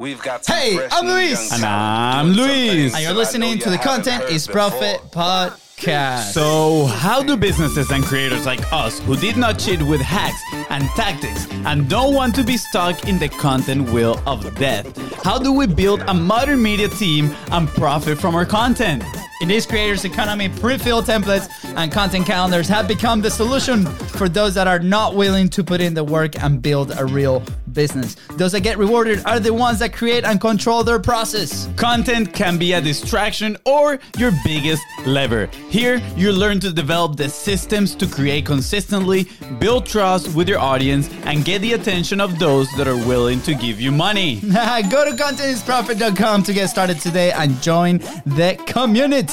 We've 0.00 0.22
got 0.22 0.44
some 0.44 0.56
Hey, 0.56 0.76
fresh 0.76 0.92
I'm 0.94 1.06
new 1.06 1.12
Luis. 1.12 1.32
young 1.50 1.52
And 1.54 1.62
talent 1.62 2.16
I'm 2.30 2.34
doing 2.34 2.36
some 2.36 2.46
Luis. 2.46 2.70
things 2.70 2.94
And 2.94 3.02
you're 3.02 3.10
I 3.10 3.12
know 3.14 3.18
listening 3.18 3.50
you 3.50 3.58
to 3.58 3.70
the 3.70 3.76
haven't 3.78 3.94
Content 4.04 4.22
heard 4.22 4.32
is 4.32 4.46
before. 4.46 4.70
Profit 4.70 5.00
podcast. 5.10 6.32
So, 6.32 6.86
how 6.86 7.20
do 7.20 7.36
businesses 7.36 7.90
and 7.90 8.04
creators 8.04 8.46
like 8.46 8.60
us, 8.72 9.00
who 9.00 9.16
did 9.16 9.36
not 9.36 9.58
cheat 9.58 9.82
with 9.82 10.00
hacks 10.00 10.40
and 10.70 10.84
tactics 10.90 11.48
and 11.50 11.88
don't 11.88 12.14
want 12.14 12.36
to 12.36 12.44
be 12.44 12.56
stuck 12.56 13.08
in 13.08 13.18
the 13.18 13.28
content 13.28 13.90
wheel 13.90 14.22
of 14.24 14.54
death, 14.54 14.86
how 15.24 15.36
do 15.36 15.52
we 15.52 15.66
build 15.66 16.02
a 16.06 16.14
modern 16.14 16.62
media 16.62 16.88
team 16.88 17.34
and 17.50 17.66
profit 17.68 18.18
from 18.18 18.36
our 18.36 18.46
content? 18.46 19.02
In 19.40 19.46
this 19.46 19.66
creators 19.66 20.04
economy, 20.04 20.48
pre-filled 20.48 21.04
templates 21.04 21.48
and 21.76 21.92
content 21.92 22.26
calendars 22.26 22.66
have 22.66 22.88
become 22.88 23.20
the 23.20 23.30
solution 23.30 23.86
for 23.86 24.28
those 24.28 24.52
that 24.54 24.66
are 24.66 24.80
not 24.80 25.14
willing 25.14 25.48
to 25.50 25.62
put 25.62 25.80
in 25.80 25.94
the 25.94 26.02
work 26.02 26.42
and 26.42 26.60
build 26.60 26.92
a 26.98 27.06
real 27.06 27.44
business. 27.72 28.16
Those 28.36 28.50
that 28.52 28.62
get 28.62 28.78
rewarded 28.78 29.24
are 29.26 29.38
the 29.38 29.54
ones 29.54 29.78
that 29.78 29.92
create 29.92 30.24
and 30.24 30.40
control 30.40 30.82
their 30.82 30.98
process. 30.98 31.68
Content 31.76 32.32
can 32.32 32.58
be 32.58 32.72
a 32.72 32.80
distraction 32.80 33.56
or 33.64 34.00
your 34.16 34.32
biggest 34.44 34.82
lever. 35.06 35.46
Here, 35.68 36.02
you 36.16 36.32
learn 36.32 36.58
to 36.60 36.72
develop 36.72 37.16
the 37.16 37.28
systems 37.28 37.94
to 37.96 38.08
create 38.08 38.44
consistently, 38.44 39.28
build 39.60 39.86
trust 39.86 40.34
with 40.34 40.48
your 40.48 40.58
audience, 40.58 41.08
and 41.24 41.44
get 41.44 41.60
the 41.60 41.74
attention 41.74 42.20
of 42.20 42.40
those 42.40 42.68
that 42.72 42.88
are 42.88 42.96
willing 43.06 43.40
to 43.42 43.54
give 43.54 43.80
you 43.80 43.92
money. 43.92 44.40
Go 44.40 45.04
to 45.04 45.12
contentisprofit.com 45.12 46.42
to 46.42 46.52
get 46.52 46.68
started 46.68 46.98
today 47.00 47.30
and 47.30 47.62
join 47.62 47.98
the 48.26 48.60
community. 48.66 49.27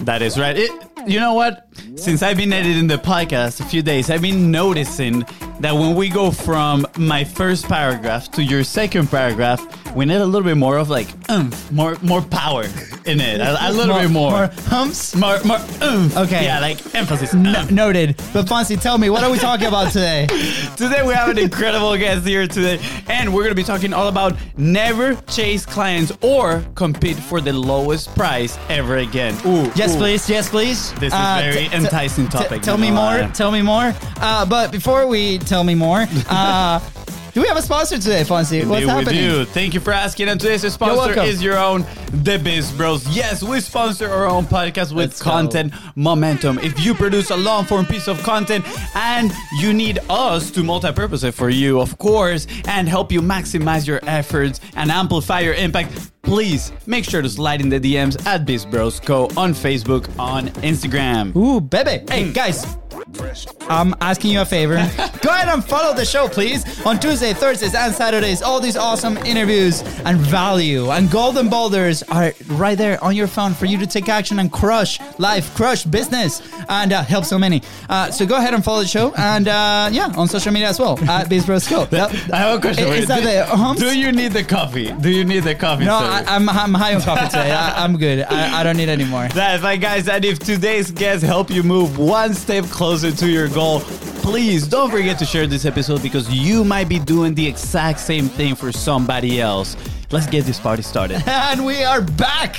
That 0.00 0.22
is 0.22 0.38
right. 0.38 0.56
It, 0.56 0.70
you 1.06 1.20
know 1.20 1.34
what? 1.34 1.68
Since 1.96 2.22
I've 2.22 2.36
been 2.36 2.52
editing 2.52 2.86
the 2.86 2.96
podcast 2.96 3.60
a 3.60 3.64
few 3.64 3.82
days, 3.82 4.10
I've 4.10 4.22
been 4.22 4.50
noticing 4.50 5.24
that 5.60 5.72
when 5.74 5.94
we 5.94 6.08
go 6.08 6.30
from 6.30 6.86
my 6.98 7.24
first 7.24 7.66
paragraph 7.68 8.30
to 8.32 8.42
your 8.42 8.64
second 8.64 9.08
paragraph, 9.08 9.60
we 9.94 10.04
need 10.04 10.16
a 10.16 10.24
little 10.26 10.42
bit 10.46 10.56
more 10.56 10.76
of 10.78 10.90
like 10.90 11.08
umph, 11.28 11.70
more 11.70 11.96
more 12.02 12.20
power 12.22 12.64
in 13.06 13.20
it. 13.20 13.40
A, 13.40 13.68
a 13.68 13.72
little 13.72 13.96
bit 13.98 14.10
more. 14.10 14.30
More 14.30 14.50
humps. 14.66 15.14
More, 15.14 15.38
more, 15.44 15.58
umph. 15.80 16.16
Okay. 16.16 16.44
Yeah, 16.44 16.58
like 16.60 16.94
emphasis. 16.94 17.32
No- 17.34 17.64
noted. 17.70 18.16
But 18.32 18.46
Fonzie, 18.46 18.80
tell 18.80 18.98
me, 18.98 19.10
what 19.10 19.22
are 19.22 19.30
we 19.30 19.38
talking 19.38 19.66
about 19.66 19.92
today? 19.92 20.26
Today 20.76 21.06
we 21.06 21.14
have 21.14 21.28
an 21.28 21.38
incredible 21.38 21.96
guest 21.96 22.26
here 22.26 22.48
today, 22.48 22.80
and 23.08 23.32
we're 23.32 23.44
gonna 23.44 23.54
be 23.54 23.62
talking 23.62 23.92
all 23.92 24.08
about 24.08 24.36
never 24.56 25.14
chase 25.28 25.64
clients 25.64 26.12
or 26.20 26.64
compete 26.74 27.16
for 27.16 27.40
the 27.40 27.52
lowest 27.52 28.12
price 28.16 28.58
ever 28.68 28.96
again. 28.98 29.34
Ooh, 29.46 29.70
Yes, 29.76 29.94
ooh. 29.94 29.98
please. 29.98 30.28
Yes, 30.28 30.48
please. 30.48 30.92
This 31.00 31.12
is 31.12 31.18
Uh, 31.18 31.38
very 31.40 31.64
t- 31.64 31.68
t- 31.68 31.74
enticing 31.76 32.26
t- 32.28 32.38
topic. 32.38 32.62
tell 32.62 32.76
not 32.78 32.82
me 32.82 32.90
more. 32.90 33.28
Tell 33.34 33.50
me 33.50 33.62
more. 33.62 33.94
Uh, 34.20 34.46
but 34.46 34.70
before 34.72 35.06
we 35.06 35.38
tell 35.38 35.64
me 35.64 35.74
more, 35.74 36.06
uh, 36.30 36.80
do 37.34 37.40
we 37.40 37.48
have 37.48 37.56
a 37.56 37.62
sponsor 37.62 37.98
today, 37.98 38.22
Fonzie? 38.22 38.64
What's 38.64 38.82
Indeed 38.82 38.88
happening? 38.88 39.22
We 39.22 39.28
do. 39.28 39.44
Thank 39.44 39.74
you 39.74 39.80
for 39.80 39.92
asking. 39.92 40.28
And 40.28 40.40
today's 40.40 40.72
sponsor 40.72 41.20
is 41.20 41.42
your 41.42 41.58
own 41.58 41.84
The 42.12 42.38
Biz 42.38 42.70
Bros. 42.72 43.08
Yes, 43.08 43.42
we 43.42 43.58
sponsor 43.58 44.08
our 44.08 44.26
own 44.26 44.44
podcast 44.44 44.92
with 44.92 45.10
Let's 45.10 45.20
go. 45.20 45.30
content 45.30 45.74
momentum. 45.96 46.60
If 46.60 46.78
you 46.84 46.94
produce 46.94 47.30
a 47.30 47.36
long 47.36 47.64
form 47.64 47.86
piece 47.86 48.06
of 48.06 48.22
content 48.22 48.64
and 48.94 49.32
you 49.58 49.72
need 49.72 49.98
us 50.08 50.52
to 50.52 50.62
multi-purpose 50.62 51.24
it 51.24 51.34
for 51.34 51.50
you, 51.50 51.80
of 51.80 51.98
course, 51.98 52.46
and 52.68 52.88
help 52.88 53.10
you 53.10 53.20
maximize 53.20 53.84
your 53.84 53.98
efforts 54.04 54.60
and 54.76 54.92
amplify 54.92 55.40
your 55.40 55.54
impact, 55.54 56.12
please 56.22 56.70
make 56.86 57.04
sure 57.04 57.20
to 57.20 57.28
slide 57.28 57.60
in 57.60 57.68
the 57.68 57.80
DMs 57.80 58.24
at 58.26 58.46
Biz 58.46 58.64
Bros 58.64 59.00
Co 59.00 59.24
on 59.36 59.54
Facebook, 59.54 60.08
on 60.20 60.50
Instagram. 60.62 61.34
Ooh, 61.34 61.60
baby. 61.60 62.04
Hey, 62.08 62.26
mm. 62.26 62.32
guys. 62.32 62.64
I'm 63.68 63.94
asking 64.00 64.32
you 64.32 64.40
a 64.40 64.44
favor. 64.44 64.74
Go 65.22 65.30
ahead 65.30 65.48
and 65.48 65.64
follow 65.64 65.94
the 65.94 66.04
show, 66.04 66.28
please. 66.28 66.64
On 66.84 66.98
Tuesday, 66.98 67.32
Thursdays, 67.32 67.74
and 67.74 67.94
Saturdays, 67.94 68.42
all 68.42 68.60
these 68.60 68.76
awesome 68.76 69.16
interviews 69.18 69.82
and 70.04 70.18
value 70.18 70.90
and 70.90 71.10
golden 71.10 71.48
boulders 71.48 72.02
are 72.04 72.32
right 72.48 72.76
there 72.76 73.02
on 73.02 73.16
your 73.16 73.26
phone 73.26 73.54
for 73.54 73.66
you 73.66 73.78
to 73.78 73.86
take 73.86 74.08
action 74.08 74.38
and 74.38 74.52
crush 74.52 74.98
life, 75.18 75.54
crush 75.54 75.84
business, 75.84 76.42
and 76.68 76.92
uh, 76.92 77.02
help 77.02 77.24
so 77.24 77.38
many. 77.38 77.62
Uh, 77.88 78.10
so 78.10 78.26
go 78.26 78.36
ahead 78.36 78.52
and 78.54 78.64
follow 78.64 78.82
the 78.82 78.88
show, 78.88 79.14
and 79.16 79.48
uh, 79.48 79.88
yeah, 79.92 80.12
on 80.16 80.28
social 80.28 80.52
media 80.52 80.68
as 80.68 80.78
well 80.78 80.98
at 81.08 81.28
BizBrosCo. 81.28 81.92
I 82.32 82.36
have 82.36 82.58
a 82.58 82.60
question. 82.60 82.86
for 82.86 82.94
Is 82.94 83.08
that 83.08 83.20
do, 83.20 83.24
the 83.26 83.44
humps? 83.46 83.80
do 83.80 83.98
you 83.98 84.12
need 84.12 84.32
the 84.32 84.44
coffee? 84.44 84.92
Do 84.92 85.10
you 85.10 85.24
need 85.24 85.44
the 85.44 85.54
coffee? 85.54 85.84
No? 85.84 85.96
I, 85.96 86.24
I'm, 86.26 86.48
I'm 86.48 86.74
high 86.74 86.94
on 86.94 87.00
coffee 87.02 87.26
today. 87.26 87.52
I, 87.52 87.82
I'm 87.82 87.96
good. 87.96 88.20
I, 88.22 88.60
I 88.60 88.62
don't 88.62 88.76
need 88.76 88.88
any 88.88 89.04
more. 89.04 89.28
That's 89.28 89.62
right, 89.62 89.80
guys. 89.80 90.08
And 90.08 90.24
if 90.24 90.38
today's 90.38 90.90
guests 90.90 91.24
help 91.24 91.50
you 91.50 91.62
move 91.62 91.98
one 91.98 92.34
step 92.34 92.64
closer 92.66 93.03
to 93.12 93.28
your 93.28 93.48
goal, 93.48 93.80
please 94.22 94.66
don't 94.66 94.90
forget 94.90 95.18
to 95.18 95.24
share 95.24 95.46
this 95.46 95.64
episode 95.64 96.02
because 96.02 96.32
you 96.32 96.64
might 96.64 96.88
be 96.88 96.98
doing 96.98 97.34
the 97.34 97.46
exact 97.46 98.00
same 98.00 98.28
thing 98.28 98.54
for 98.54 98.72
somebody 98.72 99.40
else. 99.40 99.76
Let's 100.10 100.26
get 100.26 100.44
this 100.44 100.58
party 100.58 100.82
started. 100.82 101.22
And 101.28 101.66
we 101.66 101.84
are 101.84 102.00
back. 102.00 102.54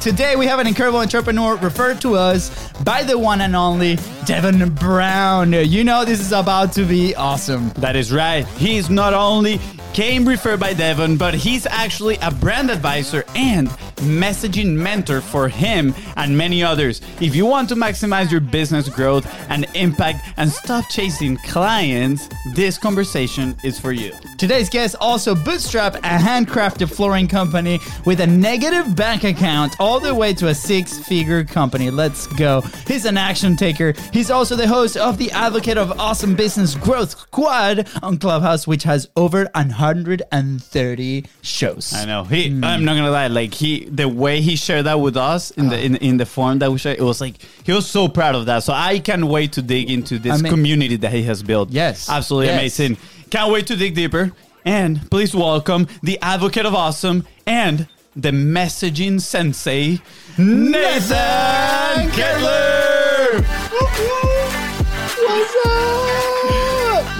Today 0.00 0.36
we 0.36 0.46
have 0.46 0.58
an 0.58 0.66
incredible 0.66 0.98
entrepreneur 0.98 1.56
referred 1.56 2.00
to 2.00 2.14
us 2.16 2.72
by 2.82 3.02
the 3.02 3.18
one 3.18 3.40
and 3.40 3.54
only 3.54 3.98
Devin 4.26 4.70
Brown. 4.74 5.52
You 5.52 5.84
know 5.84 6.04
this 6.04 6.20
is 6.20 6.32
about 6.32 6.72
to 6.72 6.84
be 6.84 7.14
awesome. 7.14 7.70
That 7.76 7.94
is 7.94 8.12
right. 8.12 8.46
He's 8.46 8.90
not 8.90 9.14
only 9.14 9.60
came 9.92 10.26
referred 10.26 10.58
by 10.58 10.74
Devon, 10.74 11.16
but 11.16 11.34
he's 11.34 11.66
actually 11.66 12.16
a 12.20 12.30
brand 12.30 12.70
advisor 12.70 13.24
and 13.36 13.70
messaging 13.96 14.74
mentor 14.74 15.20
for 15.20 15.48
him 15.48 15.94
and 16.16 16.36
many 16.36 16.62
others. 16.62 17.00
If 17.20 17.34
you 17.34 17.46
want 17.46 17.68
to 17.70 17.74
maximize 17.74 18.30
your 18.30 18.40
business 18.40 18.88
growth 18.88 19.26
and 19.48 19.66
impact 19.74 20.26
and 20.36 20.50
stop 20.50 20.84
chasing 20.90 21.36
clients, 21.38 22.28
this 22.54 22.78
conversation 22.78 23.56
is 23.64 23.78
for 23.78 23.92
you. 23.92 24.12
Today's 24.38 24.68
guest 24.68 24.96
also 25.00 25.34
bootstrapped 25.34 25.96
a 25.96 26.18
handcrafted 26.18 26.94
flooring 26.94 27.28
company 27.28 27.80
with 28.04 28.20
a 28.20 28.26
negative 28.26 28.94
bank 28.96 29.24
account 29.24 29.76
all 29.78 30.00
the 30.00 30.14
way 30.14 30.34
to 30.34 30.48
a 30.48 30.54
six-figure 30.54 31.44
company. 31.44 31.90
Let's 31.90 32.26
go. 32.26 32.60
He's 32.86 33.04
an 33.04 33.16
action 33.16 33.56
taker. 33.56 33.94
He's 34.12 34.30
also 34.30 34.56
the 34.56 34.68
host 34.68 34.96
of 34.96 35.18
the 35.18 35.30
Advocate 35.30 35.78
of 35.78 35.98
Awesome 36.00 36.34
Business 36.34 36.74
Growth 36.74 37.10
Squad 37.10 37.88
on 38.02 38.18
Clubhouse, 38.18 38.66
which 38.66 38.82
has 38.82 39.08
over 39.16 39.48
130 39.54 41.24
shows. 41.42 41.94
I 41.94 42.04
know. 42.04 42.24
He 42.24 42.46
I'm 42.46 42.84
not 42.84 42.96
gonna 42.96 43.10
lie, 43.10 43.28
like 43.28 43.54
he 43.54 43.83
the 43.84 44.08
way 44.08 44.40
he 44.40 44.56
shared 44.56 44.86
that 44.86 45.00
with 45.00 45.16
us 45.16 45.50
in 45.52 45.68
the 45.68 45.76
ah. 45.76 45.80
in, 45.80 45.96
in 45.96 46.16
the 46.16 46.26
form 46.26 46.58
that 46.60 46.70
we 46.70 46.78
shared, 46.78 46.98
it 46.98 47.02
was 47.02 47.20
like 47.20 47.34
he 47.64 47.72
was 47.72 47.86
so 47.88 48.08
proud 48.08 48.34
of 48.34 48.46
that. 48.46 48.62
So 48.64 48.72
I 48.72 48.98
can't 48.98 49.24
wait 49.24 49.52
to 49.52 49.62
dig 49.62 49.90
into 49.90 50.18
this 50.18 50.32
I 50.38 50.42
mean- 50.42 50.52
community 50.52 50.96
that 50.96 51.12
he 51.12 51.22
has 51.24 51.42
built. 51.42 51.70
Yes. 51.70 52.08
Absolutely 52.08 52.46
Yes. 52.48 52.58
amazing. 52.60 52.96
Can't 53.30 53.52
wait 53.52 53.66
to 53.68 53.76
dig 53.76 53.94
deeper. 53.94 54.32
And 54.64 55.10
please 55.10 55.34
welcome 55.34 55.86
the 56.02 56.18
advocate 56.22 56.64
of 56.64 56.74
awesome 56.74 57.26
and 57.46 57.86
the 58.16 58.30
messaging 58.30 59.20
sensei, 59.20 60.00
Nathan 60.38 62.08
Kettler. 62.10 63.44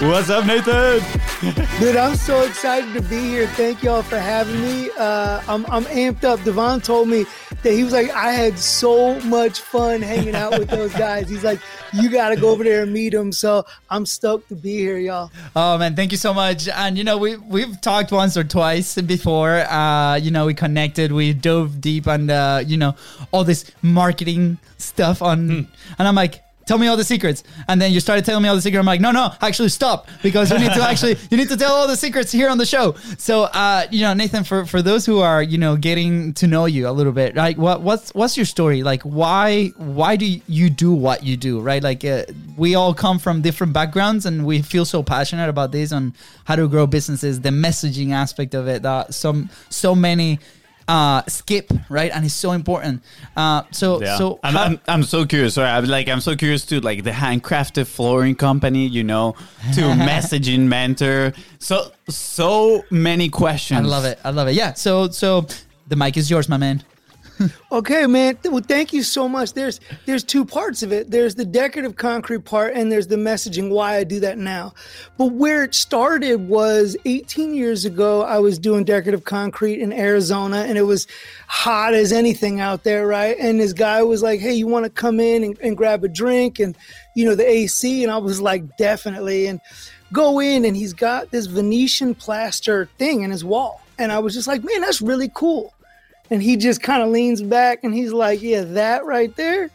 What's 0.05 0.29
up? 0.29 0.45
Nathan? 0.45 1.01
Dude, 1.79 1.95
I'm 1.95 2.15
so 2.15 2.43
excited 2.43 2.93
to 2.93 3.01
be 3.09 3.17
here. 3.17 3.47
Thank 3.47 3.81
y'all 3.81 4.03
for 4.03 4.19
having 4.19 4.61
me. 4.61 4.91
Uh, 4.99 5.41
I'm, 5.47 5.65
I'm 5.65 5.83
amped 5.85 6.23
up. 6.23 6.43
Devon 6.43 6.79
told 6.79 7.07
me 7.07 7.25
that 7.63 7.71
he 7.71 7.83
was 7.83 7.91
like, 7.91 8.11
I 8.11 8.31
had 8.31 8.59
so 8.59 9.19
much 9.21 9.61
fun 9.61 10.03
hanging 10.03 10.35
out 10.35 10.59
with 10.59 10.69
those 10.69 10.93
guys. 10.93 11.27
He's 11.27 11.43
like, 11.43 11.59
you 11.91 12.09
got 12.09 12.29
to 12.29 12.35
go 12.35 12.49
over 12.49 12.63
there 12.63 12.83
and 12.83 12.93
meet 12.93 13.13
them. 13.13 13.31
So 13.31 13.65
I'm 13.89 14.05
stoked 14.05 14.49
to 14.49 14.55
be 14.55 14.77
here, 14.77 14.99
y'all. 14.99 15.31
Oh 15.55 15.79
man, 15.79 15.95
thank 15.95 16.11
you 16.11 16.19
so 16.19 16.35
much. 16.35 16.67
And 16.67 16.99
you 16.99 17.03
know, 17.03 17.17
we 17.17 17.37
we've 17.37 17.81
talked 17.81 18.11
once 18.11 18.37
or 18.37 18.43
twice 18.43 19.01
before. 19.01 19.61
Uh, 19.61 20.17
you 20.17 20.29
know, 20.29 20.45
we 20.45 20.53
connected, 20.53 21.13
we 21.13 21.33
dove 21.33 21.81
deep 21.81 22.07
on 22.07 22.29
uh, 22.29 22.63
you 22.65 22.77
know, 22.77 22.95
all 23.31 23.43
this 23.43 23.71
marketing 23.81 24.59
stuff 24.77 25.23
on 25.23 25.67
and 25.97 26.07
I'm 26.07 26.15
like 26.15 26.44
Tell 26.65 26.79
me 26.79 26.87
all 26.87 26.97
the 26.97 27.03
secrets, 27.03 27.43
and 27.67 27.79
then 27.79 27.91
you 27.91 27.99
started 27.99 28.25
telling 28.25 28.41
me 28.41 28.49
all 28.49 28.55
the 28.55 28.61
secrets. 28.61 28.79
I'm 28.79 28.87
like, 28.87 28.99
no, 28.99 29.11
no, 29.11 29.31
actually, 29.39 29.69
stop, 29.69 30.09
because 30.23 30.49
you 30.49 30.57
need 30.57 30.73
to 30.73 30.81
actually, 30.81 31.15
you 31.29 31.37
need 31.37 31.49
to 31.49 31.57
tell 31.57 31.73
all 31.73 31.87
the 31.87 31.95
secrets 31.95 32.31
here 32.31 32.49
on 32.49 32.57
the 32.57 32.65
show. 32.65 32.95
So, 33.19 33.43
uh, 33.43 33.85
you 33.91 34.01
know, 34.01 34.15
Nathan, 34.15 34.43
for 34.43 34.65
for 34.65 34.81
those 34.81 35.05
who 35.05 35.19
are, 35.19 35.43
you 35.43 35.59
know, 35.59 35.75
getting 35.75 36.33
to 36.35 36.47
know 36.47 36.65
you 36.65 36.87
a 36.87 36.91
little 36.91 37.11
bit, 37.11 37.35
like, 37.35 37.57
what 37.57 37.81
what's 37.81 38.11
what's 38.15 38.35
your 38.35 38.47
story? 38.47 38.81
Like, 38.81 39.03
why 39.03 39.67
why 39.77 40.15
do 40.15 40.25
you 40.47 40.71
do 40.71 40.91
what 40.91 41.23
you 41.23 41.37
do? 41.37 41.61
Right? 41.61 41.83
Like, 41.83 42.03
uh, 42.03 42.23
we 42.57 42.73
all 42.73 42.95
come 42.95 43.19
from 43.19 43.43
different 43.43 43.73
backgrounds, 43.73 44.25
and 44.25 44.43
we 44.43 44.63
feel 44.63 44.85
so 44.85 45.03
passionate 45.03 45.49
about 45.49 45.71
this 45.71 45.91
on 45.91 46.15
how 46.45 46.55
to 46.55 46.67
grow 46.67 46.87
businesses, 46.87 47.41
the 47.41 47.49
messaging 47.49 48.11
aspect 48.11 48.55
of 48.55 48.67
it 48.67 48.81
that 48.81 49.13
some 49.13 49.51
so 49.69 49.93
many 49.93 50.39
uh 50.87 51.23
skip 51.27 51.71
right 51.89 52.11
and 52.13 52.23
it's 52.25 52.33
so 52.35 52.51
important 52.51 53.01
uh 53.35 53.63
so 53.71 53.99
so 54.17 54.39
I'm, 54.43 54.53
how- 54.53 54.63
I'm, 54.65 54.79
I'm 54.87 55.03
so 55.03 55.25
curious. 55.25 55.55
Sorry, 55.55 55.67
I'm 55.67 55.85
like 55.85 56.07
I'm 56.07 56.21
so 56.21 56.35
curious 56.35 56.63
to 56.67 56.79
like 56.79 57.03
the 57.03 57.09
handcrafted 57.11 57.87
flooring 57.87 58.35
company. 58.35 58.85
You 58.87 59.03
know, 59.03 59.33
to 59.73 59.81
messaging 60.09 60.67
mentor. 60.67 61.33
So 61.59 61.91
so 62.07 62.83
many 62.91 63.29
questions. 63.29 63.79
I 63.79 63.89
love 63.89 64.05
it. 64.05 64.19
I 64.23 64.29
love 64.29 64.47
it. 64.47 64.53
Yeah. 64.53 64.73
So 64.73 65.09
so 65.09 65.47
the 65.87 65.95
mic 65.95 66.17
is 66.17 66.29
yours, 66.29 66.47
my 66.47 66.57
man. 66.57 66.83
Okay, 67.71 68.05
man. 68.07 68.37
Well, 68.45 68.63
thank 68.65 68.93
you 68.93 69.03
so 69.03 69.27
much. 69.27 69.53
There's 69.53 69.79
there's 70.05 70.23
two 70.23 70.45
parts 70.45 70.83
of 70.83 70.91
it. 70.91 71.11
There's 71.11 71.35
the 71.35 71.45
decorative 71.45 71.95
concrete 71.95 72.45
part, 72.45 72.73
and 72.73 72.91
there's 72.91 73.07
the 73.07 73.15
messaging 73.15 73.69
why 73.69 73.97
I 73.97 74.03
do 74.03 74.19
that 74.21 74.37
now. 74.37 74.73
But 75.17 75.33
where 75.33 75.63
it 75.63 75.75
started 75.75 76.47
was 76.47 76.95
18 77.05 77.53
years 77.53 77.85
ago. 77.85 78.23
I 78.23 78.39
was 78.39 78.57
doing 78.59 78.83
decorative 78.83 79.25
concrete 79.25 79.81
in 79.81 79.91
Arizona, 79.91 80.65
and 80.67 80.77
it 80.77 80.83
was 80.83 81.07
hot 81.47 81.93
as 81.93 82.11
anything 82.11 82.59
out 82.59 82.83
there, 82.83 83.07
right? 83.07 83.37
And 83.39 83.59
this 83.59 83.73
guy 83.73 84.01
was 84.03 84.23
like, 84.23 84.39
"Hey, 84.39 84.53
you 84.53 84.67
want 84.67 84.85
to 84.85 84.89
come 84.89 85.19
in 85.19 85.43
and, 85.43 85.59
and 85.59 85.77
grab 85.77 86.03
a 86.03 86.07
drink 86.07 86.59
and 86.59 86.75
you 87.15 87.25
know 87.25 87.35
the 87.35 87.49
AC?" 87.49 88.03
And 88.03 88.11
I 88.11 88.17
was 88.17 88.41
like, 88.41 88.77
"Definitely." 88.77 89.47
And 89.47 89.59
go 90.13 90.39
in, 90.39 90.65
and 90.65 90.77
he's 90.77 90.93
got 90.93 91.31
this 91.31 91.47
Venetian 91.47 92.15
plaster 92.15 92.89
thing 92.97 93.21
in 93.21 93.31
his 93.31 93.43
wall, 93.43 93.81
and 93.97 94.11
I 94.11 94.19
was 94.19 94.33
just 94.33 94.47
like, 94.47 94.63
"Man, 94.63 94.81
that's 94.81 95.01
really 95.01 95.29
cool." 95.33 95.74
And 96.29 96.41
he 96.41 96.57
just 96.57 96.81
kind 96.81 97.01
of 97.01 97.09
leans 97.09 97.41
back 97.41 97.83
and 97.83 97.93
he's 97.93 98.13
like, 98.13 98.41
"Yeah, 98.41 98.61
that 98.61 99.05
right 99.05 99.35
there, 99.35 99.69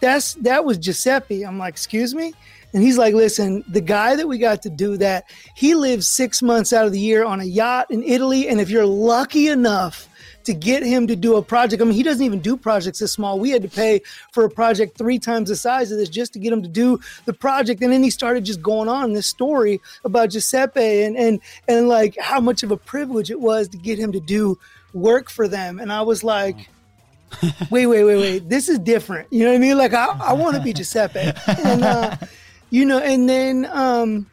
that's 0.00 0.34
that 0.34 0.64
was 0.64 0.78
Giuseppe." 0.78 1.44
I'm 1.44 1.58
like, 1.58 1.74
"Excuse 1.74 2.14
me." 2.14 2.34
And 2.72 2.82
he's 2.82 2.98
like, 2.98 3.14
listen, 3.14 3.64
the 3.68 3.80
guy 3.80 4.16
that 4.16 4.28
we 4.28 4.38
got 4.38 4.62
to 4.62 4.70
do 4.70 4.96
that, 4.98 5.24
he 5.56 5.74
lives 5.74 6.06
six 6.06 6.40
months 6.40 6.72
out 6.72 6.86
of 6.86 6.92
the 6.92 7.00
year 7.00 7.24
on 7.24 7.40
a 7.40 7.44
yacht 7.44 7.90
in 7.90 8.02
Italy. 8.02 8.48
And 8.48 8.60
if 8.60 8.70
you're 8.70 8.86
lucky 8.86 9.48
enough 9.48 10.08
to 10.44 10.54
get 10.54 10.82
him 10.82 11.06
to 11.08 11.16
do 11.16 11.36
a 11.36 11.42
project, 11.42 11.82
I 11.82 11.84
mean, 11.84 11.94
he 11.94 12.02
doesn't 12.02 12.24
even 12.24 12.38
do 12.38 12.56
projects 12.56 13.00
this 13.00 13.12
small. 13.12 13.40
We 13.40 13.50
had 13.50 13.62
to 13.62 13.68
pay 13.68 14.02
for 14.32 14.44
a 14.44 14.50
project 14.50 14.96
three 14.96 15.18
times 15.18 15.48
the 15.48 15.56
size 15.56 15.90
of 15.90 15.98
this 15.98 16.08
just 16.08 16.32
to 16.34 16.38
get 16.38 16.52
him 16.52 16.62
to 16.62 16.68
do 16.68 17.00
the 17.24 17.32
project. 17.32 17.82
And 17.82 17.92
then 17.92 18.02
he 18.02 18.10
started 18.10 18.44
just 18.44 18.62
going 18.62 18.88
on 18.88 19.12
this 19.12 19.26
story 19.26 19.80
about 20.04 20.30
Giuseppe 20.30 21.02
and, 21.02 21.16
and, 21.16 21.40
and 21.66 21.88
like 21.88 22.16
how 22.18 22.40
much 22.40 22.62
of 22.62 22.70
a 22.70 22.76
privilege 22.76 23.30
it 23.30 23.40
was 23.40 23.68
to 23.68 23.78
get 23.78 23.98
him 23.98 24.12
to 24.12 24.20
do 24.20 24.58
work 24.92 25.30
for 25.30 25.48
them. 25.48 25.78
And 25.78 25.92
I 25.92 26.02
was 26.02 26.24
like, 26.24 26.68
wait, 27.70 27.86
wait, 27.86 28.04
wait, 28.04 28.16
wait. 28.16 28.48
This 28.48 28.68
is 28.68 28.78
different. 28.78 29.32
You 29.32 29.44
know 29.44 29.50
what 29.50 29.56
I 29.56 29.60
mean? 29.60 29.78
Like, 29.78 29.94
I, 29.94 30.06
I 30.20 30.32
want 30.32 30.56
to 30.56 30.62
be 30.62 30.72
Giuseppe. 30.72 31.32
And, 31.46 31.82
uh, 31.82 32.16
you 32.70 32.84
know, 32.84 32.98
and 32.98 33.28
then 33.28 33.68
um, 33.70 34.30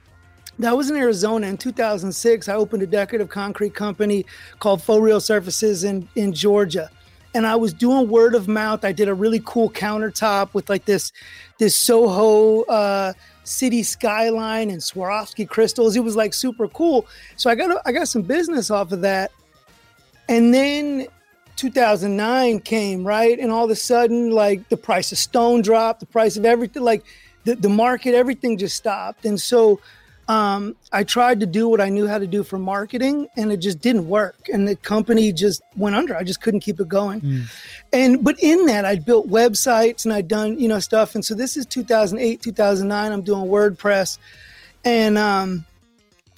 that 0.59 0.75
was 0.75 0.89
in 0.89 0.95
Arizona 0.95 1.47
in 1.47 1.57
2006. 1.57 2.49
I 2.49 2.55
opened 2.55 2.83
a 2.83 2.87
decorative 2.87 3.29
concrete 3.29 3.73
company 3.73 4.25
called 4.59 4.81
Faux 4.81 5.01
Real 5.01 5.21
Surfaces 5.21 5.83
in, 5.83 6.07
in 6.15 6.33
Georgia. 6.33 6.89
And 7.33 7.45
I 7.45 7.55
was 7.55 7.73
doing 7.73 8.09
word 8.09 8.33
of 8.33 8.47
mouth. 8.47 8.83
I 8.83 8.91
did 8.91 9.09
a 9.09 9.13
really 9.13 9.41
cool 9.45 9.69
countertop 9.69 10.53
with 10.53 10.69
like 10.69 10.85
this, 10.85 11.11
this 11.59 11.75
Soho 11.75 12.63
uh, 12.63 13.13
city 13.47 13.83
skyline 13.83 14.69
and 14.69 14.81
Swarovski 14.81 15.47
crystals. 15.47 15.95
It 15.95 16.03
was 16.03 16.15
like 16.15 16.33
super 16.33 16.67
cool. 16.67 17.05
So 17.35 17.49
I 17.49 17.55
got 17.55 17.81
I 17.85 17.91
got 17.91 18.07
some 18.07 18.21
business 18.21 18.71
off 18.71 18.91
of 18.91 19.01
that. 19.01 19.31
And 20.29 20.53
then 20.53 21.07
2009 21.55 22.59
came, 22.61 23.05
right? 23.05 23.39
And 23.39 23.51
all 23.51 23.65
of 23.65 23.71
a 23.71 23.75
sudden, 23.75 24.31
like 24.31 24.67
the 24.69 24.77
price 24.77 25.11
of 25.11 25.17
stone 25.17 25.61
dropped, 25.61 25.99
the 25.99 26.05
price 26.05 26.37
of 26.37 26.45
everything, 26.45 26.83
like 26.83 27.03
the, 27.43 27.55
the 27.55 27.69
market, 27.69 28.13
everything 28.13 28.57
just 28.57 28.75
stopped. 28.75 29.25
And 29.25 29.39
so 29.39 29.79
um, 30.27 30.75
I 30.91 31.03
tried 31.03 31.39
to 31.39 31.45
do 31.45 31.69
what 31.69 31.79
I 31.79 31.87
knew 31.87 32.05
how 32.05 32.19
to 32.19 32.27
do 32.27 32.43
for 32.43 32.59
marketing, 32.59 33.27
and 33.37 33.51
it 33.51 33.57
just 33.57 33.79
didn't 33.79 34.07
work. 34.07 34.49
And 34.51 34.67
the 34.67 34.75
company 34.75 35.31
just 35.31 35.61
went 35.77 35.95
under. 35.95 36.17
I 36.17 36.23
just 36.23 36.41
couldn't 36.41 36.59
keep 36.59 36.81
it 36.81 36.89
going. 36.89 37.21
Mm. 37.21 37.43
And 37.93 38.23
but 38.23 38.37
in 38.39 38.65
that, 38.65 38.83
I'd 38.83 39.05
built 39.05 39.29
websites 39.29 40.03
and 40.03 40.13
I'd 40.13 40.27
done 40.27 40.59
you 40.59 40.67
know 40.67 40.79
stuff. 40.79 41.15
And 41.15 41.23
so 41.23 41.33
this 41.33 41.55
is 41.55 41.65
2008, 41.65 42.41
2009. 42.41 43.11
I'm 43.11 43.21
doing 43.21 43.45
WordPress, 43.47 44.17
and 44.83 45.17
um, 45.17 45.65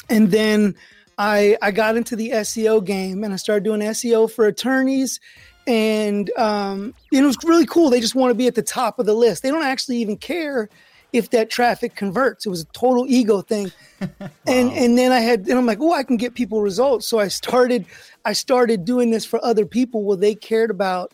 and 0.07 0.29
then 0.29 0.75
I 1.19 1.57
I 1.61 1.71
got 1.71 1.97
into 1.97 2.15
the 2.15 2.31
SEO 2.31 2.83
game 2.83 3.23
and 3.23 3.33
I 3.33 3.35
started 3.35 3.65
doing 3.65 3.81
SEO 3.81 4.31
for 4.31 4.47
attorneys, 4.47 5.19
and 5.67 6.31
um, 6.37 6.95
it 7.11 7.21
was 7.21 7.37
really 7.43 7.65
cool. 7.65 7.89
They 7.91 7.99
just 7.99 8.15
want 8.15 8.31
to 8.31 8.35
be 8.35 8.47
at 8.47 8.55
the 8.55 8.63
top 8.63 8.97
of 8.97 9.05
the 9.05 9.13
list. 9.13 9.43
They 9.43 9.51
don't 9.51 9.65
actually 9.65 9.97
even 9.97 10.17
care 10.17 10.69
if 11.11 11.31
that 11.31 11.49
traffic 11.49 11.95
converts. 11.95 12.45
It 12.45 12.49
was 12.49 12.61
a 12.61 12.65
total 12.67 13.05
ego 13.07 13.41
thing. 13.41 13.71
wow. 14.01 14.29
And 14.47 14.71
and 14.71 14.97
then 14.97 15.11
I 15.11 15.19
had 15.19 15.41
and 15.41 15.59
I'm 15.59 15.65
like, 15.65 15.81
oh, 15.81 15.93
I 15.93 16.03
can 16.03 16.15
get 16.15 16.35
people 16.35 16.61
results. 16.61 17.05
So 17.05 17.19
I 17.19 17.27
started 17.27 17.85
I 18.23 18.33
started 18.33 18.85
doing 18.85 19.11
this 19.11 19.25
for 19.25 19.43
other 19.43 19.65
people. 19.65 20.03
where 20.03 20.17
they 20.17 20.35
cared 20.35 20.71
about 20.71 21.11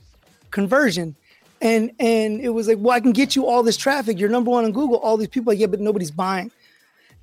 conversion. 0.51 1.15
And 1.61 1.91
and 1.99 2.41
it 2.41 2.49
was 2.49 2.67
like, 2.67 2.77
well, 2.79 2.95
I 2.95 2.99
can 2.99 3.11
get 3.11 3.35
you 3.35 3.47
all 3.47 3.63
this 3.63 3.77
traffic. 3.77 4.19
You're 4.19 4.29
number 4.29 4.51
one 4.51 4.65
on 4.65 4.71
Google. 4.71 4.97
All 4.97 5.17
these 5.17 5.29
people, 5.29 5.51
like, 5.51 5.59
yeah, 5.59 5.67
but 5.67 5.79
nobody's 5.79 6.11
buying. 6.11 6.51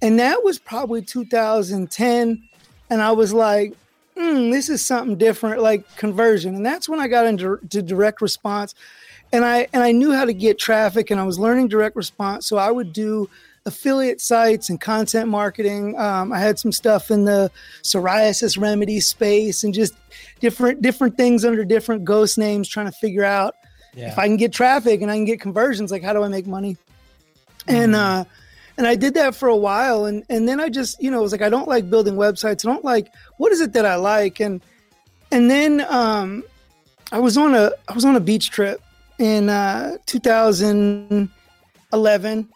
And 0.00 0.19
that 0.19 0.43
was 0.43 0.58
probably 0.58 1.00
2010 1.00 2.49
and 2.92 3.00
I 3.00 3.12
was 3.12 3.32
like, 3.32 3.72
mm, 4.16 4.52
this 4.52 4.68
is 4.68 4.84
something 4.84 5.16
different, 5.16 5.62
like 5.62 5.96
conversion. 5.96 6.54
And 6.54 6.64
that's 6.64 6.90
when 6.90 7.00
I 7.00 7.08
got 7.08 7.24
into 7.24 7.56
direct 7.66 8.20
response, 8.20 8.74
and 9.32 9.46
I 9.46 9.66
and 9.72 9.82
I 9.82 9.92
knew 9.92 10.12
how 10.12 10.26
to 10.26 10.34
get 10.34 10.58
traffic, 10.58 11.10
and 11.10 11.18
I 11.18 11.24
was 11.24 11.38
learning 11.38 11.68
direct 11.68 11.96
response. 11.96 12.46
So 12.46 12.58
I 12.58 12.70
would 12.70 12.92
do 12.92 13.30
affiliate 13.64 14.20
sites 14.20 14.68
and 14.68 14.78
content 14.78 15.30
marketing. 15.30 15.98
Um, 15.98 16.32
I 16.32 16.38
had 16.38 16.58
some 16.58 16.70
stuff 16.70 17.10
in 17.10 17.24
the 17.24 17.50
psoriasis 17.82 18.60
remedy 18.60 19.00
space, 19.00 19.64
and 19.64 19.72
just 19.72 19.94
different 20.40 20.82
different 20.82 21.16
things 21.16 21.46
under 21.46 21.64
different 21.64 22.04
ghost 22.04 22.36
names, 22.36 22.68
trying 22.68 22.86
to 22.86 22.92
figure 22.92 23.24
out 23.24 23.54
yeah. 23.94 24.12
if 24.12 24.18
I 24.18 24.26
can 24.26 24.36
get 24.36 24.52
traffic 24.52 25.00
and 25.00 25.10
I 25.10 25.16
can 25.16 25.24
get 25.24 25.40
conversions. 25.40 25.90
Like, 25.90 26.02
how 26.02 26.12
do 26.12 26.22
I 26.22 26.28
make 26.28 26.46
money? 26.46 26.76
Mm-hmm. 27.66 27.74
And 27.74 27.94
uh, 27.94 28.24
and 28.76 28.86
I 28.86 28.94
did 28.94 29.14
that 29.14 29.34
for 29.34 29.48
a 29.48 29.56
while, 29.56 30.04
and 30.06 30.24
and 30.28 30.48
then 30.48 30.60
I 30.60 30.69
just 30.69 31.02
you 31.02 31.10
know 31.10 31.22
was 31.22 31.32
like 31.32 31.42
I 31.42 31.48
don't 31.48 31.66
like 31.69 31.90
building 31.90 32.14
websites. 32.14 32.64
I 32.66 32.72
don't 32.72 32.84
like 32.84 33.12
what 33.38 33.52
is 33.52 33.60
it 33.60 33.72
that 33.74 33.86
I 33.86 33.96
like, 33.96 34.40
and 34.40 34.62
and 35.30 35.50
then 35.50 35.84
um, 35.88 36.44
I 37.10 37.19
was 37.19 37.36
on 37.36 37.54
a 37.54 37.72
I 37.88 37.94
was 37.94 38.04
on 38.04 38.16
a 38.16 38.20
beach 38.20 38.50
trip 38.50 38.80
in 39.19 39.48
uh, 39.48 39.96
2011, 40.06 42.48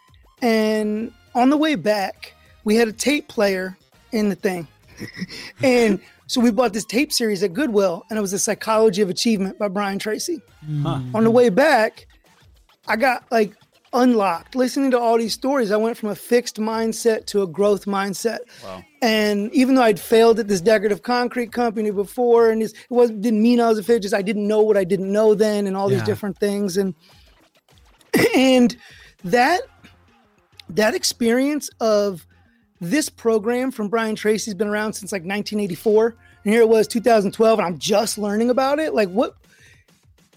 and 0.43 1.13
on 1.35 1.51
the 1.51 1.57
way 1.57 1.75
back 1.75 2.35
we 2.65 2.77
had 2.77 2.89
a 2.89 2.93
tape 2.93 3.29
player 3.29 3.77
in 4.13 4.29
the 4.29 4.35
thing, 4.35 4.69
and 5.63 6.01
so 6.27 6.41
we 6.41 6.51
bought 6.51 6.73
this 6.73 6.85
tape 6.85 7.13
series 7.13 7.43
at 7.43 7.53
Goodwill, 7.53 8.05
and 8.11 8.19
it 8.19 8.23
was 8.23 8.33
the 8.33 8.39
Psychology 8.39 9.03
of 9.03 9.11
Achievement 9.11 9.59
by 9.59 9.69
Brian 9.69 9.99
Tracy. 9.99 10.43
Huh. 10.83 11.01
On 11.15 11.23
the 11.23 11.31
way 11.31 11.51
back, 11.51 12.09
I 12.89 12.97
got 12.97 13.25
like 13.31 13.55
unlocked. 13.93 14.55
Listening 14.55 14.91
to 14.91 14.99
all 14.99 15.19
these 15.19 15.35
stories, 15.35 15.71
I 15.71 15.77
went 15.77 15.97
from 15.97 16.11
a 16.11 16.15
fixed 16.15 16.57
mindset 16.57 17.27
to 17.27 17.43
a 17.43 17.47
growth 17.47 17.85
mindset. 17.85 18.39
Wow. 18.63 18.83
And 19.03 19.53
even 19.53 19.75
though 19.75 19.83
I'd 19.83 20.01
failed 20.01 20.39
at 20.39 20.49
this 20.49 20.61
decorative 20.61 21.03
concrete 21.03 21.53
company 21.53 21.91
before, 21.91 22.51
and 22.51 22.63
it 22.63 22.73
was 22.91 23.11
didn't 23.11 23.43
mean 23.43 23.61
I 23.61 23.69
was 23.69 23.79
a 23.79 23.83
failure, 23.83 24.01
just 24.01 24.15
I 24.15 24.23
didn't 24.23 24.47
know 24.47 24.63
what 24.63 24.77
I 24.77 24.85
didn't 24.85 25.13
know 25.13 25.35
then, 25.35 25.67
and 25.67 25.77
all 25.77 25.91
yeah. 25.91 25.99
these 25.99 26.07
different 26.07 26.39
things, 26.39 26.77
and 26.77 26.95
and 28.37 28.77
that 29.25 29.63
that 30.71 30.95
experience 30.95 31.71
of 31.81 32.27
this 32.81 33.09
program 33.09 33.71
from 33.71 33.89
Brian 33.89 34.17
Tracy's 34.17 34.55
been 34.55 34.69
around 34.69 34.93
since 34.93 35.13
like 35.13 35.23
1984, 35.23 36.17
and 36.45 36.53
here 36.53 36.63
it 36.63 36.69
was 36.69 36.87
2012, 36.89 37.59
and 37.59 37.67
I'm 37.67 37.79
just 37.79 38.19
learning 38.19 38.51
about 38.51 38.79
it. 38.79 38.95
Like 38.95 39.09
what 39.09 39.37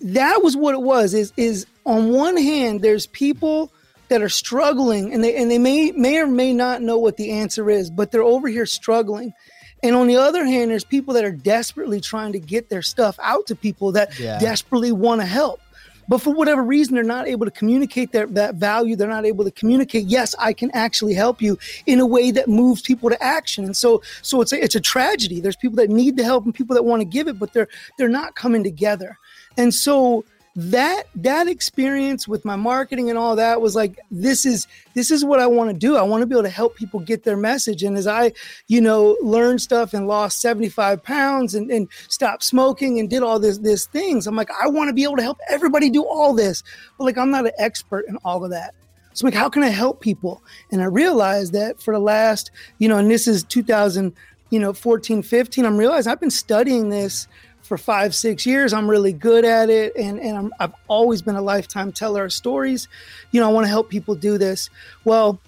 that 0.01 0.41
was 0.41 0.55
what 0.55 0.73
it 0.73 0.81
was 0.81 1.13
is 1.13 1.33
is 1.35 1.65
on 1.89 2.09
one 2.09 2.37
hand 2.37 2.81
there's 2.81 3.07
people 3.07 3.73
that 4.09 4.21
are 4.21 4.29
struggling 4.29 5.11
and 5.11 5.23
they 5.23 5.35
and 5.35 5.49
they 5.49 5.57
may 5.57 5.91
may 5.91 6.19
or 6.19 6.27
may 6.27 6.53
not 6.53 6.81
know 6.81 6.97
what 6.97 7.17
the 7.17 7.31
answer 7.31 7.69
is 7.69 7.89
but 7.89 8.11
they're 8.11 8.23
over 8.23 8.47
here 8.47 8.65
struggling. 8.65 9.33
And 9.81 9.95
on 9.95 10.07
the 10.07 10.17
other 10.17 10.45
hand 10.45 10.69
there's 10.69 10.83
people 10.83 11.13
that 11.15 11.25
are 11.25 11.31
desperately 11.31 11.99
trying 11.99 12.33
to 12.33 12.39
get 12.39 12.69
their 12.69 12.83
stuff 12.83 13.17
out 13.21 13.47
to 13.47 13.55
people 13.55 13.91
that 13.93 14.17
yeah. 14.19 14.37
desperately 14.39 14.91
want 14.91 15.21
to 15.21 15.25
help. 15.25 15.61
But 16.07 16.19
for 16.19 16.31
whatever 16.31 16.63
reason 16.63 16.93
they're 16.93 17.03
not 17.03 17.27
able 17.27 17.45
to 17.45 17.51
communicate 17.51 18.11
that, 18.11 18.35
that 18.35 18.55
value. 18.55 18.95
They're 18.95 19.07
not 19.07 19.25
able 19.25 19.43
to 19.45 19.51
communicate 19.51 20.05
yes 20.05 20.35
i 20.37 20.53
can 20.53 20.69
actually 20.71 21.15
help 21.15 21.41
you 21.41 21.57
in 21.87 21.99
a 21.99 22.05
way 22.05 22.29
that 22.29 22.47
moves 22.47 22.83
people 22.83 23.09
to 23.09 23.23
action. 23.23 23.65
And 23.65 23.75
so 23.75 24.03
so 24.21 24.41
it's 24.41 24.53
a, 24.53 24.63
it's 24.63 24.75
a 24.75 24.81
tragedy. 24.81 25.39
There's 25.39 25.55
people 25.55 25.77
that 25.77 25.89
need 25.89 26.17
the 26.17 26.23
help 26.23 26.45
and 26.45 26.53
people 26.53 26.75
that 26.75 26.83
want 26.83 27.01
to 27.01 27.05
give 27.05 27.27
it 27.27 27.39
but 27.39 27.51
they're 27.53 27.69
they're 27.97 28.09
not 28.09 28.35
coming 28.35 28.63
together. 28.63 29.17
And 29.57 29.73
so 29.73 30.23
that 30.59 31.03
that 31.15 31.47
experience 31.47 32.27
with 32.27 32.43
my 32.43 32.57
marketing 32.57 33.09
and 33.09 33.17
all 33.17 33.37
that 33.37 33.61
was 33.61 33.77
like 33.77 33.97
this 34.11 34.45
is 34.45 34.67
this 34.93 35.09
is 35.09 35.23
what 35.23 35.39
I 35.39 35.47
want 35.47 35.69
to 35.69 35.73
do. 35.73 35.95
I 35.95 36.01
want 36.01 36.21
to 36.21 36.27
be 36.27 36.35
able 36.35 36.43
to 36.43 36.49
help 36.49 36.75
people 36.75 36.99
get 36.99 37.23
their 37.23 37.37
message. 37.37 37.81
And 37.81 37.95
as 37.95 38.07
I, 38.07 38.33
you 38.67 38.81
know, 38.81 39.15
learned 39.21 39.61
stuff 39.61 39.93
and 39.93 40.05
lost 40.05 40.41
75 40.41 41.01
pounds 41.01 41.55
and, 41.55 41.71
and 41.71 41.87
stopped 42.09 42.43
smoking 42.43 42.99
and 42.99 43.09
did 43.09 43.23
all 43.23 43.39
this 43.39 43.59
this 43.59 43.87
things, 43.87 44.27
I'm 44.27 44.35
like, 44.35 44.49
I 44.61 44.67
want 44.67 44.89
to 44.89 44.93
be 44.93 45.03
able 45.03 45.15
to 45.15 45.23
help 45.23 45.37
everybody 45.47 45.89
do 45.89 46.03
all 46.03 46.33
this. 46.33 46.61
But 46.97 47.05
like 47.05 47.17
I'm 47.17 47.31
not 47.31 47.45
an 47.45 47.53
expert 47.57 48.05
in 48.09 48.17
all 48.25 48.43
of 48.43 48.51
that. 48.51 48.73
So 49.13 49.27
like 49.27 49.33
how 49.33 49.47
can 49.47 49.63
I 49.63 49.69
help 49.69 50.01
people? 50.01 50.43
And 50.73 50.81
I 50.81 50.85
realized 50.85 51.53
that 51.53 51.81
for 51.81 51.93
the 51.93 51.99
last, 51.99 52.51
you 52.79 52.89
know, 52.89 52.97
and 52.97 53.09
this 53.09 53.27
is 53.27 53.45
2000, 53.45 54.13
you 54.49 54.59
know, 54.59 54.73
14, 54.73 55.23
15, 55.23 55.65
I'm 55.65 55.77
realizing 55.77 56.11
I've 56.11 56.19
been 56.19 56.29
studying 56.29 56.89
this 56.89 57.29
for 57.69 57.77
five, 57.77 58.15
six 58.15 58.47
years. 58.47 58.73
I'm 58.73 58.89
really 58.89 59.13
good 59.13 59.45
at 59.45 59.69
it. 59.69 59.95
And, 59.95 60.19
and 60.19 60.51
i 60.59 60.63
have 60.63 60.73
always 60.87 61.21
been 61.21 61.35
a 61.35 61.41
lifetime 61.41 61.91
teller 61.91 62.25
of 62.25 62.33
stories. 62.33 62.87
You 63.29 63.39
know, 63.39 63.47
I 63.47 63.53
want 63.53 63.65
to 63.65 63.69
help 63.69 63.91
people 63.91 64.15
do 64.15 64.39
this. 64.39 64.71
Well, 65.05 65.39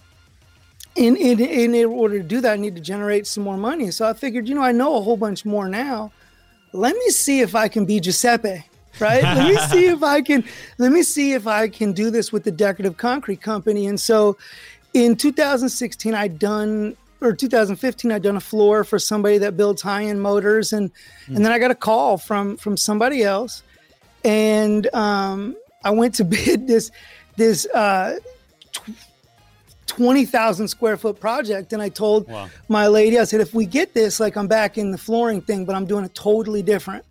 in, 0.95 1.15
in, 1.15 1.39
in 1.39 1.85
order 1.85 2.19
to 2.19 2.23
do 2.23 2.39
that, 2.39 2.53
I 2.53 2.55
need 2.57 2.75
to 2.75 2.81
generate 2.81 3.25
some 3.25 3.43
more 3.43 3.57
money. 3.57 3.89
So 3.89 4.07
I 4.07 4.13
figured, 4.13 4.47
you 4.47 4.53
know, 4.53 4.61
I 4.61 4.71
know 4.71 4.97
a 4.97 5.01
whole 5.01 5.17
bunch 5.17 5.45
more 5.45 5.67
now. 5.67 6.11
Let 6.73 6.95
me 6.95 7.09
see 7.09 7.39
if 7.39 7.55
I 7.55 7.67
can 7.67 7.85
be 7.85 7.99
Giuseppe. 7.99 8.65
right? 8.99 9.23
let 9.23 9.47
me 9.47 9.57
see 9.69 9.87
if 9.87 10.03
I 10.03 10.21
can. 10.21 10.43
Let 10.77 10.91
me 10.91 11.01
see 11.01 11.33
if 11.33 11.47
I 11.47 11.69
can 11.69 11.91
do 11.91 12.11
this 12.11 12.31
with 12.31 12.43
the 12.43 12.51
decorative 12.51 12.97
concrete 12.97 13.41
company. 13.41 13.87
And 13.87 13.99
so, 13.99 14.37
in 14.93 15.15
2016, 15.15 16.13
I'd 16.13 16.37
done 16.37 16.95
or 17.21 17.33
2015 17.33 18.11
I'd 18.11 18.23
done 18.23 18.35
a 18.35 18.41
floor 18.41 18.83
for 18.83 18.99
somebody 18.99 19.37
that 19.37 19.55
builds 19.55 19.81
high-end 19.81 20.21
motors 20.21 20.73
and 20.73 20.91
mm. 21.27 21.35
and 21.35 21.45
then 21.45 21.51
I 21.51 21.59
got 21.59 21.71
a 21.71 21.75
call 21.75 22.17
from 22.17 22.57
from 22.57 22.75
somebody 22.75 23.23
else 23.23 23.63
and 24.23 24.93
um, 24.93 25.55
I 25.83 25.91
went 25.91 26.15
to 26.15 26.25
bid 26.25 26.67
this 26.67 26.91
this 27.37 27.65
uh, 27.67 28.17
20,000 29.87 30.67
square 30.67 30.97
foot 30.97 31.19
project 31.19 31.73
and 31.73 31.81
I 31.81 31.89
told 31.89 32.27
wow. 32.27 32.49
my 32.67 32.87
lady 32.87 33.19
I 33.19 33.23
said 33.25 33.41
if 33.41 33.53
we 33.53 33.65
get 33.65 33.93
this 33.93 34.19
like 34.19 34.35
I'm 34.35 34.47
back 34.47 34.77
in 34.77 34.91
the 34.91 34.97
flooring 34.97 35.41
thing 35.41 35.65
but 35.65 35.75
I'm 35.75 35.85
doing 35.85 36.05
it 36.05 36.15
totally 36.15 36.61
different 36.61 37.05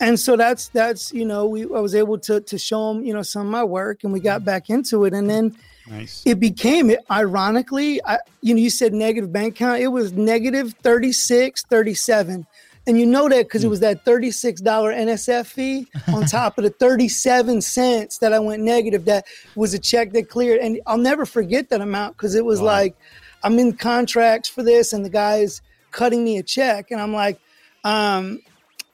and 0.00 0.18
so 0.18 0.36
that's 0.36 0.68
that's 0.68 1.12
you 1.12 1.24
know 1.24 1.46
we 1.46 1.62
I 1.62 1.80
was 1.80 1.94
able 1.94 2.18
to 2.18 2.40
to 2.40 2.58
show 2.58 2.92
them 2.92 3.04
you 3.04 3.14
know 3.14 3.22
some 3.22 3.46
of 3.46 3.52
my 3.52 3.64
work 3.64 4.04
and 4.04 4.12
we 4.12 4.20
got 4.20 4.44
back 4.44 4.68
into 4.68 5.04
it 5.04 5.14
and 5.14 5.28
then 5.30 5.56
Nice. 5.90 6.22
It 6.26 6.38
became 6.38 6.90
it 6.90 7.00
ironically, 7.10 8.00
I, 8.04 8.18
you 8.40 8.54
know, 8.54 8.60
you 8.60 8.70
said 8.70 8.92
negative 8.92 9.32
bank 9.32 9.56
count. 9.56 9.80
It 9.80 9.88
was 9.88 10.12
negative 10.12 10.74
36, 10.82 11.64
37. 11.64 12.46
And 12.86 12.98
you 12.98 13.04
know 13.04 13.28
that 13.28 13.44
because 13.44 13.64
it 13.64 13.66
hmm. 13.66 13.70
was 13.70 13.80
that 13.80 14.04
$36 14.04 14.62
NSF 14.62 15.46
fee 15.46 15.86
on 16.08 16.24
top 16.26 16.56
of 16.56 16.64
the 16.64 16.70
37 16.70 17.60
cents 17.60 18.18
that 18.18 18.32
I 18.32 18.38
went 18.38 18.62
negative. 18.62 19.04
That 19.04 19.26
was 19.54 19.74
a 19.74 19.78
check 19.78 20.12
that 20.12 20.28
cleared. 20.30 20.60
And 20.60 20.80
I'll 20.86 20.98
never 20.98 21.26
forget 21.26 21.68
that 21.68 21.80
amount 21.80 22.16
because 22.16 22.34
it 22.34 22.44
was 22.44 22.60
wow. 22.60 22.66
like, 22.66 22.96
I'm 23.42 23.58
in 23.58 23.74
contracts 23.74 24.48
for 24.48 24.62
this 24.62 24.92
and 24.92 25.04
the 25.04 25.10
guy's 25.10 25.60
cutting 25.90 26.24
me 26.24 26.38
a 26.38 26.42
check. 26.42 26.90
And 26.90 27.00
I'm 27.00 27.12
like, 27.12 27.38
um, 27.84 28.40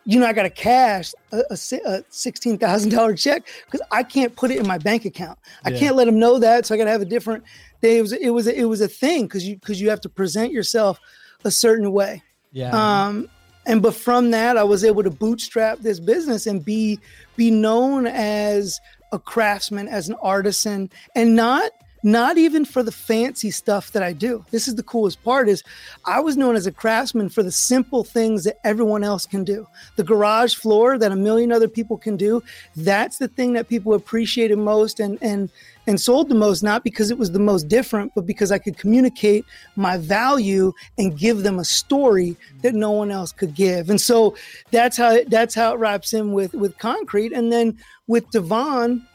you 0.05 0.21
know, 0.21 0.27
I 0.27 0.33
got 0.33 0.43
to 0.43 0.51
cash 0.51 1.13
a, 1.33 1.39
a, 1.39 1.55
a 1.55 1.57
$16,000 1.57 3.19
check 3.19 3.47
because 3.65 3.87
I 3.91 4.03
can't 4.03 4.35
put 4.37 4.51
it 4.51 4.59
in 4.59 4.67
my 4.67 4.79
bank 4.79 5.05
account. 5.05 5.39
I 5.65 5.71
yeah. 5.71 5.79
can't 5.79 5.97
let 5.97 6.05
them 6.05 6.19
know 6.19 6.39
that. 6.39 6.67
So 6.67 6.75
I 6.75 6.79
got 6.79 6.85
to 6.85 6.91
have 6.91 7.03
a 7.03 7.07
different 7.07 7.45
day. 7.81 7.99
It 7.99 8.03
was, 8.03 8.13
it 8.13 8.31
was, 8.31 8.47
it 8.47 8.65
was 8.65 8.81
a 8.81 8.89
thing 8.89 9.25
because 9.25 9.47
you, 9.47 9.57
because 9.57 9.81
you 9.81 9.91
have 9.91 10.01
to 10.03 10.09
present 10.09 10.53
yourself 10.53 11.01
a 11.45 11.51
certain 11.51 11.93
way. 11.93 12.23
Yeah. 12.53 12.71
Um, 12.71 13.29
and, 13.67 13.81
but 13.81 13.95
from 13.95 14.31
that, 14.33 14.59
I 14.59 14.63
was 14.63 14.85
able 14.85 15.03
to 15.03 15.11
bootstrap 15.11 15.79
this 15.81 15.99
business 16.01 16.47
and 16.47 16.63
be, 16.63 17.01
be 17.37 17.51
known 17.51 18.07
as 18.07 18.81
a 19.13 19.19
craftsman, 19.19 19.89
as 19.89 20.09
an 20.09 20.17
artisan 20.21 20.91
and 21.15 21.35
not 21.35 21.73
not 22.05 22.37
even 22.37 22.67
for 22.67 22.83
the 22.83 22.93
fancy 22.93 23.51
stuff 23.51 23.91
that 23.93 24.03
I 24.03 24.13
do. 24.13 24.45
This 24.51 24.69
is 24.69 24.75
the 24.75 24.83
coolest 24.83 25.25
part 25.25 25.49
is 25.49 25.65
I 26.05 26.21
was 26.21 26.37
known 26.37 26.55
as 26.55 26.67
a 26.67 26.73
craftsman 26.73 27.31
for 27.31 27.43
the 27.43 27.51
simple 27.51 28.05
things 28.05 28.45
that 28.45 28.59
everyone 28.63 29.03
else 29.03 29.25
can 29.25 29.43
do. 29.43 29.67
The 29.97 30.05
garage 30.05 30.55
floor 30.55 30.99
that 30.99 31.13
a 31.13 31.17
million 31.17 31.51
other 31.51 31.67
people 31.67 31.97
can 31.97 32.19
do, 32.19 32.43
that's 32.77 33.17
the 33.17 33.29
thing 33.29 33.55
that 33.55 33.69
people 33.69 33.95
appreciated 33.95 34.59
most 34.59 35.01
and 35.01 35.19
and 35.23 35.51
and 35.87 36.01
sold 36.01 36.29
the 36.29 36.35
most 36.35 36.63
not 36.63 36.85
because 36.85 37.11
it 37.11 37.19
was 37.19 37.33
the 37.33 37.39
most 37.39 37.69
different 37.69 38.13
but 38.15 38.27
because 38.27 38.53
I 38.53 38.59
could 38.59 38.79
communicate 38.79 39.45
my 39.77 39.99
value 39.99 40.73
and 40.99 41.19
give 41.19 41.43
them 41.43 41.59
a 41.59 41.65
story 41.65 42.37
that 42.63 42.75
no 42.75 42.91
one 42.91 43.11
else 43.11 43.33
could 43.33 43.55
give. 43.55 43.89
And 43.89 44.01
so 44.01 44.37
that's 44.73 44.99
how 44.99 45.25
that's 45.29 45.55
how 45.55 45.73
it 45.73 45.79
wraps 45.79 46.13
in 46.13 46.33
with 46.33 46.53
with 46.53 46.77
concrete 46.77 47.33
and 47.33 47.51
then 47.51 47.79
with 48.07 48.31
Devon 48.31 49.07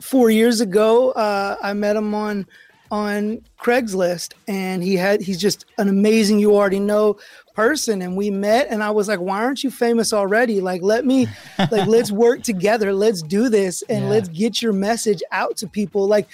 four 0.00 0.30
years 0.30 0.60
ago, 0.60 1.10
uh, 1.12 1.56
I 1.62 1.72
met 1.72 1.96
him 1.96 2.14
on 2.14 2.46
on 2.90 3.40
Craigslist, 3.60 4.32
and 4.48 4.82
he 4.82 4.96
had 4.96 5.20
he's 5.20 5.40
just 5.40 5.64
an 5.78 5.88
amazing 5.88 6.40
you 6.40 6.56
already 6.56 6.80
know 6.80 7.18
person, 7.54 8.02
and 8.02 8.16
we 8.16 8.30
met, 8.30 8.66
and 8.68 8.82
I 8.82 8.90
was 8.90 9.06
like, 9.06 9.20
why 9.20 9.44
aren't 9.44 9.62
you 9.62 9.70
famous 9.70 10.12
already? 10.12 10.60
Like, 10.60 10.82
let 10.82 11.04
me 11.04 11.28
like 11.70 11.86
let's 11.86 12.10
work 12.10 12.42
together, 12.42 12.92
let's 12.92 13.22
do 13.22 13.48
this, 13.48 13.82
and 13.82 14.04
yeah. 14.04 14.10
let's 14.10 14.28
get 14.28 14.60
your 14.60 14.72
message 14.72 15.22
out 15.30 15.56
to 15.58 15.68
people. 15.68 16.08
Like, 16.08 16.28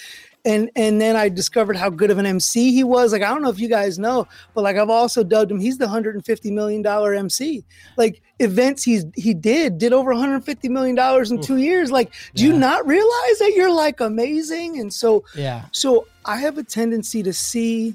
and 0.47 0.71
and 0.77 1.01
then 1.01 1.17
I 1.17 1.29
discovered 1.29 1.77
how 1.77 1.91
good 1.91 2.11
of 2.11 2.19
an 2.19 2.25
MC 2.25 2.73
he 2.73 2.85
was. 2.85 3.13
Like 3.13 3.23
I 3.23 3.29
don't 3.29 3.43
know 3.43 3.51
if 3.51 3.59
you 3.59 3.69
guys 3.69 3.99
know, 3.99 4.27
but 4.55 4.63
like 4.63 4.77
I've 4.77 4.89
also 4.89 5.25
dubbed 5.25 5.51
him. 5.51 5.59
He's 5.59 5.77
the 5.77 5.87
150 5.87 6.51
million 6.53 6.83
dollar 6.83 7.13
MC. 7.15 7.65
Like 7.97 8.23
events 8.39 8.85
he's 8.85 9.05
he 9.17 9.35
did 9.35 9.79
did 9.79 9.93
over 9.93 10.13
150 10.13 10.69
million 10.69 10.95
dollars 10.95 11.31
in 11.31 11.39
Oof. 11.39 11.45
two 11.45 11.57
years. 11.57 11.91
Like, 11.91 12.13
do 12.35 12.47
yeah. 12.47 12.53
you 12.53 12.59
not 12.59 12.87
realize 12.87 13.39
that 13.41 13.53
you're 13.57 13.73
like 13.73 14.01
amazing? 14.01 14.79
And 14.79 14.95
so 14.95 15.25
yeah, 15.35 15.67
so 15.73 16.07
I 16.25 16.37
have 16.37 16.57
a 16.57 16.63
tendency 16.63 17.23
to 17.25 17.33
see 17.33 17.95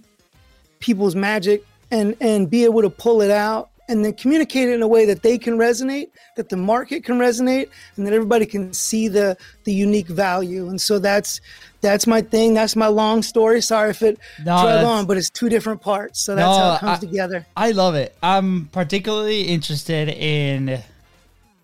people's 0.80 1.16
magic 1.16 1.66
and 1.90 2.16
and 2.20 2.50
be 2.50 2.66
able 2.66 2.82
to 2.82 2.90
pull 2.90 3.22
it 3.22 3.32
out 3.32 3.70
and 3.88 4.06
then 4.06 4.14
communicate 4.14 4.70
it 4.70 4.74
in 4.74 4.82
a 4.82 4.88
way 4.88 5.06
that 5.06 5.22
they 5.22 5.38
can 5.38 5.58
resonate, 5.58 6.10
that 6.38 6.48
the 6.48 6.56
market 6.56 7.04
can 7.04 7.18
resonate, 7.18 7.70
and 7.98 8.08
that 8.08 8.14
everybody 8.14 8.46
can 8.46 8.74
see 8.74 9.08
the 9.08 9.38
the 9.64 9.74
unique 9.74 10.08
value. 10.08 10.68
And 10.68 10.80
so 10.80 11.00
that's 11.00 11.40
that's 11.82 12.08
my 12.08 12.22
thing. 12.22 12.54
That's 12.54 12.76
my 12.76 12.88
long 12.88 13.24
story. 13.24 13.62
Sorry 13.62 13.90
if 13.90 14.02
it 14.02 14.20
no, 14.40 14.62
drug 14.62 14.86
on, 14.86 15.06
but 15.06 15.18
it's 15.18 15.30
two 15.30 15.50
different 15.50 15.82
parts. 15.82 16.22
So 16.22 16.36
that's 16.36 16.46
no, 16.46 16.64
how 16.64 16.76
it 16.76 16.80
comes 16.80 16.98
I, 16.98 17.02
together. 17.08 17.46
I 17.58 17.72
love 17.72 17.96
it. 17.96 18.16
I'm 18.24 18.68
particularly 18.68 19.44
interested 19.44 20.10
in 20.10 20.82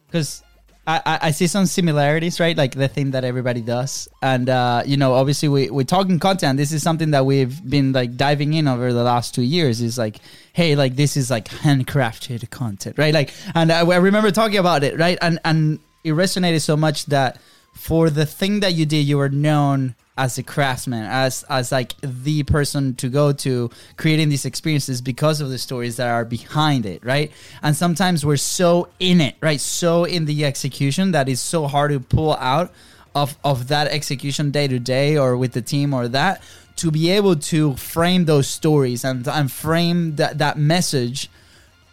because 0.08 0.44
I, 0.88 1.20
I 1.22 1.32
see 1.32 1.48
some 1.48 1.66
similarities, 1.66 2.40
right? 2.40 2.56
Like 2.56 2.74
the 2.74 2.88
thing 2.88 3.12
that 3.12 3.26
everybody 3.26 3.60
does. 3.60 4.08
And, 4.22 4.50
uh, 4.50 4.84
you 4.86 4.96
know, 4.96 5.16
obviously 5.16 5.50
we, 5.50 5.70
we're 5.70 5.84
talking 5.84 6.18
content. 6.18 6.58
This 6.58 6.72
is 6.72 6.82
something 6.82 7.12
that 7.12 7.26
we've 7.26 7.62
been 7.70 7.92
like 7.92 8.16
diving 8.16 8.54
in 8.54 8.70
over 8.70 8.94
the 8.94 9.04
last 9.04 9.36
two 9.36 9.42
years 9.42 9.82
is 9.82 9.98
like, 9.98 10.20
hey, 10.54 10.78
like 10.78 10.96
this 10.96 11.18
is 11.18 11.30
like 11.30 11.50
handcrafted 11.50 12.50
content, 12.52 12.98
right? 12.98 13.14
Like, 13.14 13.34
and 13.54 13.70
I, 13.70 13.82
I 13.82 13.98
remember 13.98 14.32
talking 14.32 14.60
about 14.60 14.86
it, 14.86 14.98
right? 14.98 15.18
And, 15.22 15.40
and 15.44 15.80
it 16.06 16.12
resonated 16.12 16.62
so 16.62 16.78
much 16.78 17.08
that 17.08 17.38
for 17.74 18.10
the 18.10 18.26
thing 18.26 18.62
that 18.62 18.74
you 18.74 18.86
did, 18.86 19.06
you 19.06 19.18
were 19.18 19.30
known 19.30 19.94
as 20.18 20.38
a 20.38 20.44
craftsman, 20.44 21.04
as 21.04 21.44
as 21.50 21.72
like 21.72 21.94
the 22.02 22.44
person 22.44 22.96
to 22.96 23.10
go 23.10 23.32
to 23.32 23.70
creating 23.98 24.30
these 24.30 24.46
experiences 24.46 25.02
because 25.02 25.42
of 25.42 25.50
the 25.50 25.58
stories 25.58 25.98
that 25.98 26.08
are 26.08 26.26
behind 26.26 26.86
it, 26.86 27.04
right? 27.06 27.32
And 27.62 27.76
sometimes 27.76 28.26
we're 28.26 28.38
so 28.38 28.90
in 29.00 29.22
it, 29.22 29.36
right? 29.42 29.62
So 29.62 30.06
in 30.06 30.26
the 30.26 30.46
execution 30.46 31.12
that 31.12 31.30
is 31.30 31.40
so 31.40 31.68
hard 31.68 31.92
to 31.92 32.00
pull 32.00 32.34
out 32.36 32.72
of 33.16 33.38
of 33.44 33.68
that 33.68 33.88
execution 33.88 34.52
day 34.52 34.68
to 34.68 34.80
day 34.80 35.18
or 35.18 35.38
with 35.38 35.54
the 35.54 35.62
team 35.62 35.94
or 35.94 36.08
that 36.08 36.42
to 36.78 36.92
be 36.92 37.10
able 37.10 37.36
to 37.36 37.76
frame 37.76 38.26
those 38.26 38.48
stories 38.48 39.04
and 39.04 39.28
and 39.28 39.52
frame 39.52 40.16
that 40.16 40.38
that 40.38 40.58
message 40.58 41.30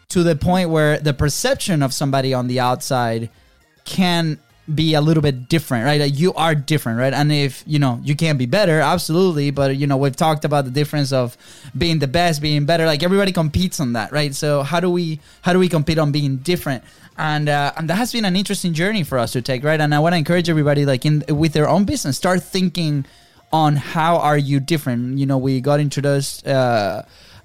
to 0.08 0.22
the 0.22 0.36
point 0.36 0.70
where 0.70 0.98
the 0.98 1.14
perception 1.14 1.82
of 1.82 1.92
somebody 1.92 2.32
on 2.32 2.46
the 2.46 2.60
outside 2.60 3.30
can 3.84 4.38
be 4.72 4.94
a 4.94 5.00
little 5.00 5.22
bit 5.22 5.48
different, 5.48 5.84
right? 5.84 6.00
Like 6.00 6.18
you 6.18 6.32
are 6.34 6.54
different, 6.54 6.98
right? 6.98 7.12
And 7.12 7.30
if 7.30 7.62
you 7.66 7.78
know 7.78 8.00
you 8.02 8.16
can 8.16 8.36
be 8.36 8.46
better, 8.46 8.80
absolutely. 8.80 9.50
But 9.50 9.76
you 9.76 9.86
know 9.86 9.96
we've 9.96 10.16
talked 10.16 10.44
about 10.44 10.64
the 10.64 10.70
difference 10.70 11.12
of 11.12 11.36
being 11.76 11.98
the 11.98 12.06
best, 12.06 12.40
being 12.40 12.64
better. 12.64 12.86
Like 12.86 13.02
everybody 13.02 13.32
competes 13.32 13.80
on 13.80 13.92
that, 13.92 14.12
right? 14.12 14.34
So 14.34 14.62
how 14.62 14.80
do 14.80 14.90
we 14.90 15.20
how 15.42 15.52
do 15.52 15.58
we 15.58 15.68
compete 15.68 15.98
on 15.98 16.12
being 16.12 16.38
different? 16.38 16.82
And 17.18 17.48
uh, 17.48 17.72
and 17.76 17.88
that 17.90 17.96
has 17.96 18.12
been 18.12 18.24
an 18.24 18.36
interesting 18.36 18.72
journey 18.72 19.04
for 19.04 19.18
us 19.18 19.32
to 19.32 19.42
take, 19.42 19.64
right? 19.64 19.80
And 19.80 19.94
I 19.94 19.98
want 19.98 20.14
to 20.14 20.18
encourage 20.18 20.48
everybody, 20.48 20.86
like 20.86 21.04
in 21.04 21.24
with 21.28 21.52
their 21.52 21.68
own 21.68 21.84
business, 21.84 22.16
start 22.16 22.42
thinking 22.42 23.04
on 23.52 23.76
how 23.76 24.16
are 24.16 24.38
you 24.38 24.60
different. 24.60 25.18
You 25.18 25.26
know, 25.26 25.38
we 25.38 25.60
got 25.60 25.78
introduced. 25.78 26.46
Uh, 26.46 27.02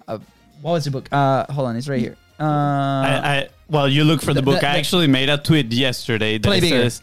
uh, 0.07 0.19
what 0.61 0.71
was 0.71 0.85
the 0.85 0.91
book? 0.91 1.07
Uh, 1.11 1.45
hold 1.51 1.67
on, 1.67 1.75
it's 1.75 1.87
right 1.87 1.99
here. 1.99 2.17
Uh, 2.39 2.43
I, 2.43 3.21
I 3.23 3.49
well, 3.69 3.87
you 3.87 4.03
look 4.03 4.21
for 4.21 4.33
the, 4.33 4.41
the 4.41 4.41
book. 4.41 4.61
The, 4.61 4.67
I 4.67 4.77
actually 4.77 5.07
made 5.07 5.29
a 5.29 5.37
tweet 5.37 5.71
yesterday 5.71 6.37
that 6.37 6.61
says 6.61 7.01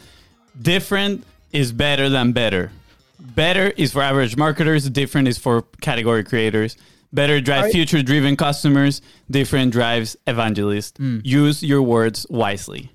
different 0.61 1.25
is 1.52 1.73
better 1.73 2.09
than 2.09 2.33
better. 2.33 2.73
Better 3.19 3.69
is 3.76 3.93
for 3.93 4.02
average 4.02 4.37
marketers, 4.37 4.88
different 4.88 5.28
is 5.28 5.38
for 5.38 5.62
category 5.81 6.25
creators. 6.25 6.76
Better 7.12 7.40
drive 7.40 7.71
future 7.71 8.02
driven 8.02 8.37
customers, 8.37 9.00
different 9.31 9.73
drives 9.73 10.16
evangelists. 10.26 10.99
Mm. 10.99 11.23
Use 11.25 11.62
your 11.62 11.83
words 11.83 12.26
wisely. 12.28 12.90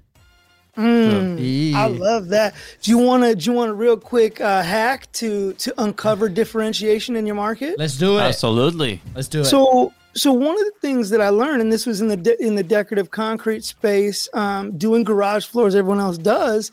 Mm. 0.78 1.74
I 1.74 1.88
love 1.88 2.30
that. 2.30 2.54
Do 2.82 2.92
you 2.92 2.98
want 2.98 3.24
to? 3.24 3.36
Do 3.36 3.50
you 3.50 3.56
want 3.56 3.72
a 3.72 3.74
real 3.74 3.98
quick 3.98 4.40
uh, 4.40 4.64
hack 4.64 5.12
to 5.14 5.54
to 5.54 5.74
uncover 5.82 6.30
differentiation 6.30 7.16
in 7.16 7.26
your 7.26 7.36
market? 7.36 7.78
Let's 7.78 7.98
do 7.98 8.18
it. 8.18 8.22
Absolutely. 8.22 9.02
Let's 9.14 9.28
do 9.28 9.42
it. 9.42 9.46
So 9.46 9.94
so 10.14 10.34
one 10.34 10.54
of 10.54 10.66
the 10.66 10.74
things 10.82 11.10
that 11.12 11.22
I 11.22 11.30
learned, 11.30 11.62
and 11.62 11.72
this 11.72 11.86
was 11.86 12.02
in 12.02 12.08
the 12.08 12.18
de- 12.18 12.42
in 12.44 12.56
the 12.56 12.64
decorative 12.64 13.12
concrete 13.12 13.64
space, 13.64 14.28
um, 14.34 14.78
doing 14.78 15.04
garage 15.04 15.46
floors, 15.46 15.76
everyone 15.76 16.00
else 16.00 16.18
does, 16.18 16.72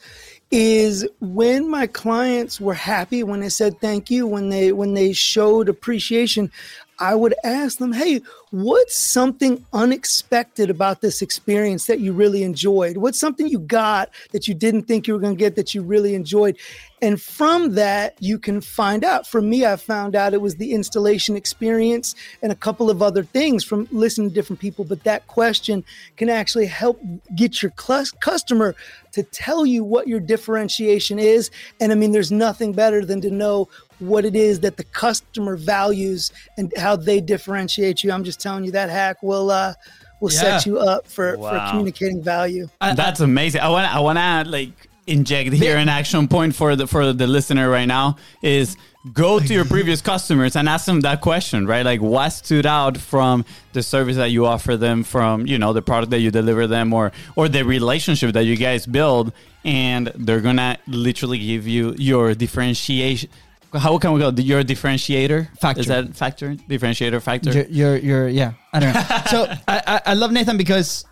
is 0.51 1.07
when 1.21 1.71
my 1.71 1.87
clients 1.87 2.61
were 2.61 2.75
happy, 2.75 3.23
when 3.23 3.41
they 3.41 3.49
said 3.49 3.81
thank 3.81 4.11
you, 4.11 4.27
when 4.27 4.49
they 4.49 4.73
when 4.73 4.95
they 4.95 5.13
showed 5.13 5.69
appreciation, 5.69 6.51
I 6.99 7.15
would 7.15 7.35
ask 7.45 7.79
them, 7.79 7.93
"Hey, 7.93 8.23
what's 8.51 8.99
something 8.99 9.65
unexpected 9.73 10.71
about 10.71 11.01
this 11.01 11.23
experience 11.23 11.87
that 11.87 12.01
you 12.01 12.13
really 12.13 12.43
enjoyed? 12.43 12.97
What's 12.97 13.21
something 13.21 13.47
you 13.47 13.61
got 13.61 14.11
that 14.33 14.49
you 14.49 14.55
didn't 14.55 14.85
think 14.85 15.07
you 15.07 15.15
were 15.15 15.21
going 15.21 15.37
to 15.37 15.39
get 15.39 15.55
that 15.57 15.75
you 15.75 15.83
really 15.83 16.15
enjoyed? 16.15 16.57
And 17.01 17.21
from 17.21 17.75
that, 17.75 18.17
you 18.21 18.39
can 18.39 18.61
find 18.61 19.05
out. 19.05 19.27
For 19.27 19.41
me, 19.41 19.65
I 19.65 19.77
found 19.77 20.17
out 20.17 20.35
it 20.35 20.41
was 20.41 20.57
the 20.57 20.73
installation 20.73 21.37
experience 21.37 22.15
and 22.43 22.51
a 22.51 22.57
couple 22.57 22.91
of 22.91 23.03
other 23.03 23.23
things 23.23 23.65
from 23.65 23.89
listening 23.91 24.31
to 24.31 24.35
different 24.35 24.61
people. 24.61 24.85
But 24.85 25.05
that 25.05 25.27
question 25.27 25.85
can 26.17 26.29
actually 26.29 26.67
help 26.67 27.01
get 27.35 27.63
your 27.63 27.73
customer 27.73 28.75
to 29.13 29.23
tell 29.23 29.65
you 29.65 29.85
what 29.85 30.09
your 30.09 30.21
differentiation 30.21 31.19
is. 31.19 31.51
And 31.81 31.93
I 31.93 31.95
mean, 31.95 32.13
there's 32.13 32.33
nothing 32.33 32.73
better 32.73 33.05
than 33.05 33.21
to 33.23 33.31
know 33.31 33.69
what 33.99 34.25
it 34.25 34.37
is 34.37 34.61
that 34.61 34.77
the 34.77 34.85
customer 34.85 35.57
values 35.57 36.33
and 36.57 36.73
how 36.77 36.97
they 36.97 37.21
differentiate 37.21 38.05
you. 38.05 38.13
I'm 38.13 38.25
just 38.25 38.41
telling 38.41 38.65
you 38.65 38.71
that 38.73 38.91
hack 38.91 39.23
will 39.23 39.51
uh, 39.51 39.75
will 40.21 40.33
yeah. 40.33 40.41
set 40.41 40.67
you 40.67 40.79
up 40.79 41.07
for, 41.07 41.37
wow. 41.37 41.51
for 41.51 41.71
communicating 41.71 42.23
value. 42.23 42.69
That's 42.81 43.21
amazing. 43.21 43.61
I 43.61 43.69
want 43.69 43.95
I 43.95 44.01
want 44.01 44.17
to 44.17 44.23
add 44.23 44.47
like 44.47 44.88
inject 45.09 45.53
here 45.53 45.77
an 45.77 45.89
action 45.89 46.29
point 46.29 46.55
for 46.55 46.77
the 46.77 46.87
for 46.87 47.13
the 47.13 47.27
listener 47.27 47.71
right 47.71 47.87
now 47.87 48.17
is 48.43 48.77
go 49.13 49.41
to 49.41 49.55
your 49.55 49.65
previous 49.65 50.03
customers 50.03 50.55
and 50.55 50.69
ask 50.69 50.85
them 50.85 51.01
that 51.01 51.21
question 51.21 51.67
right 51.67 51.85
like 51.85 52.01
what 52.01 52.29
stood 52.29 52.67
out 52.67 52.97
from 52.97 53.45
the 53.73 53.83
service 53.83 54.17
that 54.17 54.31
you 54.31 54.45
offer 54.45 54.77
them 54.77 55.03
from 55.03 55.47
you 55.47 55.59
know 55.59 55.73
the 55.73 55.83
product 55.83 56.11
that 56.11 56.21
you 56.21 56.31
deliver 56.31 56.67
them 56.67 56.93
or 56.93 57.11
or 57.37 57.49
the 57.49 57.65
relationship 57.65 58.33
that 58.33 58.45
you 58.45 58.57
guys 58.57 58.87
build 58.87 59.33
and 59.65 60.13
they're 60.15 60.41
gonna 60.41 60.77
literally 60.87 61.39
give 61.39 61.67
you 61.67 61.95
your 61.99 62.35
differentiation 62.35 63.31
how 63.75 63.99
can 63.99 64.13
we 64.15 64.21
go? 64.21 64.31
Your 64.31 64.65
differentiator 64.65 65.59
factor 65.59 65.81
is 65.81 65.89
that 65.89 66.17
factor 66.17 66.55
differentiator 66.55 67.21
factor. 67.21 67.53
Your, 67.53 67.67
your, 67.67 67.97
your 67.99 68.29
yeah. 68.29 68.53
I 68.73 68.81
don't 68.81 68.95
know. 68.95 69.03
so 69.27 69.53
I, 69.69 70.01
I 70.07 70.15
love 70.15 70.33
Nathan 70.33 70.57
because 70.57 71.05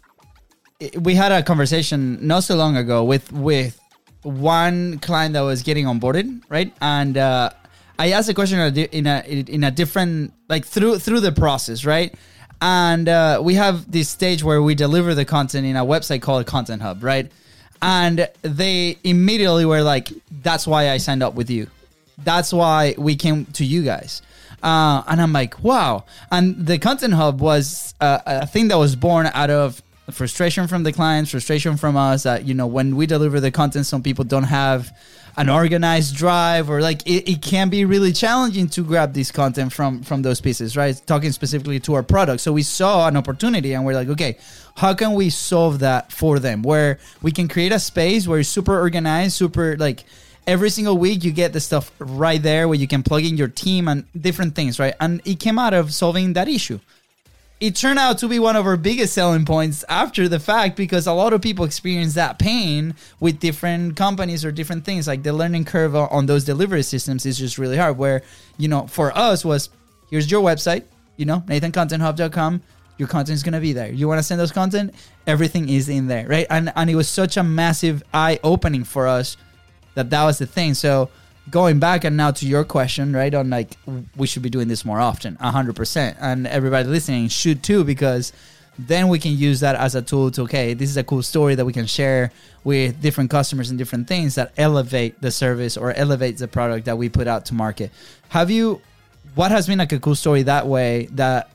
we 1.00 1.14
had 1.14 1.32
a 1.32 1.42
conversation 1.42 2.26
not 2.26 2.44
so 2.44 2.56
long 2.56 2.76
ago 2.76 3.04
with 3.04 3.32
with 3.32 3.78
one 4.26 4.99
client 4.99 5.35
that 5.35 5.40
was 5.40 5.62
getting 5.62 5.87
onboarded, 5.87 6.42
right? 6.49 6.73
And 6.80 7.16
uh, 7.16 7.50
I 7.99 8.11
asked 8.11 8.28
a 8.28 8.35
question 8.35 8.59
in 8.59 9.06
a 9.06 9.21
in 9.21 9.64
a 9.64 9.71
different 9.71 10.33
like 10.49 10.64
through 10.64 10.99
through 10.99 11.21
the 11.21 11.33
process, 11.33 11.85
right? 11.85 12.14
And 12.61 13.09
uh, 13.09 13.40
we 13.42 13.54
have 13.54 13.90
this 13.90 14.09
stage 14.09 14.42
where 14.42 14.62
we 14.62 14.75
deliver 14.75 15.14
the 15.14 15.25
content 15.25 15.66
in 15.66 15.76
a 15.76 15.85
website 15.85 16.23
called 16.23 16.47
Content 16.47 16.83
Hub, 16.83 17.04
right? 17.04 17.30
And 17.83 18.28
they 18.42 18.99
immediately 19.04 19.64
were 19.64 19.83
like, 19.83 20.11
"That's 20.42 20.66
why 20.66 20.90
I 20.90 20.97
signed 20.97 21.23
up 21.23 21.35
with 21.35 21.50
you." 21.50 21.68
That's 22.18 22.52
why 22.52 22.95
we 22.97 23.14
came 23.14 23.45
to 23.47 23.64
you 23.64 23.83
guys. 23.83 24.23
Uh, 24.62 25.02
and 25.06 25.21
I'm 25.21 25.33
like, 25.33 25.62
wow. 25.62 26.04
And 26.33 26.66
the 26.66 26.78
Content 26.78 27.14
Hub 27.14 27.40
was 27.40 27.95
uh, 28.00 28.21
a 28.25 28.47
thing 28.47 28.68
that 28.68 28.78
was 28.78 28.97
born 28.97 29.26
out 29.26 29.50
of 29.50 29.83
frustration 30.10 30.66
from 30.68 30.82
the 30.82 30.92
clients, 30.92 31.30
frustration 31.30 31.76
from 31.76 31.96
us 31.96 32.22
that, 32.22 32.44
you 32.44 32.54
know, 32.54 32.66
when 32.66 32.96
we 32.96 33.06
deliver 33.06 33.40
the 33.40 33.50
content, 33.50 33.86
some 33.86 34.02
people 34.02 34.25
don't 34.25 34.44
have 34.44 34.96
an 35.38 35.50
organized 35.50 36.16
drive 36.16 36.70
or 36.70 36.80
like 36.80 37.06
it, 37.06 37.30
it 37.30 37.42
can 37.42 37.68
be 37.68 37.84
really 37.84 38.12
challenging 38.12 38.68
to 38.68 38.82
grab 38.82 39.12
this 39.12 39.30
content 39.30 39.70
from 39.70 40.02
from 40.02 40.22
those 40.22 40.40
pieces 40.40 40.78
right 40.78 40.98
talking 41.04 41.30
specifically 41.30 41.78
to 41.78 41.92
our 41.92 42.02
product 42.02 42.40
so 42.40 42.54
we 42.54 42.62
saw 42.62 43.06
an 43.06 43.18
opportunity 43.18 43.75
and 43.75 43.84
we're 43.84 43.92
like 43.92 44.08
okay 44.08 44.38
how 44.78 44.94
can 44.94 45.12
we 45.12 45.28
solve 45.28 45.80
that 45.80 46.10
for 46.10 46.38
them 46.38 46.62
where 46.62 46.98
we 47.20 47.30
can 47.30 47.48
create 47.48 47.70
a 47.70 47.78
space 47.78 48.26
where 48.26 48.40
it's 48.40 48.48
super 48.48 48.80
organized 48.80 49.34
super 49.34 49.76
like 49.76 50.04
every 50.46 50.70
single 50.70 50.96
week 50.96 51.25
you 51.25 51.32
get 51.32 51.52
the 51.52 51.60
stuff 51.60 51.92
right 51.98 52.42
there 52.42 52.68
where 52.68 52.78
you 52.78 52.86
can 52.86 53.02
plug 53.02 53.25
in 53.25 53.36
your 53.36 53.48
team 53.48 53.88
and 53.88 54.04
different 54.18 54.54
things, 54.54 54.78
right? 54.78 54.94
And 55.00 55.20
it 55.25 55.40
came 55.40 55.58
out 55.58 55.75
of 55.75 55.92
solving 55.92 56.34
that 56.34 56.48
issue. 56.48 56.78
It 57.58 57.75
turned 57.75 57.98
out 57.98 58.18
to 58.18 58.28
be 58.28 58.38
one 58.38 58.54
of 58.54 58.66
our 58.66 58.76
biggest 58.76 59.14
selling 59.14 59.46
points 59.46 59.82
after 59.88 60.28
the 60.28 60.38
fact 60.38 60.76
because 60.76 61.06
a 61.06 61.12
lot 61.12 61.32
of 61.32 61.40
people 61.40 61.64
experience 61.64 62.12
that 62.14 62.38
pain 62.38 62.94
with 63.18 63.40
different 63.40 63.96
companies 63.96 64.44
or 64.44 64.52
different 64.52 64.84
things. 64.84 65.06
Like 65.06 65.22
the 65.22 65.32
learning 65.32 65.64
curve 65.64 65.96
on 65.96 66.26
those 66.26 66.44
delivery 66.44 66.82
systems 66.82 67.25
is 67.25 67.38
just 67.38 67.56
really 67.56 67.78
hard. 67.78 67.96
Where, 67.96 68.22
you 68.58 68.68
know, 68.68 68.86
for 68.86 69.16
us 69.16 69.42
was 69.42 69.70
here's 70.10 70.30
your 70.30 70.42
website, 70.42 70.84
you 71.16 71.25
know, 71.25 71.42
nathancontenthub.com 71.46 72.62
your 72.98 73.08
content 73.08 73.34
is 73.34 73.42
going 73.42 73.52
to 73.52 73.60
be 73.60 73.72
there. 73.72 73.92
You 73.92 74.08
want 74.08 74.18
to 74.18 74.22
send 74.22 74.40
us 74.40 74.50
content, 74.50 74.94
everything 75.26 75.68
is 75.68 75.88
in 75.88 76.06
there, 76.06 76.26
right? 76.26 76.46
And 76.48 76.72
and 76.76 76.88
it 76.88 76.94
was 76.94 77.08
such 77.08 77.36
a 77.36 77.42
massive 77.42 78.02
eye 78.12 78.38
opening 78.42 78.84
for 78.84 79.06
us 79.06 79.36
that 79.94 80.10
that 80.10 80.25
was 80.25 80.38
the 80.38 80.46
thing. 80.46 80.75
So 80.75 81.10
going 81.50 81.78
back 81.78 82.04
and 82.04 82.16
now 82.16 82.30
to 82.32 82.46
your 82.46 82.64
question, 82.64 83.12
right? 83.12 83.32
On 83.34 83.50
like 83.50 83.76
we 84.16 84.26
should 84.26 84.42
be 84.42 84.50
doing 84.50 84.68
this 84.68 84.84
more 84.84 85.00
often, 85.00 85.36
hundred 85.36 85.76
percent, 85.76 86.16
and 86.20 86.46
everybody 86.46 86.88
listening 86.88 87.28
should 87.28 87.62
too 87.62 87.84
because 87.84 88.32
then 88.78 89.08
we 89.08 89.18
can 89.18 89.32
use 89.32 89.60
that 89.60 89.74
as 89.76 89.94
a 89.94 90.02
tool 90.02 90.30
to 90.32 90.42
okay, 90.42 90.74
this 90.74 90.90
is 90.90 90.96
a 90.96 91.04
cool 91.04 91.22
story 91.22 91.54
that 91.54 91.64
we 91.64 91.72
can 91.72 91.86
share 91.86 92.30
with 92.64 93.00
different 93.00 93.30
customers 93.30 93.70
and 93.70 93.78
different 93.78 94.06
things 94.06 94.34
that 94.34 94.52
elevate 94.56 95.20
the 95.20 95.30
service 95.30 95.76
or 95.76 95.92
elevate 95.92 96.37
the 96.38 96.48
product 96.48 96.87
that 96.87 96.98
we 96.98 97.09
put 97.09 97.26
out 97.26 97.46
to 97.46 97.54
market. 97.54 97.90
Have 98.28 98.50
you? 98.50 98.80
What 99.35 99.50
has 99.50 99.66
been 99.66 99.78
like 99.78 99.92
a 99.92 100.00
cool 100.00 100.14
story 100.14 100.42
that 100.44 100.66
way? 100.66 101.06
That 101.12 101.50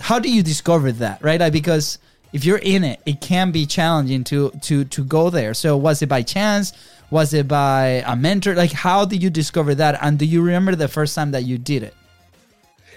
how 0.00 0.18
do 0.18 0.30
you 0.30 0.42
discover 0.42 0.92
that, 0.92 1.22
right? 1.22 1.40
Like 1.40 1.52
because 1.52 1.98
if 2.32 2.44
you're 2.44 2.58
in 2.58 2.82
it, 2.82 3.00
it 3.06 3.20
can 3.20 3.50
be 3.50 3.66
challenging 3.66 4.24
to 4.24 4.50
to 4.62 4.84
to 4.84 5.04
go 5.04 5.30
there. 5.30 5.54
So 5.54 5.76
was 5.76 6.02
it 6.02 6.08
by 6.08 6.22
chance? 6.22 6.72
Was 7.12 7.34
it 7.34 7.46
by 7.46 8.02
a 8.06 8.16
mentor? 8.16 8.54
Like, 8.54 8.72
how 8.72 9.04
did 9.04 9.22
you 9.22 9.28
discover 9.28 9.74
that? 9.74 9.98
And 10.00 10.18
do 10.18 10.24
you 10.24 10.40
remember 10.40 10.74
the 10.74 10.88
first 10.88 11.14
time 11.14 11.32
that 11.32 11.44
you 11.44 11.58
did 11.58 11.82
it? 11.82 11.94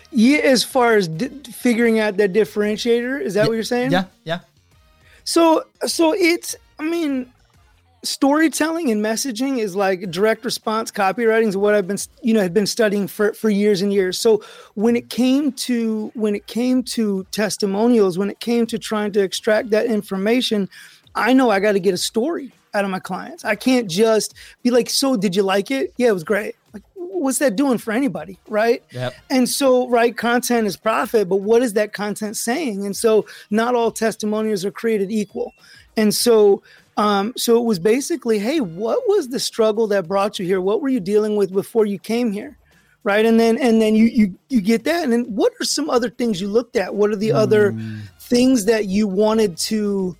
Yeah, 0.09 0.37
as 0.37 0.63
far 0.63 0.95
as 0.95 1.09
di- 1.09 1.27
figuring 1.51 1.99
out 1.99 2.15
that 2.15 2.31
differentiator, 2.31 3.19
is 3.19 3.33
that 3.33 3.41
yeah, 3.41 3.47
what 3.47 3.55
you're 3.55 3.63
saying? 3.63 3.91
Yeah, 3.91 4.05
yeah. 4.23 4.39
So, 5.25 5.65
so 5.85 6.13
it's, 6.13 6.55
I 6.79 6.83
mean, 6.83 7.29
storytelling 8.03 8.89
and 8.89 9.03
messaging 9.03 9.57
is 9.57 9.75
like 9.75 10.09
direct 10.11 10.45
response 10.45 10.91
copywriting 10.91 11.47
is 11.47 11.57
what 11.57 11.75
I've 11.75 11.87
been, 11.87 11.97
you 12.21 12.33
know, 12.33 12.41
have 12.41 12.53
been 12.53 12.67
studying 12.67 13.07
for 13.07 13.33
for 13.33 13.49
years 13.49 13.81
and 13.81 13.91
years. 13.91 14.17
So 14.17 14.41
when 14.75 14.95
it 14.95 15.09
came 15.09 15.51
to 15.51 16.09
when 16.13 16.35
it 16.35 16.47
came 16.47 16.83
to 16.83 17.27
testimonials, 17.31 18.17
when 18.17 18.29
it 18.29 18.39
came 18.39 18.65
to 18.67 18.79
trying 18.79 19.11
to 19.11 19.19
extract 19.21 19.71
that 19.71 19.87
information, 19.87 20.69
I 21.15 21.33
know 21.33 21.49
I 21.49 21.59
got 21.59 21.73
to 21.73 21.81
get 21.81 21.93
a 21.93 21.97
story 21.97 22.53
out 22.75 22.85
of 22.85 22.91
my 22.91 22.99
clients. 22.99 23.45
I 23.45 23.55
can't 23.55 23.89
just 23.89 24.35
be 24.63 24.71
like, 24.71 24.89
"So, 24.89 25.15
did 25.15 25.35
you 25.35 25.43
like 25.43 25.71
it? 25.71 25.93
Yeah, 25.97 26.09
it 26.09 26.13
was 26.13 26.23
great." 26.23 26.55
Like, 26.73 26.83
what's 26.95 27.39
that 27.39 27.55
doing 27.55 27.77
for 27.77 27.91
anybody, 27.91 28.37
right? 28.47 28.83
Yep. 28.91 29.15
And 29.29 29.49
so, 29.49 29.87
right, 29.89 30.15
content 30.15 30.67
is 30.67 30.77
profit, 30.77 31.29
but 31.29 31.37
what 31.37 31.63
is 31.63 31.73
that 31.73 31.93
content 31.93 32.37
saying? 32.37 32.85
And 32.85 32.95
so, 32.95 33.25
not 33.49 33.75
all 33.75 33.91
testimonials 33.91 34.65
are 34.65 34.71
created 34.71 35.11
equal. 35.11 35.53
And 35.97 36.13
so, 36.13 36.61
um, 36.97 37.33
so 37.35 37.57
it 37.57 37.65
was 37.65 37.79
basically, 37.79 38.39
hey, 38.39 38.59
what 38.59 38.99
was 39.07 39.29
the 39.29 39.39
struggle 39.39 39.87
that 39.87 40.07
brought 40.07 40.39
you 40.39 40.45
here? 40.45 40.61
What 40.61 40.81
were 40.81 40.89
you 40.89 40.99
dealing 40.99 41.35
with 41.35 41.51
before 41.51 41.85
you 41.85 41.99
came 41.99 42.31
here? 42.31 42.57
Right. 43.03 43.25
And 43.25 43.39
then 43.39 43.59
and 43.59 43.79
then 43.79 43.93
you 43.95 44.05
you 44.05 44.35
you 44.49 44.61
get 44.61 44.83
that. 44.85 45.03
And 45.03 45.13
then 45.13 45.25
what 45.25 45.53
are 45.61 45.63
some 45.63 45.91
other 45.91 46.09
things 46.09 46.41
you 46.41 46.47
looked 46.47 46.75
at? 46.75 46.95
What 46.95 47.11
are 47.11 47.15
the 47.15 47.29
mm. 47.29 47.35
other 47.35 47.75
things 48.19 48.65
that 48.65 48.85
you 48.85 49.07
wanted 49.07 49.57
to 49.57 50.17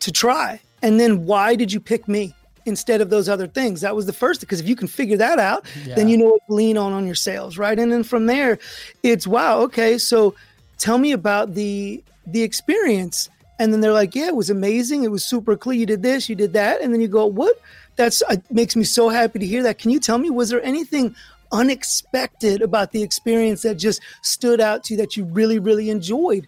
to 0.00 0.12
try? 0.12 0.60
And 0.82 0.98
then 0.98 1.26
why 1.26 1.56
did 1.56 1.72
you 1.72 1.80
pick 1.80 2.08
me 2.08 2.34
instead 2.66 3.00
of 3.00 3.10
those 3.10 3.28
other 3.28 3.46
things? 3.46 3.80
That 3.80 3.96
was 3.96 4.06
the 4.06 4.12
first, 4.12 4.40
because 4.40 4.60
if 4.60 4.68
you 4.68 4.76
can 4.76 4.88
figure 4.88 5.16
that 5.16 5.38
out, 5.38 5.64
yeah. 5.84 5.94
then 5.94 6.08
you 6.08 6.16
know 6.16 6.26
what 6.26 6.46
to 6.46 6.54
lean 6.54 6.76
on 6.76 6.92
on 6.92 7.06
your 7.06 7.14
sales, 7.14 7.58
right? 7.58 7.78
And 7.78 7.90
then 7.90 8.02
from 8.02 8.26
there, 8.26 8.58
it's 9.02 9.26
wow, 9.26 9.60
okay, 9.60 9.98
so 9.98 10.34
tell 10.78 10.98
me 10.98 11.12
about 11.12 11.54
the 11.54 12.02
the 12.26 12.42
experience. 12.42 13.28
And 13.58 13.72
then 13.72 13.82
they're 13.82 13.92
like, 13.92 14.14
yeah, 14.14 14.28
it 14.28 14.36
was 14.36 14.48
amazing. 14.48 15.04
It 15.04 15.10
was 15.10 15.22
super 15.22 15.54
cool. 15.54 15.74
You 15.74 15.84
did 15.84 16.02
this, 16.02 16.30
you 16.30 16.34
did 16.34 16.54
that. 16.54 16.80
And 16.80 16.94
then 16.94 17.00
you 17.02 17.08
go, 17.08 17.26
what? 17.26 17.60
That's 17.96 18.22
uh, 18.22 18.36
makes 18.50 18.74
me 18.74 18.84
so 18.84 19.10
happy 19.10 19.38
to 19.38 19.46
hear 19.46 19.62
that. 19.64 19.78
Can 19.78 19.90
you 19.90 20.00
tell 20.00 20.16
me, 20.16 20.30
was 20.30 20.48
there 20.48 20.62
anything 20.62 21.14
unexpected 21.52 22.62
about 22.62 22.92
the 22.92 23.02
experience 23.02 23.60
that 23.62 23.74
just 23.74 24.00
stood 24.22 24.60
out 24.60 24.84
to 24.84 24.94
you 24.94 24.98
that 24.98 25.14
you 25.14 25.24
really, 25.24 25.58
really 25.58 25.90
enjoyed? 25.90 26.46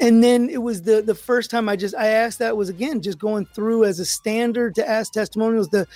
And 0.00 0.22
then 0.22 0.48
it 0.48 0.62
was 0.62 0.82
the 0.82 1.02
the 1.02 1.14
first 1.14 1.50
time 1.50 1.68
I 1.68 1.76
just 1.76 1.94
I 1.94 2.08
asked 2.08 2.38
that 2.38 2.56
was 2.56 2.68
again 2.68 3.00
just 3.02 3.18
going 3.18 3.46
through 3.46 3.84
as 3.84 3.98
a 3.98 4.04
standard 4.04 4.74
to 4.76 4.88
ask 4.88 5.12
testimonials, 5.12 5.68
the 5.68 5.86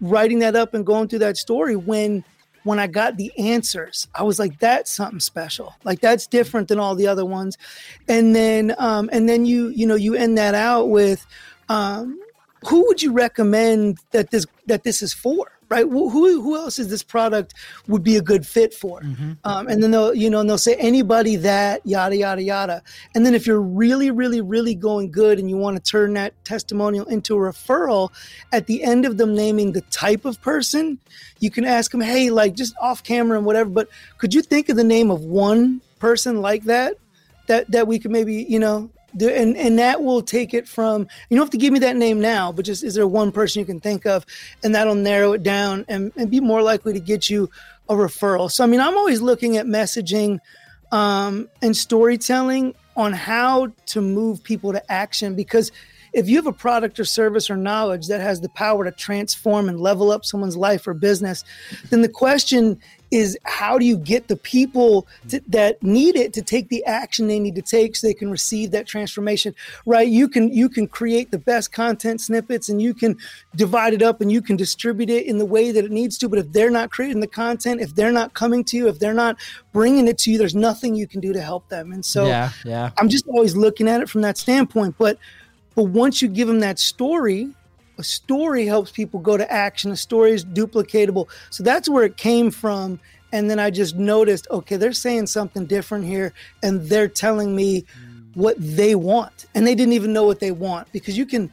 writing 0.00 0.40
that 0.40 0.56
up 0.56 0.74
and 0.74 0.84
going 0.84 1.08
through 1.08 1.20
that 1.20 1.36
story 1.36 1.76
when 1.76 2.24
when 2.64 2.78
I 2.78 2.86
got 2.86 3.16
the 3.16 3.32
answers, 3.38 4.06
I 4.14 4.22
was 4.22 4.38
like, 4.38 4.58
that's 4.60 4.92
something 4.92 5.18
special. 5.18 5.74
Like 5.82 6.00
that's 6.00 6.28
different 6.28 6.68
than 6.68 6.78
all 6.78 6.94
the 6.94 7.08
other 7.08 7.24
ones. 7.24 7.58
And 8.08 8.34
then 8.34 8.74
um 8.78 9.10
and 9.12 9.28
then 9.28 9.46
you 9.46 9.68
you 9.68 9.86
know 9.86 9.96
you 9.96 10.14
end 10.14 10.38
that 10.38 10.54
out 10.54 10.88
with 10.88 11.26
um 11.68 12.18
who 12.68 12.86
would 12.86 13.02
you 13.02 13.12
recommend 13.12 13.98
that 14.12 14.30
this 14.30 14.46
that 14.66 14.84
this 14.84 15.02
is 15.02 15.12
for? 15.12 15.50
Right? 15.72 15.86
Who 15.88 16.10
who 16.10 16.54
else 16.54 16.78
is 16.78 16.88
this 16.88 17.02
product 17.02 17.54
would 17.88 18.02
be 18.02 18.16
a 18.16 18.22
good 18.22 18.46
fit 18.46 18.74
for? 18.74 19.00
Mm-hmm. 19.00 19.32
Um, 19.44 19.68
and 19.68 19.82
then 19.82 19.90
they'll 19.90 20.14
you 20.14 20.28
know 20.28 20.40
and 20.40 20.48
they'll 20.48 20.58
say 20.58 20.74
anybody 20.76 21.36
that 21.36 21.80
yada 21.86 22.16
yada 22.16 22.42
yada. 22.42 22.82
And 23.14 23.24
then 23.24 23.34
if 23.34 23.46
you're 23.46 23.60
really 23.60 24.10
really 24.10 24.42
really 24.42 24.74
going 24.74 25.10
good 25.10 25.38
and 25.38 25.48
you 25.48 25.56
want 25.56 25.82
to 25.82 25.90
turn 25.90 26.12
that 26.14 26.32
testimonial 26.44 27.06
into 27.06 27.34
a 27.34 27.38
referral, 27.38 28.10
at 28.52 28.66
the 28.66 28.82
end 28.82 29.06
of 29.06 29.16
them 29.16 29.34
naming 29.34 29.72
the 29.72 29.80
type 29.82 30.26
of 30.26 30.40
person, 30.42 30.98
you 31.40 31.50
can 31.50 31.64
ask 31.64 31.90
them, 31.90 32.02
hey, 32.02 32.28
like 32.28 32.54
just 32.54 32.74
off 32.80 33.02
camera 33.02 33.38
and 33.38 33.46
whatever. 33.46 33.70
But 33.70 33.88
could 34.18 34.34
you 34.34 34.42
think 34.42 34.68
of 34.68 34.76
the 34.76 34.84
name 34.84 35.10
of 35.10 35.22
one 35.24 35.80
person 35.98 36.42
like 36.42 36.64
that? 36.64 36.96
that 37.46 37.70
that 37.70 37.86
we 37.86 37.98
could 37.98 38.10
maybe 38.10 38.46
you 38.48 38.58
know 38.58 38.88
and 39.20 39.56
and 39.56 39.78
that 39.78 40.02
will 40.02 40.22
take 40.22 40.54
it 40.54 40.66
from 40.68 41.06
you 41.28 41.36
don't 41.36 41.46
have 41.46 41.50
to 41.50 41.58
give 41.58 41.72
me 41.72 41.78
that 41.80 41.96
name 41.96 42.20
now, 42.20 42.52
but 42.52 42.64
just 42.64 42.82
is 42.82 42.94
there 42.94 43.06
one 43.06 43.32
person 43.32 43.60
you 43.60 43.66
can 43.66 43.80
think 43.80 44.06
of, 44.06 44.24
and 44.62 44.74
that'll 44.74 44.94
narrow 44.94 45.32
it 45.32 45.42
down 45.42 45.84
and 45.88 46.12
and 46.16 46.30
be 46.30 46.40
more 46.40 46.62
likely 46.62 46.92
to 46.92 47.00
get 47.00 47.28
you 47.28 47.50
a 47.88 47.94
referral. 47.94 48.50
So 48.50 48.64
I 48.64 48.66
mean, 48.66 48.80
I'm 48.80 48.96
always 48.96 49.20
looking 49.20 49.56
at 49.56 49.66
messaging 49.66 50.40
um, 50.90 51.48
and 51.60 51.76
storytelling 51.76 52.74
on 52.96 53.12
how 53.12 53.72
to 53.86 54.00
move 54.00 54.42
people 54.42 54.72
to 54.72 54.92
action 54.92 55.34
because 55.34 55.72
if 56.12 56.28
you 56.28 56.36
have 56.36 56.46
a 56.46 56.52
product 56.52 57.00
or 57.00 57.04
service 57.04 57.48
or 57.48 57.56
knowledge 57.56 58.08
that 58.08 58.20
has 58.20 58.40
the 58.40 58.48
power 58.50 58.84
to 58.84 58.90
transform 58.90 59.68
and 59.68 59.80
level 59.80 60.10
up 60.10 60.24
someone's 60.24 60.56
life 60.56 60.86
or 60.86 60.92
business, 60.94 61.42
then 61.88 62.02
the 62.02 62.08
question 62.08 62.78
is 63.12 63.38
how 63.44 63.78
do 63.78 63.84
you 63.84 63.96
get 63.96 64.26
the 64.28 64.36
people 64.36 65.06
to, 65.28 65.40
that 65.46 65.80
need 65.82 66.16
it 66.16 66.32
to 66.32 66.42
take 66.42 66.68
the 66.70 66.84
action 66.86 67.26
they 67.26 67.38
need 67.38 67.54
to 67.54 67.62
take 67.62 67.94
so 67.94 68.06
they 68.06 68.14
can 68.14 68.30
receive 68.30 68.70
that 68.70 68.86
transformation 68.86 69.54
right? 69.86 70.08
You 70.08 70.28
can 70.28 70.52
you 70.52 70.68
can 70.68 70.88
create 70.88 71.30
the 71.30 71.38
best 71.38 71.72
content 71.72 72.20
snippets 72.20 72.68
and 72.68 72.80
you 72.80 72.94
can 72.94 73.16
divide 73.54 73.92
it 73.92 74.02
up 74.02 74.20
and 74.20 74.32
you 74.32 74.40
can 74.40 74.56
distribute 74.56 75.10
it 75.10 75.26
in 75.26 75.38
the 75.38 75.44
way 75.44 75.70
that 75.70 75.84
it 75.84 75.90
needs 75.90 76.16
to. 76.18 76.28
But 76.28 76.38
if 76.38 76.52
they're 76.52 76.70
not 76.70 76.90
creating 76.90 77.20
the 77.20 77.26
content 77.26 77.80
if 77.80 77.94
they're 77.94 78.12
not 78.12 78.34
coming 78.34 78.64
to 78.64 78.76
you 78.76 78.88
if 78.88 78.98
they're 78.98 79.14
not 79.14 79.36
bringing 79.72 80.08
it 80.08 80.18
to 80.18 80.32
you 80.32 80.38
there's 80.38 80.54
nothing 80.54 80.94
you 80.94 81.06
can 81.06 81.20
do 81.20 81.32
to 81.32 81.40
help 81.40 81.68
them. 81.68 81.92
And 81.92 82.04
so 82.04 82.26
yeah, 82.26 82.50
yeah. 82.64 82.90
i'm 82.98 83.08
just 83.08 83.26
always 83.28 83.54
looking 83.54 83.88
at 83.88 84.00
it 84.00 84.08
from 84.08 84.22
that 84.22 84.38
standpoint. 84.38 84.96
But 84.98 85.18
but 85.74 85.84
once 85.84 86.22
you 86.22 86.28
give 86.28 86.48
them 86.48 86.60
that 86.60 86.78
story 86.78 87.50
a 87.98 88.04
story 88.04 88.66
helps 88.66 88.90
people 88.90 89.20
go 89.20 89.36
to 89.36 89.50
action. 89.52 89.90
A 89.90 89.96
story 89.96 90.32
is 90.32 90.44
duplicatable. 90.44 91.28
So 91.50 91.62
that's 91.62 91.88
where 91.88 92.04
it 92.04 92.16
came 92.16 92.50
from. 92.50 92.98
And 93.32 93.50
then 93.50 93.58
I 93.58 93.70
just 93.70 93.96
noticed, 93.96 94.46
okay, 94.50 94.76
they're 94.76 94.92
saying 94.92 95.26
something 95.26 95.64
different 95.66 96.04
here, 96.04 96.34
and 96.62 96.82
they're 96.82 97.08
telling 97.08 97.56
me 97.56 97.84
what 98.34 98.56
they 98.58 98.94
want. 98.94 99.46
And 99.54 99.66
they 99.66 99.74
didn't 99.74 99.94
even 99.94 100.12
know 100.12 100.24
what 100.24 100.40
they 100.40 100.52
want 100.52 100.90
because 100.92 101.16
you 101.16 101.24
can, 101.24 101.50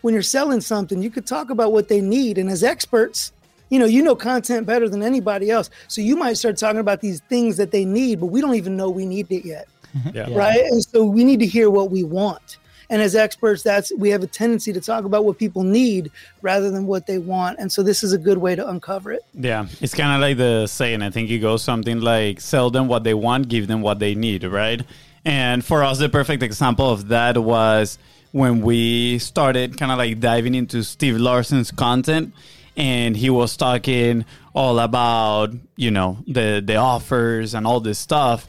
when 0.00 0.12
you're 0.12 0.22
selling 0.22 0.60
something, 0.60 1.02
you 1.02 1.10
could 1.10 1.26
talk 1.26 1.50
about 1.50 1.72
what 1.72 1.88
they 1.88 2.00
need. 2.00 2.38
And 2.38 2.50
as 2.50 2.64
experts, 2.64 3.32
you 3.70 3.78
know, 3.78 3.86
you 3.86 4.02
know 4.02 4.14
content 4.14 4.66
better 4.66 4.88
than 4.88 5.02
anybody 5.02 5.50
else. 5.50 5.70
So 5.88 6.00
you 6.00 6.16
might 6.16 6.34
start 6.34 6.56
talking 6.56 6.80
about 6.80 7.00
these 7.00 7.20
things 7.28 7.56
that 7.56 7.70
they 7.70 7.84
need, 7.84 8.20
but 8.20 8.26
we 8.26 8.40
don't 8.40 8.54
even 8.54 8.76
know 8.76 8.90
we 8.90 9.06
need 9.06 9.30
it 9.30 9.44
yet. 9.44 9.68
Mm-hmm. 9.96 10.16
Yeah. 10.16 10.36
Right. 10.36 10.64
And 10.64 10.82
so 10.82 11.04
we 11.04 11.24
need 11.24 11.40
to 11.40 11.46
hear 11.46 11.70
what 11.70 11.90
we 11.90 12.02
want. 12.04 12.58
And 12.90 13.00
as 13.00 13.14
experts, 13.14 13.62
that's 13.62 13.92
we 13.96 14.10
have 14.10 14.22
a 14.22 14.26
tendency 14.26 14.72
to 14.72 14.80
talk 14.80 15.04
about 15.04 15.24
what 15.24 15.38
people 15.38 15.62
need 15.62 16.10
rather 16.42 16.70
than 16.70 16.86
what 16.86 17.06
they 17.06 17.18
want. 17.18 17.58
And 17.58 17.70
so 17.70 17.82
this 17.82 18.02
is 18.02 18.12
a 18.12 18.18
good 18.18 18.38
way 18.38 18.54
to 18.54 18.68
uncover 18.68 19.12
it. 19.12 19.24
Yeah, 19.34 19.66
it's 19.80 19.94
kind 19.94 20.14
of 20.14 20.20
like 20.20 20.36
the 20.36 20.66
saying. 20.66 21.02
I 21.02 21.10
think 21.10 21.30
it 21.30 21.38
goes 21.38 21.62
something 21.62 22.00
like 22.00 22.40
sell 22.40 22.70
them 22.70 22.88
what 22.88 23.04
they 23.04 23.14
want, 23.14 23.48
give 23.48 23.66
them 23.66 23.82
what 23.82 23.98
they 23.98 24.14
need, 24.14 24.44
right? 24.44 24.82
And 25.24 25.64
for 25.64 25.82
us, 25.82 25.98
the 25.98 26.08
perfect 26.08 26.42
example 26.42 26.90
of 26.90 27.08
that 27.08 27.38
was 27.38 27.98
when 28.32 28.60
we 28.60 29.18
started 29.18 29.78
kind 29.78 29.92
of 29.92 29.98
like 29.98 30.20
diving 30.20 30.54
into 30.54 30.82
Steve 30.82 31.16
Larsen's 31.16 31.70
content 31.70 32.34
and 32.76 33.16
he 33.16 33.30
was 33.30 33.56
talking 33.56 34.24
all 34.54 34.78
about, 34.80 35.52
you 35.76 35.90
know, 35.90 36.18
the 36.26 36.62
the 36.64 36.76
offers 36.76 37.54
and 37.54 37.66
all 37.66 37.80
this 37.80 37.98
stuff 37.98 38.48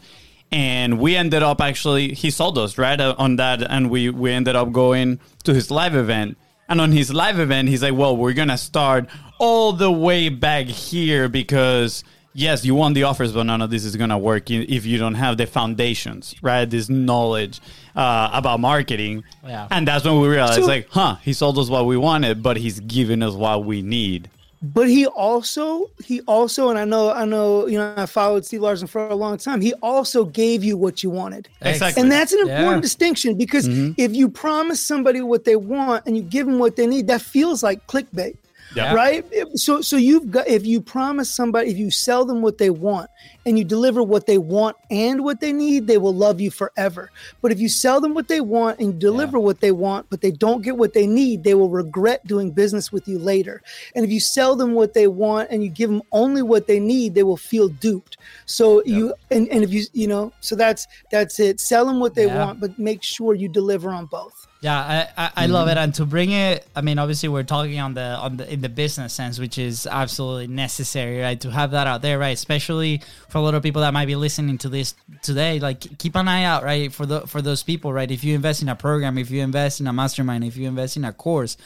and 0.56 1.00
we 1.00 1.18
ended 1.18 1.44
up 1.44 1.60
actually 1.60 2.14
he 2.14 2.32
sold 2.32 2.58
us 2.58 2.78
right 2.78 3.00
uh, 3.02 3.14
on 3.18 3.36
that 3.36 3.62
and 3.62 3.90
we 3.90 4.10
we 4.10 4.32
ended 4.32 4.56
up 4.56 4.72
going 4.72 5.20
to 5.44 5.54
his 5.54 5.70
live 5.70 5.96
event. 5.96 6.38
And 6.70 6.82
on 6.82 6.92
his 6.94 7.14
live 7.14 7.40
event 7.40 7.68
he's 7.70 7.84
like 7.84 7.94
well 7.94 8.16
we're 8.18 8.34
gonna 8.34 8.58
start 8.58 9.08
all 9.38 9.74
the 9.74 9.92
way 9.92 10.30
back 10.30 10.66
here 10.66 11.28
because 11.30 12.04
yes 12.34 12.64
you 12.66 12.74
want 12.74 12.96
the 12.96 13.04
offers 13.04 13.34
but 13.34 13.44
none 13.44 13.62
of 13.62 13.70
this 13.70 13.84
is 13.84 13.96
gonna 13.98 14.18
work 14.18 14.50
if 14.50 14.84
you 14.86 14.98
don't 14.98 15.14
have 15.16 15.36
the 15.38 15.46
foundations 15.46 16.34
right 16.42 16.68
this 16.70 16.88
knowledge 16.90 17.60
uh, 17.96 18.30
about 18.34 18.60
marketing. 18.60 19.24
Yeah. 19.46 19.68
and 19.72 19.88
that's 19.88 20.06
when 20.06 20.20
we 20.22 20.28
realized 20.28 20.62
So- 20.62 20.66
like 20.68 20.88
huh 20.90 21.16
he 21.22 21.34
sold 21.34 21.60
us 21.60 21.70
what 21.70 21.86
we 21.86 21.98
wanted 21.98 22.42
but 22.42 22.56
he's 22.58 22.80
giving 22.80 23.22
us 23.22 23.34
what 23.36 23.64
we 23.66 23.82
need 23.84 24.30
But 24.74 24.90
he 24.90 25.06
also, 25.06 25.92
he 26.04 26.22
also, 26.22 26.70
and 26.70 26.80
I 26.80 26.86
know, 26.86 27.12
I 27.12 27.26
know, 27.26 27.68
you 27.68 27.78
know, 27.78 27.94
I 27.96 28.08
followed 28.08 28.46
Steve 28.46 28.62
Larsen 28.62 28.88
for 28.88 29.08
a 29.08 29.14
long 29.16 29.38
time. 29.38 29.62
He 29.62 29.74
also 29.76 30.26
gave 30.26 30.64
you 30.64 30.76
what 30.76 31.04
you 31.04 31.12
wanted. 31.12 31.48
Exactly. 31.62 32.02
And 32.02 32.12
that's 32.12 32.34
an 32.34 32.40
important 32.40 32.78
Yeah. 32.78 32.82
distinction 32.82 33.38
because 33.38 33.68
mm-hmm. 33.68 33.94
if 33.98 34.16
you 34.16 34.28
promise 34.28 34.84
somebody 34.84 35.22
what 35.22 35.44
they 35.46 35.56
want 35.56 36.08
and 36.08 36.18
you 36.18 36.24
give 36.24 36.48
them 36.48 36.58
what 36.58 36.78
they 36.78 36.88
need, 36.88 37.06
that 37.08 37.22
feels 37.22 37.62
like 37.62 37.86
clickbait. 37.86 38.38
Yeah. 38.76 38.94
Right. 38.94 39.24
So, 39.56 39.82
so 39.82 39.96
you've 39.96 40.30
got, 40.32 40.48
if 40.48 40.66
you 40.66 40.82
promise 40.82 41.34
somebody, 41.34 41.72
if 41.72 41.78
you 41.78 41.90
sell 41.90 42.26
them 42.26 42.42
what 42.42 42.58
they 42.58 42.70
want 42.70 43.10
and 43.46 43.58
you 43.58 43.64
deliver 43.64 44.04
what 44.04 44.26
they 44.26 44.38
want 44.38 44.76
and 44.92 45.24
what 45.24 45.40
they 45.40 45.54
need, 45.54 45.88
they 45.88 45.98
will 45.98 46.14
love 46.14 46.42
you 46.42 46.52
forever. 46.52 47.10
But 47.42 47.54
if 47.54 47.60
you 47.60 47.70
sell 47.70 48.02
them 48.02 48.14
what 48.14 48.28
they 48.28 48.42
want 48.42 48.80
and 48.80 49.00
deliver 49.00 49.40
what 49.40 49.62
they 49.62 49.72
want, 49.72 50.10
but 50.10 50.20
they 50.20 50.32
don't 50.32 50.62
get 50.62 50.78
what 50.78 50.94
they 50.94 51.08
need, 51.08 51.44
they 51.44 51.54
will 51.54 51.70
regret 51.70 52.26
doing 52.28 52.52
business 52.52 52.92
with 52.92 53.08
you 53.08 53.18
later. 53.18 53.62
And 53.96 54.04
if 54.04 54.12
you 54.12 54.20
sell 54.20 54.58
them 54.58 54.74
what 54.74 54.94
they 54.94 55.08
want 55.08 55.50
and 55.52 55.64
you 55.64 55.70
give 55.70 55.90
them 55.90 56.02
only 56.12 56.42
what 56.42 56.68
they 56.68 56.80
need, 56.80 57.16
they 57.16 57.24
will 57.24 57.38
feel 57.38 57.70
duped. 57.70 58.18
So 58.46 58.84
you, 58.86 59.14
and, 59.32 59.48
and 59.50 59.64
if 59.64 59.72
you, 59.72 59.86
you 59.94 60.08
know, 60.08 60.34
so 60.42 60.56
that's, 60.56 60.86
that's 61.12 61.40
it. 61.40 61.62
Sell 61.62 61.86
them 61.86 62.02
what 62.02 62.16
they 62.16 62.26
Yeah. 62.26 62.44
want, 62.46 62.60
but 62.60 62.78
make 62.78 63.04
sure 63.04 63.36
you 63.36 63.48
deliver 63.48 63.92
on 63.92 64.08
both. 64.08 64.48
Yeah, 64.66 65.10
I, 65.16 65.26
I, 65.26 65.32
I 65.44 65.46
love 65.46 65.68
it, 65.68 65.78
and 65.78 65.94
to 65.94 66.08
bring 66.08 66.32
it, 66.32 66.66
I 66.76 66.82
mean, 66.82 66.98
obviously, 66.98 67.30
we're 67.30 67.44
talking 67.44 67.80
on 67.80 67.94
the 67.94 68.02
on 68.02 68.38
the 68.38 68.52
in 68.52 68.62
the 68.62 68.68
business 68.68 69.14
sense, 69.14 69.38
which 69.38 69.60
is 69.60 69.86
absolutely 69.86 70.48
necessary, 70.48 71.22
right? 71.22 71.40
To 71.42 71.52
have 71.52 71.70
that 71.70 71.86
out 71.86 72.02
there, 72.02 72.18
right? 72.18 72.34
Especially 72.34 73.00
for 73.30 73.38
a 73.38 73.42
lot 73.42 73.54
of 73.54 73.62
people 73.62 73.84
that 73.84 73.94
might 73.94 74.08
be 74.08 74.16
listening 74.16 74.58
to 74.58 74.70
this 74.70 74.96
today. 75.22 75.60
Like, 75.60 76.00
keep 76.00 76.16
an 76.16 76.28
eye 76.28 76.46
out, 76.46 76.64
right? 76.64 76.92
For 76.92 77.06
the 77.06 77.28
for 77.28 77.44
those 77.44 77.62
people, 77.62 77.94
right? 77.94 78.10
If 78.10 78.24
you 78.24 78.34
invest 78.34 78.64
in 78.64 78.68
a 78.68 78.76
program, 78.76 79.20
if 79.20 79.30
you 79.30 79.44
invest 79.44 79.82
in 79.82 79.86
a 79.86 79.94
mastermind, 79.94 80.44
if 80.44 80.58
you 80.58 80.68
invest 80.68 80.98
in 80.98 81.06
a 81.06 81.14
course, 81.14 81.58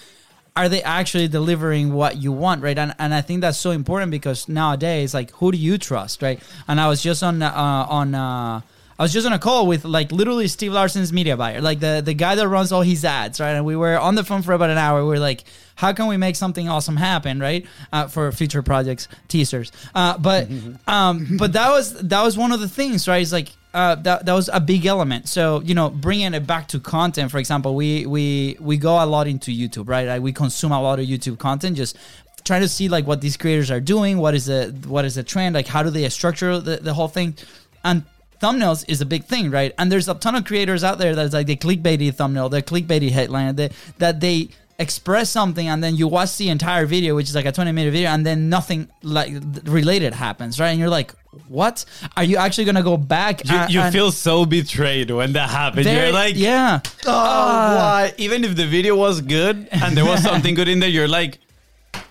are 0.57 0.67
they 0.67 0.83
actually 0.83 1.29
delivering 1.29 1.93
what 1.93 2.17
you 2.17 2.33
want, 2.33 2.61
right? 2.63 2.77
And 2.77 2.93
and 2.99 3.13
I 3.13 3.21
think 3.21 3.39
that's 3.39 3.57
so 3.57 3.71
important 3.71 4.11
because 4.11 4.49
nowadays, 4.49 5.13
like, 5.13 5.31
who 5.39 5.53
do 5.53 5.57
you 5.57 5.77
trust, 5.77 6.21
right? 6.21 6.43
And 6.67 6.81
I 6.81 6.89
was 6.89 7.01
just 7.01 7.23
on 7.23 7.41
uh, 7.41 7.87
on. 7.89 8.13
Uh, 8.13 8.59
I 8.99 9.03
was 9.03 9.13
just 9.13 9.25
on 9.25 9.31
a 9.31 9.39
call 9.39 9.65
with 9.65 9.85
like 9.85 10.11
literally 10.11 10.49
Steve 10.49 10.73
Larsen's 10.73 11.13
media 11.13 11.37
buyer, 11.37 11.61
like 11.61 11.79
the 11.79 12.01
the 12.03 12.13
guy 12.13 12.35
that 12.35 12.45
runs 12.49 12.73
all 12.73 12.81
his 12.81 13.05
ads, 13.05 13.39
right? 13.39 13.51
And 13.51 13.65
we 13.65 13.77
were 13.77 13.97
on 13.97 14.15
the 14.15 14.25
phone 14.25 14.41
for 14.41 14.51
about 14.51 14.69
an 14.69 14.77
hour. 14.77 15.05
We 15.05 15.15
are 15.15 15.19
like, 15.19 15.45
how 15.75 15.93
can 15.93 16.07
we 16.07 16.17
make 16.17 16.35
something 16.35 16.67
awesome 16.67 16.97
happen, 16.97 17.39
right? 17.39 17.65
Uh, 17.93 18.07
for 18.07 18.29
future 18.33 18.61
projects, 18.61 19.07
teasers. 19.29 19.71
Uh, 19.95 20.17
but 20.17 20.49
um, 20.85 21.37
but 21.37 21.53
that 21.53 21.69
was 21.69 21.93
that 21.93 22.21
was 22.21 22.37
one 22.37 22.51
of 22.51 22.59
the 22.59 22.67
things, 22.67 23.07
right? 23.07 23.21
It's 23.21 23.31
like 23.31 23.47
uh, 23.73 23.95
that 23.95 24.25
that 24.25 24.33
was 24.33 24.49
a 24.51 24.59
big 24.59 24.85
element. 24.85 25.29
So 25.29 25.61
you 25.61 25.75
know, 25.75 25.89
bringing 25.89 26.33
it 26.33 26.45
back 26.45 26.67
to 26.69 26.79
content, 26.81 27.31
for 27.31 27.37
example, 27.37 27.75
we 27.75 28.05
we 28.05 28.57
we 28.59 28.75
go 28.75 29.01
a 29.01 29.05
lot 29.05 29.27
into 29.27 29.51
YouTube, 29.51 29.87
right? 29.87 30.07
Like, 30.07 30.21
we 30.21 30.33
consume 30.33 30.73
a 30.73 30.81
lot 30.81 30.99
of 30.99 31.05
YouTube 31.05 31.39
content, 31.39 31.77
just 31.77 31.95
trying 32.43 32.63
to 32.63 32.69
see 32.69 32.89
like 32.89 33.07
what 33.07 33.21
these 33.21 33.37
creators 33.37 33.71
are 33.71 33.79
doing, 33.79 34.17
what 34.17 34.35
is 34.35 34.47
the 34.47 34.75
what 34.87 35.05
is 35.05 35.15
the 35.15 35.23
trend, 35.23 35.55
like 35.55 35.67
how 35.67 35.83
do 35.83 35.89
they 35.89 36.09
structure 36.09 36.59
the, 36.59 36.77
the 36.77 36.93
whole 36.93 37.07
thing, 37.07 37.37
and 37.85 38.03
thumbnails 38.41 38.85
is 38.87 39.01
a 39.01 39.05
big 39.05 39.25
thing, 39.25 39.51
right? 39.51 39.73
And 39.77 39.91
there's 39.91 40.07
a 40.09 40.13
ton 40.15 40.35
of 40.35 40.45
creators 40.45 40.83
out 40.83 40.97
there 40.97 41.15
that's 41.15 41.33
like 41.33 41.47
the 41.47 41.55
clickbaity 41.55 42.13
thumbnail, 42.13 42.49
the 42.49 42.61
clickbaity 42.61 43.11
headline, 43.11 43.55
that 43.55 43.71
that 43.97 44.19
they 44.19 44.49
express 44.79 45.29
something 45.29 45.67
and 45.67 45.83
then 45.83 45.97
you 45.97 46.07
watch 46.07 46.37
the 46.37 46.47
entire 46.47 46.85
video, 46.85 47.13
which 47.13 47.27
is 47.27 47.35
like 47.35 47.45
a 47.45 47.51
20 47.51 47.71
minute 47.73 47.91
video, 47.91 48.09
and 48.09 48.25
then 48.25 48.47
nothing 48.49 48.87
like 49.03 49.33
related 49.65 50.13
happens, 50.13 50.57
right? 50.59 50.69
And 50.69 50.79
you're 50.79 50.87
like, 50.89 51.11
what? 51.49 51.83
Are 52.15 52.23
you 52.23 52.37
actually 52.37 52.63
gonna 52.63 52.81
go 52.81 52.95
back? 52.95 53.43
you, 53.45 53.55
and- 53.57 53.73
you 53.73 53.81
and- 53.81 53.93
feel 53.93 54.11
so 54.11 54.45
betrayed 54.45 55.11
when 55.11 55.33
that 55.33 55.49
happens 55.49 55.85
you're 55.85 56.11
like 56.13 56.35
yeah, 56.37 56.79
oh, 57.05 57.11
Ah. 57.11 57.75
why? 57.75 58.13
Even 58.17 58.45
if 58.45 58.55
the 58.55 58.65
video 58.65 58.95
was 58.95 59.19
good 59.21 59.67
and 59.71 59.97
there 59.97 60.05
was 60.05 60.23
something 60.29 60.55
good 60.55 60.69
in 60.69 60.79
there, 60.79 60.89
you're 60.89 61.09
like, 61.09 61.39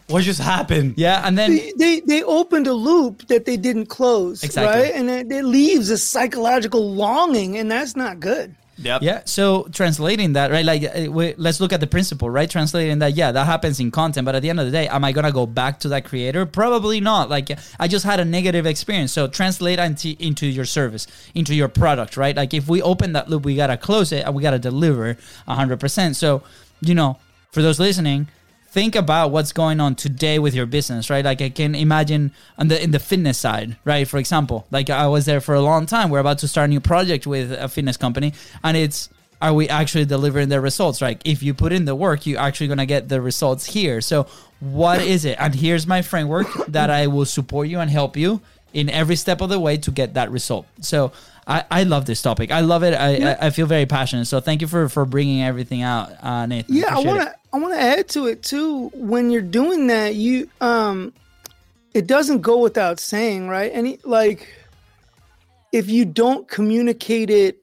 what 0.08 0.24
just 0.24 0.40
happened? 0.40 0.94
yeah, 0.96 1.22
and 1.26 1.36
then 1.38 1.50
they, 1.56 1.72
they 1.76 2.00
they 2.00 2.22
opened 2.22 2.66
a 2.66 2.72
loop 2.72 3.26
that 3.28 3.44
they 3.44 3.56
didn't 3.56 3.86
close, 3.86 4.42
Exactly. 4.42 4.82
right? 4.82 4.94
And 4.94 5.08
it, 5.08 5.30
it 5.30 5.44
leaves 5.44 5.90
a 5.90 5.98
psychological 5.98 6.92
longing, 6.94 7.56
and 7.56 7.70
that's 7.70 7.94
not 7.96 8.20
good. 8.20 8.54
Yep. 8.80 9.02
Yeah. 9.02 9.22
So 9.24 9.64
translating 9.72 10.34
that, 10.34 10.52
right? 10.52 10.64
Like, 10.64 10.84
uh, 10.84 11.10
we, 11.10 11.34
let's 11.36 11.60
look 11.60 11.72
at 11.72 11.80
the 11.80 11.88
principle, 11.88 12.30
right? 12.30 12.48
Translating 12.48 13.00
that, 13.00 13.14
yeah, 13.14 13.32
that 13.32 13.44
happens 13.44 13.80
in 13.80 13.90
content, 13.90 14.24
but 14.24 14.36
at 14.36 14.42
the 14.42 14.50
end 14.50 14.60
of 14.60 14.66
the 14.66 14.70
day, 14.72 14.86
am 14.86 15.02
I 15.02 15.10
gonna 15.10 15.32
go 15.32 15.46
back 15.46 15.80
to 15.80 15.88
that 15.88 16.04
creator? 16.04 16.46
Probably 16.46 17.00
not. 17.00 17.28
Like, 17.28 17.50
I 17.80 17.88
just 17.88 18.04
had 18.04 18.20
a 18.20 18.24
negative 18.24 18.66
experience. 18.66 19.10
So 19.12 19.26
translate 19.26 19.80
into 19.80 20.14
into 20.24 20.46
your 20.46 20.64
service, 20.64 21.08
into 21.34 21.56
your 21.56 21.66
product, 21.66 22.16
right? 22.16 22.36
Like, 22.36 22.54
if 22.54 22.68
we 22.68 22.80
open 22.80 23.14
that 23.14 23.28
loop, 23.28 23.44
we 23.44 23.56
gotta 23.56 23.76
close 23.76 24.12
it 24.12 24.24
and 24.24 24.32
we 24.34 24.44
gotta 24.44 24.60
deliver 24.60 25.16
hundred 25.48 25.80
percent. 25.80 26.14
So, 26.14 26.42
you 26.80 26.94
know, 26.94 27.18
for 27.50 27.62
those 27.62 27.80
listening. 27.80 28.28
Think 28.70 28.94
about 28.94 29.30
what's 29.30 29.52
going 29.52 29.80
on 29.80 29.94
today 29.94 30.38
with 30.38 30.54
your 30.54 30.66
business, 30.66 31.08
right? 31.08 31.24
Like 31.24 31.40
I 31.40 31.48
can 31.48 31.74
imagine 31.74 32.32
on 32.58 32.68
the 32.68 32.82
in 32.82 32.90
the 32.90 32.98
fitness 32.98 33.38
side, 33.38 33.78
right? 33.84 34.06
For 34.06 34.18
example, 34.18 34.66
like 34.70 34.90
I 34.90 35.06
was 35.06 35.24
there 35.24 35.40
for 35.40 35.54
a 35.54 35.60
long 35.62 35.86
time. 35.86 36.10
We're 36.10 36.18
about 36.18 36.38
to 36.40 36.48
start 36.48 36.66
a 36.66 36.68
new 36.68 36.80
project 36.80 37.26
with 37.26 37.50
a 37.50 37.68
fitness 37.68 37.96
company, 37.96 38.34
and 38.62 38.76
it's 38.76 39.08
are 39.40 39.52
we 39.52 39.68
actually 39.68 40.04
delivering 40.04 40.48
the 40.48 40.60
results 40.60 41.00
right 41.00 41.22
if 41.24 41.42
you 41.42 41.54
put 41.54 41.72
in 41.72 41.84
the 41.84 41.94
work 41.94 42.26
you're 42.26 42.40
actually 42.40 42.74
to 42.74 42.86
get 42.86 43.08
the 43.08 43.20
results 43.20 43.66
here 43.66 44.00
so 44.00 44.26
what 44.60 45.00
is 45.00 45.24
it 45.24 45.36
and 45.40 45.54
here's 45.54 45.86
my 45.86 46.02
framework 46.02 46.48
that 46.66 46.90
i 46.90 47.06
will 47.06 47.24
support 47.24 47.68
you 47.68 47.78
and 47.78 47.90
help 47.90 48.16
you 48.16 48.40
in 48.72 48.90
every 48.90 49.14
step 49.16 49.40
of 49.40 49.48
the 49.48 49.60
way 49.60 49.76
to 49.76 49.90
get 49.90 50.14
that 50.14 50.30
result 50.30 50.66
so 50.80 51.12
I, 51.50 51.64
I 51.70 51.82
love 51.84 52.04
this 52.04 52.20
topic. 52.20 52.50
I 52.52 52.60
love 52.60 52.82
it. 52.84 52.92
I, 52.92 53.30
I, 53.32 53.46
I 53.46 53.50
feel 53.50 53.66
very 53.66 53.86
passionate. 53.86 54.26
So 54.26 54.38
thank 54.38 54.60
you 54.60 54.68
for 54.68 54.88
for 54.90 55.04
bringing 55.06 55.42
everything 55.42 55.80
out, 55.82 56.12
uh, 56.22 56.44
Nathan. 56.46 56.74
Yeah, 56.76 56.94
I 56.94 57.00
want 57.00 57.22
to 57.22 57.34
I 57.54 57.58
want 57.58 57.72
to 57.72 57.80
add 57.80 58.08
to 58.10 58.26
it 58.26 58.42
too. 58.42 58.88
When 58.92 59.30
you're 59.30 59.40
doing 59.40 59.86
that, 59.86 60.14
you 60.14 60.50
um, 60.60 61.14
it 61.94 62.06
doesn't 62.06 62.42
go 62.42 62.58
without 62.58 63.00
saying, 63.00 63.48
right? 63.48 63.70
Any 63.74 63.98
like, 64.04 64.46
if 65.72 65.88
you 65.88 66.04
don't 66.04 66.46
communicate 66.46 67.30
it, 67.30 67.62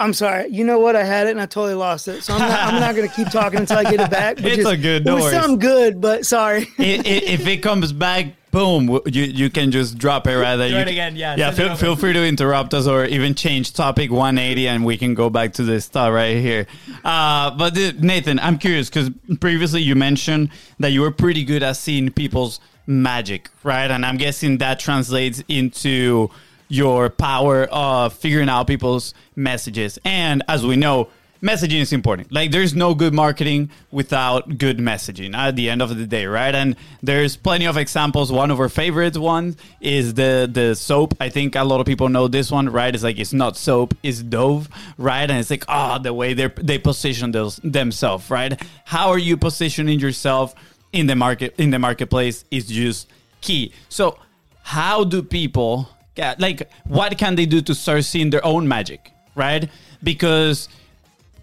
I'm 0.00 0.12
sorry. 0.12 0.48
You 0.48 0.64
know 0.64 0.78
what? 0.80 0.96
I 0.96 1.04
had 1.04 1.26
it 1.28 1.30
and 1.30 1.40
I 1.40 1.46
totally 1.46 1.74
lost 1.74 2.08
it. 2.08 2.22
So 2.22 2.32
I'm 2.34 2.40
not, 2.40 2.50
I'm 2.74 2.80
not 2.80 2.94
going 2.96 3.08
to 3.08 3.14
keep 3.14 3.28
talking 3.30 3.60
until 3.60 3.78
I 3.78 3.84
get 3.84 4.00
it 4.00 4.10
back. 4.10 4.38
It's 4.44 4.64
a 4.68 4.76
good, 4.76 5.06
It 5.06 5.12
was 5.12 5.22
worries. 5.24 5.34
something 5.40 5.58
good, 5.58 6.00
but 6.00 6.24
sorry. 6.26 6.68
I- 6.78 6.82
i- 6.82 7.24
if 7.34 7.46
it 7.46 7.58
comes 7.58 7.92
back, 7.92 8.26
boom, 8.50 9.00
you 9.06 9.22
you 9.24 9.50
can 9.50 9.70
just 9.70 9.98
drop 9.98 10.26
it 10.26 10.36
right 10.36 10.56
there. 10.56 10.68
Do 10.70 10.76
it 10.76 10.88
again, 10.88 11.16
yeah, 11.16 11.36
Yeah, 11.36 11.50
feel, 11.50 11.74
feel 11.76 11.96
free 11.96 12.12
to 12.12 12.24
interrupt 12.26 12.74
us 12.74 12.86
or 12.86 13.04
even 13.04 13.34
change 13.34 13.72
topic 13.72 14.10
180 14.10 14.68
and 14.68 14.84
we 14.84 14.96
can 14.96 15.14
go 15.14 15.30
back 15.30 15.52
to 15.54 15.62
this 15.64 15.84
stuff 15.84 16.12
right 16.12 16.36
here. 16.36 16.66
Uh, 17.04 17.50
but 17.56 17.74
the- 17.74 17.92
Nathan, 17.98 18.38
I'm 18.40 18.58
curious 18.58 18.88
because 18.88 19.10
previously 19.40 19.82
you 19.82 19.94
mentioned 19.94 20.50
that 20.78 20.90
you 20.92 21.00
were 21.02 21.10
pretty 21.10 21.44
good 21.44 21.62
at 21.62 21.76
seeing 21.76 22.10
people's 22.10 22.60
magic, 22.86 23.50
right? 23.62 23.90
And 23.90 24.04
I'm 24.04 24.16
guessing 24.16 24.58
that 24.58 24.80
translates 24.80 25.42
into 25.48 26.30
your 26.68 27.08
power 27.10 27.64
of 27.66 28.12
figuring 28.12 28.48
out 28.48 28.66
people's 28.66 29.14
messages. 29.36 29.98
And 30.04 30.42
as 30.48 30.66
we 30.66 30.76
know, 30.76 31.08
messaging 31.42 31.80
is 31.80 31.92
important. 31.92 32.32
Like 32.32 32.50
there's 32.50 32.74
no 32.74 32.94
good 32.94 33.14
marketing 33.14 33.70
without 33.90 34.58
good 34.58 34.78
messaging 34.78 35.34
at 35.34 35.56
the 35.56 35.70
end 35.70 35.82
of 35.82 35.96
the 35.96 36.06
day, 36.06 36.26
right? 36.26 36.54
And 36.54 36.76
there's 37.02 37.36
plenty 37.36 37.66
of 37.66 37.76
examples. 37.76 38.30
One 38.32 38.50
of 38.50 38.60
our 38.60 38.68
favorite 38.68 39.16
ones 39.16 39.56
is 39.80 40.14
the 40.14 40.48
the 40.50 40.74
soap. 40.74 41.14
I 41.20 41.28
think 41.28 41.54
a 41.54 41.64
lot 41.64 41.80
of 41.80 41.86
people 41.86 42.08
know 42.08 42.28
this 42.28 42.50
one, 42.50 42.68
right? 42.68 42.94
It's 42.94 43.04
like 43.04 43.18
it's 43.18 43.32
not 43.32 43.56
soap, 43.56 43.94
it's 44.02 44.22
Dove, 44.22 44.68
right? 44.96 45.28
And 45.30 45.38
it's 45.38 45.50
like 45.50 45.64
oh, 45.68 45.98
the 45.98 46.12
way 46.12 46.34
they 46.34 46.48
they 46.56 46.78
position 46.78 47.32
those 47.32 47.56
themselves, 47.64 48.30
right? 48.30 48.60
How 48.84 49.08
are 49.10 49.18
you 49.18 49.36
positioning 49.36 50.00
yourself 50.00 50.54
in 50.92 51.06
the 51.06 51.16
market 51.16 51.54
in 51.58 51.70
the 51.70 51.78
marketplace 51.78 52.44
is 52.50 52.66
just 52.66 53.08
key. 53.40 53.72
So 53.88 54.18
how 54.62 55.04
do 55.04 55.22
people 55.22 55.88
get 56.14 56.40
like 56.40 56.68
what 56.84 57.16
can 57.18 57.34
they 57.36 57.46
do 57.46 57.60
to 57.62 57.74
start 57.74 58.04
seeing 58.04 58.30
their 58.30 58.44
own 58.44 58.66
magic, 58.68 59.12
right? 59.34 59.68
Because 60.02 60.68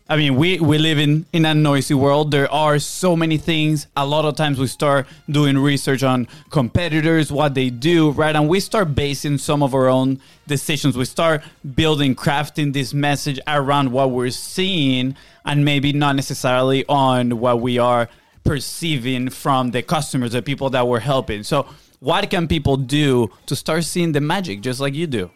I 0.07 0.17
mean, 0.17 0.35
we, 0.35 0.59
we 0.59 0.77
live 0.77 0.99
in, 0.99 1.25
in 1.33 1.45
a 1.45 1.55
noisy 1.55 1.95
world. 1.95 2.29
There 2.29 2.51
are 2.51 2.77
so 2.77 3.15
many 3.15 3.39
things. 3.39 3.87
A 3.97 4.05
lot 4.05 4.23
of 4.23 4.35
times 4.35 4.59
we 4.59 4.67
start 4.67 5.07
doing 5.27 5.57
research 5.57 6.03
on 6.03 6.27
competitors, 6.51 7.31
what 7.31 7.55
they 7.55 7.71
do, 7.71 8.11
right? 8.11 8.35
And 8.35 8.47
we 8.47 8.59
start 8.59 8.93
basing 8.93 9.39
some 9.39 9.63
of 9.63 9.73
our 9.73 9.87
own 9.89 10.21
decisions. 10.45 10.95
We 10.95 11.05
start 11.05 11.43
building, 11.73 12.13
crafting 12.13 12.71
this 12.71 12.93
message 12.93 13.39
around 13.47 13.91
what 13.91 14.11
we're 14.11 14.29
seeing 14.29 15.15
and 15.43 15.65
maybe 15.65 15.91
not 15.91 16.15
necessarily 16.15 16.85
on 16.87 17.39
what 17.39 17.59
we 17.59 17.79
are 17.79 18.07
perceiving 18.43 19.31
from 19.31 19.71
the 19.71 19.81
customers, 19.81 20.33
the 20.33 20.43
people 20.43 20.69
that 20.69 20.87
we're 20.87 20.99
helping. 20.99 21.41
So, 21.41 21.65
what 21.99 22.29
can 22.29 22.47
people 22.47 22.77
do 22.77 23.31
to 23.47 23.55
start 23.55 23.83
seeing 23.85 24.11
the 24.11 24.21
magic 24.21 24.61
just 24.61 24.79
like 24.79 24.93
you 24.93 25.07
do? 25.07 25.31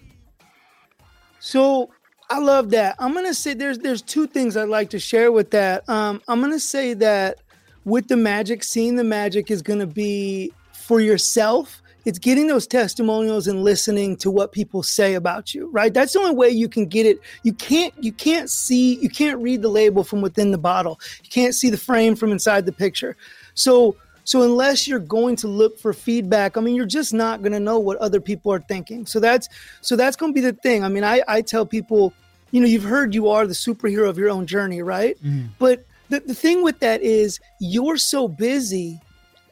So 1.40 1.90
I 2.30 2.38
love 2.38 2.70
that. 2.72 2.96
I'm 3.00 3.14
gonna 3.14 3.34
say 3.34 3.54
there's 3.54 3.80
there's 3.80 4.02
two 4.02 4.28
things 4.28 4.56
I'd 4.56 4.70
like 4.70 4.92
to 4.92 5.00
share 5.00 5.32
with 5.32 5.50
that. 5.52 5.88
Um, 5.90 6.22
I'm 6.28 6.40
gonna 6.42 6.60
say 6.60 6.94
that 6.96 7.40
with 7.86 8.08
the 8.08 8.18
magic, 8.18 8.64
seeing 8.64 8.96
the 8.96 9.04
magic 9.04 9.50
is 9.50 9.62
gonna 9.62 9.88
be 9.88 10.54
for 10.72 11.00
yourself. 11.00 11.82
It's 12.06 12.20
getting 12.20 12.48
those 12.48 12.66
testimonials 12.66 13.48
and 13.48 13.64
listening 13.64 14.16
to 14.18 14.32
what 14.32 14.52
people 14.52 14.84
say 14.84 15.16
about 15.16 15.54
you, 15.54 15.70
right? 15.72 15.94
That's 15.94 16.14
the 16.14 16.20
only 16.20 16.36
way 16.36 16.50
you 16.50 16.70
can 16.70 16.86
get 16.86 17.06
it. 17.06 17.20
You 17.44 17.54
can't 17.54 17.94
you 18.02 18.12
can't 18.12 18.50
see 18.50 19.00
you 19.00 19.10
can't 19.10 19.42
read 19.42 19.64
the 19.64 19.70
label 19.70 20.04
from 20.04 20.22
within 20.22 20.52
the 20.52 20.58
bottle. 20.58 21.00
You 21.24 21.30
can't 21.30 21.56
see 21.56 21.70
the 21.70 21.78
frame 21.78 22.16
from 22.16 22.32
inside 22.32 22.66
the 22.66 22.72
picture. 22.72 23.18
So 23.56 23.96
so 24.30 24.44
unless 24.44 24.88
you're 24.88 25.00
going 25.00 25.36
to 25.38 25.48
look 25.48 25.80
for 25.80 25.92
feedback, 25.92 26.56
I 26.56 26.62
mean, 26.62 26.76
you're 26.76 26.86
just 26.86 27.16
not 27.16 27.42
going 27.42 27.52
to 27.52 27.60
know 27.60 27.80
what 27.80 27.98
other 27.98 28.22
people 28.22 28.54
are 28.54 28.60
thinking. 28.60 29.08
So 29.08 29.20
that's 29.20 29.50
so 29.82 29.96
that's 29.96 30.16
going 30.16 30.36
to 30.36 30.36
be 30.36 30.46
the 30.46 30.54
thing. 30.54 30.84
I 30.84 30.88
mean, 30.88 31.04
I 31.04 31.24
I 31.28 31.42
tell 31.42 31.66
people, 31.66 32.14
you 32.52 32.62
know, 32.62 32.68
you've 32.68 32.84
heard 32.84 33.16
you 33.16 33.30
are 33.30 33.48
the 33.48 33.56
superhero 33.56 34.08
of 34.08 34.20
your 34.20 34.30
own 34.30 34.46
journey, 34.46 34.84
right? 34.84 35.18
Mm-hmm. 35.24 35.48
But 35.58 35.84
the, 36.10 36.20
the 36.20 36.36
thing 36.36 36.62
with 36.62 36.80
that 36.82 37.02
is 37.02 37.40
you're 37.60 37.98
so 37.98 38.28
busy 38.28 39.02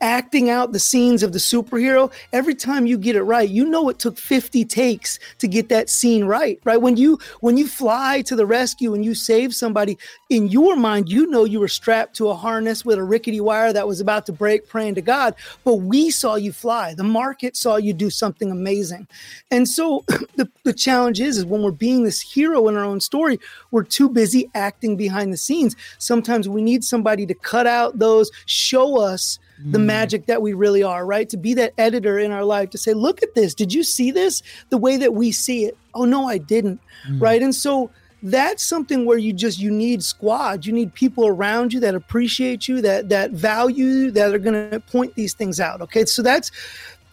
acting 0.02 0.50
out 0.50 0.72
the 0.72 0.80
scenes 0.80 1.24
of 1.24 1.34
the 1.34 1.40
superhero 1.40 2.12
every 2.34 2.56
time 2.56 2.86
you 2.86 2.98
get 2.98 3.16
it 3.16 3.24
right 3.24 3.50
you 3.50 3.66
know 3.66 3.90
it 3.90 4.00
took 4.00 4.18
50 4.18 4.66
takes 4.66 5.20
to 5.40 5.48
get 5.48 5.70
that 5.70 5.90
scene 5.90 6.26
right 6.26 6.60
right? 6.64 6.82
When 6.82 6.98
you 6.98 7.20
when 7.42 7.58
you 7.58 7.68
fly 7.68 8.22
to 8.24 8.36
the 8.36 8.46
rescue 8.46 8.94
and 8.94 9.04
you 9.04 9.16
save 9.16 9.54
somebody 9.54 9.98
in 10.30 10.48
your 10.50 10.76
mind 10.76 11.10
you 11.10 11.28
know 11.28 11.44
you 11.44 11.60
were 11.60 11.68
strapped 11.68 12.16
to 12.18 12.30
a 12.30 12.36
harness 12.36 12.86
with 12.86 12.98
a 12.98 13.04
rickety 13.04 13.40
wire 13.40 13.74
that 13.74 13.88
was 13.88 14.00
about 14.00 14.26
to 14.28 14.32
break 14.32 14.68
praying 14.68 14.96
to 14.96 15.02
god. 15.02 15.36
But 15.64 15.76
we 15.76 16.10
saw 16.12 16.36
you 16.36 16.52
fly. 16.52 16.94
The 16.94 17.04
market 17.04 17.56
saw 17.56 17.78
you 17.78 17.94
do 17.94 18.10
something 18.10 18.52
amazing. 18.52 19.08
And 19.52 19.68
so 19.68 20.04
the, 20.36 20.50
the 20.64 20.74
challenge 20.74 21.20
is 21.20 21.38
is 21.38 21.46
when 21.46 21.62
we're 21.62 21.72
being 21.72 22.04
this 22.04 22.22
hero 22.22 22.68
in 22.68 22.76
our 22.76 22.84
own 22.84 23.00
story 23.00 23.40
we're 23.72 23.84
too 23.84 24.10
busy 24.10 24.50
acting 24.56 24.96
behind 24.96 25.34
the 25.34 25.38
scenes. 25.38 25.76
Sometimes 25.98 26.48
we 26.48 26.62
need 26.62 26.84
somebody 26.84 27.26
to 27.26 27.34
cut 27.34 27.68
out 27.68 28.00
those 28.00 28.32
show 28.46 29.00
us 29.00 29.40
the 29.65 29.80
magic 29.80 30.28
that 30.28 30.41
we 30.41 30.54
really 30.54 30.84
are, 30.84 31.06
right? 31.06 31.28
To 31.30 31.38
be 31.38 31.54
that 31.56 31.74
editor 31.78 32.20
in 32.20 32.32
our 32.32 32.43
life 32.43 32.70
to 32.72 32.78
say, 32.78 32.93
look 32.93 33.24
at 33.24 33.34
this. 33.34 33.56
Did 33.56 33.74
you 33.74 33.84
see 33.84 34.12
this 34.12 34.43
the 34.70 34.78
way 34.78 34.98
that 34.98 35.13
we 35.13 35.32
see 35.32 35.65
it? 35.65 35.78
Oh, 35.93 36.06
no, 36.06 36.28
I 36.28 36.38
didn't. 36.38 36.80
Right. 37.20 37.41
And 37.41 37.56
so 37.56 37.89
that's 38.24 38.63
something 38.63 39.06
where 39.06 39.17
you 39.17 39.32
just 39.32 39.60
you 39.60 39.70
need 39.70 40.04
squad 40.04 40.65
you 40.65 40.74
need 40.74 40.91
people 40.96 41.28
around 41.28 41.72
you 41.72 41.80
that 41.80 41.93
appreciate 41.93 42.67
you 42.67 42.82
that 42.82 43.10
that 43.10 43.32
value 43.32 43.86
you, 43.86 44.12
that 44.12 44.34
are 44.34 44.39
going 44.39 44.72
to 44.72 44.80
point 44.80 45.13
these 45.13 45.36
things 45.36 45.60
out 45.60 45.82
okay 45.82 46.04
so 46.04 46.24
that's 46.24 46.52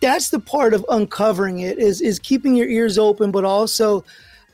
that's 0.00 0.30
the 0.30 0.40
part 0.40 0.72
of 0.72 0.85
uncovering 0.88 1.61
it 1.61 1.78
is 1.78 2.00
is 2.00 2.18
keeping 2.18 2.57
your 2.57 2.68
ears 2.68 2.96
open 2.98 3.30
but 3.30 3.44
also 3.44 4.02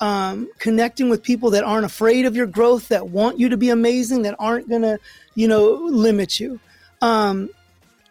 um, 0.00 0.48
connecting 0.58 1.10
with 1.10 1.22
people 1.22 1.50
that 1.50 1.62
aren't 1.62 1.84
afraid 1.84 2.24
of 2.24 2.34
your 2.34 2.46
growth 2.46 2.88
that 2.88 3.10
want 3.10 3.38
you 3.38 3.48
to 3.48 3.56
be 3.56 3.68
amazing 3.68 4.22
that 4.22 4.34
aren't 4.38 4.68
going 4.68 4.82
to 4.82 4.98
you 5.36 5.46
know 5.46 5.74
limit 5.84 6.40
you 6.40 6.58
um, 7.00 7.48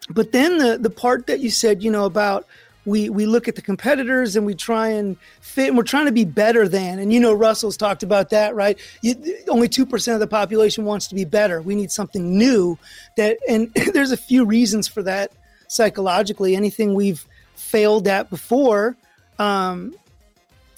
but 0.08 0.32
then 0.32 0.58
the 0.58 0.78
the 0.78 0.90
part 0.90 1.26
that 1.26 1.40
you 1.40 1.50
said, 1.50 1.82
you 1.82 1.90
know, 1.90 2.04
about 2.04 2.46
we 2.86 3.10
we 3.10 3.26
look 3.26 3.48
at 3.48 3.56
the 3.56 3.62
competitors 3.62 4.36
and 4.36 4.46
we 4.46 4.54
try 4.54 4.88
and 4.88 5.16
fit, 5.40 5.68
and 5.68 5.76
we're 5.76 5.84
trying 5.84 6.06
to 6.06 6.12
be 6.12 6.24
better 6.24 6.66
than. 6.68 6.98
And 6.98 7.12
you 7.12 7.20
know, 7.20 7.34
Russell's 7.34 7.76
talked 7.76 8.02
about 8.02 8.30
that, 8.30 8.54
right? 8.54 8.78
You, 9.02 9.14
only 9.48 9.68
two 9.68 9.84
percent 9.84 10.14
of 10.14 10.20
the 10.20 10.26
population 10.26 10.84
wants 10.84 11.06
to 11.08 11.14
be 11.14 11.24
better. 11.24 11.60
We 11.60 11.74
need 11.74 11.90
something 11.90 12.36
new. 12.36 12.78
That 13.16 13.38
and 13.48 13.72
there's 13.92 14.12
a 14.12 14.16
few 14.16 14.44
reasons 14.44 14.88
for 14.88 15.02
that 15.02 15.32
psychologically. 15.68 16.56
Anything 16.56 16.94
we've 16.94 17.26
failed 17.54 18.08
at 18.08 18.30
before. 18.30 18.96
Um, 19.38 19.94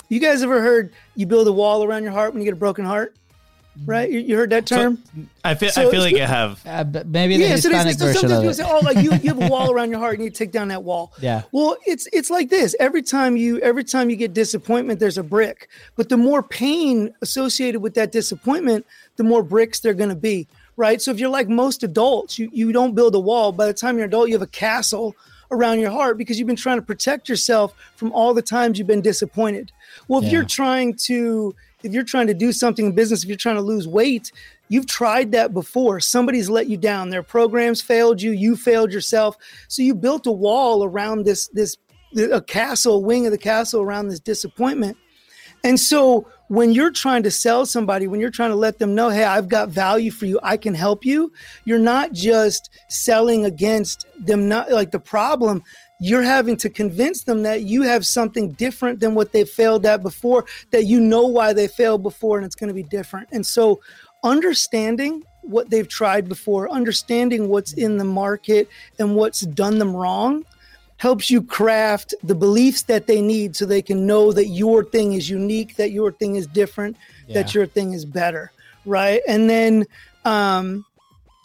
you 0.09 0.21
guys 0.21 0.43
ever 0.43 0.61
heard 0.61 0.93
you 1.15 1.25
build 1.25 1.49
a 1.49 1.53
wall 1.53 1.85
around 1.85 2.03
your 2.03 2.13
heart 2.13 2.35
when 2.35 2.43
you 2.43 2.45
get 2.45 2.53
a 2.53 2.57
broken 2.57 2.85
heart? 2.85 3.17
Right? 3.87 4.11
You, 4.11 4.21
you 4.21 4.37
heard 4.37 4.51
that 4.51 4.67
term? 4.67 5.03
I 5.45 5.55
feel 5.55 5.71
So 5.71 5.89
I 5.89 5.91
feel 5.91 6.03
like 6.03 6.15
I 6.17 6.27
have. 6.27 6.61
Uh, 6.67 6.85
maybe 7.07 7.39
the 7.39 7.45
yeah, 7.45 7.57
so 7.57 7.71
there's- 7.71 7.87
Hispanic 7.87 7.99
so 7.99 8.05
version 8.07 8.21
sometimes 8.21 8.33
of 8.33 8.39
people 8.39 8.51
it. 8.51 8.55
say, 8.55 8.65
"Oh, 8.67 8.81
like 8.85 8.97
you, 8.99 9.11
you 9.23 9.35
have 9.35 9.43
a 9.43 9.49
wall 9.49 9.71
around 9.75 9.91
your 9.91 9.99
heart, 9.99 10.17
and 10.17 10.25
you 10.25 10.31
take 10.31 10.53
down 10.53 10.69
that 10.69 10.83
wall." 10.85 11.13
Yeah. 11.21 11.43
Well, 11.53 11.77
it's 11.87 12.07
it's 12.13 12.29
like 12.31 12.51
this. 12.51 12.77
Every 12.79 13.03
time 13.03 13.37
you 13.37 13.59
every 13.61 13.83
time 13.85 14.11
you 14.11 14.17
get 14.17 14.35
disappointment, 14.35 15.01
there's 15.01 15.17
a 15.17 15.23
brick. 15.23 15.69
But 15.97 16.11
the 16.11 16.17
more 16.19 16.43
pain 16.43 17.15
associated 17.23 17.81
with 17.81 17.95
that 17.95 18.13
disappointment, 18.13 18.85
the 19.17 19.25
more 19.25 19.43
bricks 19.43 19.81
they're 19.81 19.95
going 19.95 20.11
to 20.11 20.15
be. 20.17 20.47
Right. 20.77 21.01
So 21.01 21.11
if 21.11 21.19
you're 21.19 21.31
like 21.31 21.49
most 21.49 21.83
adults, 21.83 22.39
you 22.39 22.51
you 22.53 22.73
don't 22.73 22.95
build 22.95 23.15
a 23.15 23.21
wall. 23.21 23.53
By 23.53 23.67
the 23.67 23.75
time 23.75 23.97
you're 23.97 24.05
an 24.05 24.11
adult, 24.11 24.29
you 24.29 24.35
have 24.35 24.43
a 24.43 24.47
castle 24.47 25.17
around 25.51 25.81
your 25.81 25.91
heart 25.91 26.17
because 26.17 26.39
you've 26.39 26.47
been 26.49 26.57
trying 26.57 26.79
to 26.79 26.83
protect 26.83 27.29
yourself 27.29 27.75
from 27.97 28.11
all 28.13 28.33
the 28.33 28.41
times 28.43 28.79
you've 28.79 28.87
been 28.89 29.03
disappointed. 29.03 29.71
Well, 30.09 30.21
if 30.21 30.27
Yeah. 30.27 30.33
you're 30.33 30.45
trying 30.45 30.95
to 31.09 31.55
if 31.83 31.92
you're 31.92 32.05
trying 32.05 32.27
to 32.29 32.35
do 32.35 32.53
something 32.53 32.87
in 32.87 32.95
business, 32.95 33.23
if 33.23 33.29
you're 33.29 33.37
trying 33.37 33.57
to 33.57 33.62
lose 33.62 33.87
weight, 33.87 34.33
you've 34.68 34.87
tried 34.87 35.33
that 35.33 35.53
before. 35.53 36.01
Somebody's 36.01 36.49
let 36.51 36.68
you 36.68 36.77
down. 36.77 37.11
Their 37.11 37.23
programs 37.23 37.81
failed 37.81 38.21
you. 38.21 38.33
You 38.33 38.57
failed 38.57 38.92
yourself. 38.92 39.37
So 39.68 39.83
you 39.83 39.95
built 39.95 40.27
a 40.27 40.33
wall 40.33 40.85
around 40.85 41.25
this 41.25 41.49
this 41.49 41.77
a 42.16 42.42
castle, 42.42 42.97
a 42.97 42.99
wing 42.99 43.27
of 43.27 43.33
the 43.33 43.38
castle 43.38 43.81
around 43.81 44.09
this 44.09 44.21
disappointment. 44.21 44.97
And 45.64 45.79
so 45.79 46.27
when 46.49 46.73
you're 46.73 46.90
trying 46.90 47.23
to 47.23 47.31
sell 47.31 47.64
somebody, 47.64 48.07
when 48.07 48.21
you're 48.21 48.31
trying 48.31 48.51
to 48.51 48.57
let 48.57 48.79
them 48.79 48.95
know, 48.95 49.09
hey, 49.09 49.25
I've 49.25 49.49
got 49.49 49.68
value 49.68 50.11
for 50.11 50.27
you, 50.27 50.40
I 50.42 50.57
can 50.57 50.75
help 50.75 51.05
you, 51.05 51.33
you're 51.64 51.79
not 51.79 52.12
just 52.12 52.68
selling 52.88 53.45
against 53.45 54.07
them, 54.18 54.49
not 54.49 54.71
like 54.71 54.90
the 54.90 54.99
problem. 54.99 55.62
You're 56.03 56.23
having 56.23 56.57
to 56.59 56.69
convince 56.69 57.23
them 57.23 57.45
that 57.45 57.62
you 57.62 57.83
have 57.83 58.05
something 58.05 58.51
different 58.53 58.99
than 58.99 59.15
what 59.15 59.31
they 59.31 59.45
failed 59.45 59.87
at 59.87 60.03
before, 60.03 60.47
that 60.73 60.85
you 60.85 61.01
know 61.01 61.27
why 61.27 61.53
they 61.53 61.69
failed 61.69 62.03
before 62.03 62.38
and 62.38 62.45
it's 62.45 62.57
going 62.57 62.69
to 62.69 62.75
be 62.75 62.83
different. 62.83 63.29
And 63.31 63.47
so 63.47 63.81
understanding 64.25 65.23
what 65.43 65.71
they've 65.71 65.88
tried 65.88 66.29
before, 66.29 66.69
understanding 66.71 67.49
what's 67.49 67.73
in 67.73 67.99
the 67.99 68.05
market 68.05 68.69
and 68.99 69.15
what's 69.15 69.43
done 69.43 69.79
them 69.79 69.95
wrong 69.95 70.45
helps 70.97 71.31
you 71.31 71.43
craft 71.43 72.15
the 72.23 72.35
beliefs 72.35 72.83
that 72.83 73.07
they 73.07 73.21
need 73.21 73.55
so 73.57 73.65
they 73.65 73.83
can 73.83 74.07
know 74.07 74.33
that 74.33 74.47
your 74.47 74.85
thing 74.85 75.12
is 75.12 75.29
unique, 75.29 75.77
that 75.77 75.91
your 75.91 76.12
thing 76.12 76.37
is 76.37 76.47
different, 76.49 76.97
that 77.29 77.55
your 77.55 77.67
thing 77.67 77.93
is 77.93 78.05
better, 78.05 78.51
right? 78.85 79.21
And 79.29 79.49
then 79.49 79.87
um 80.25 80.85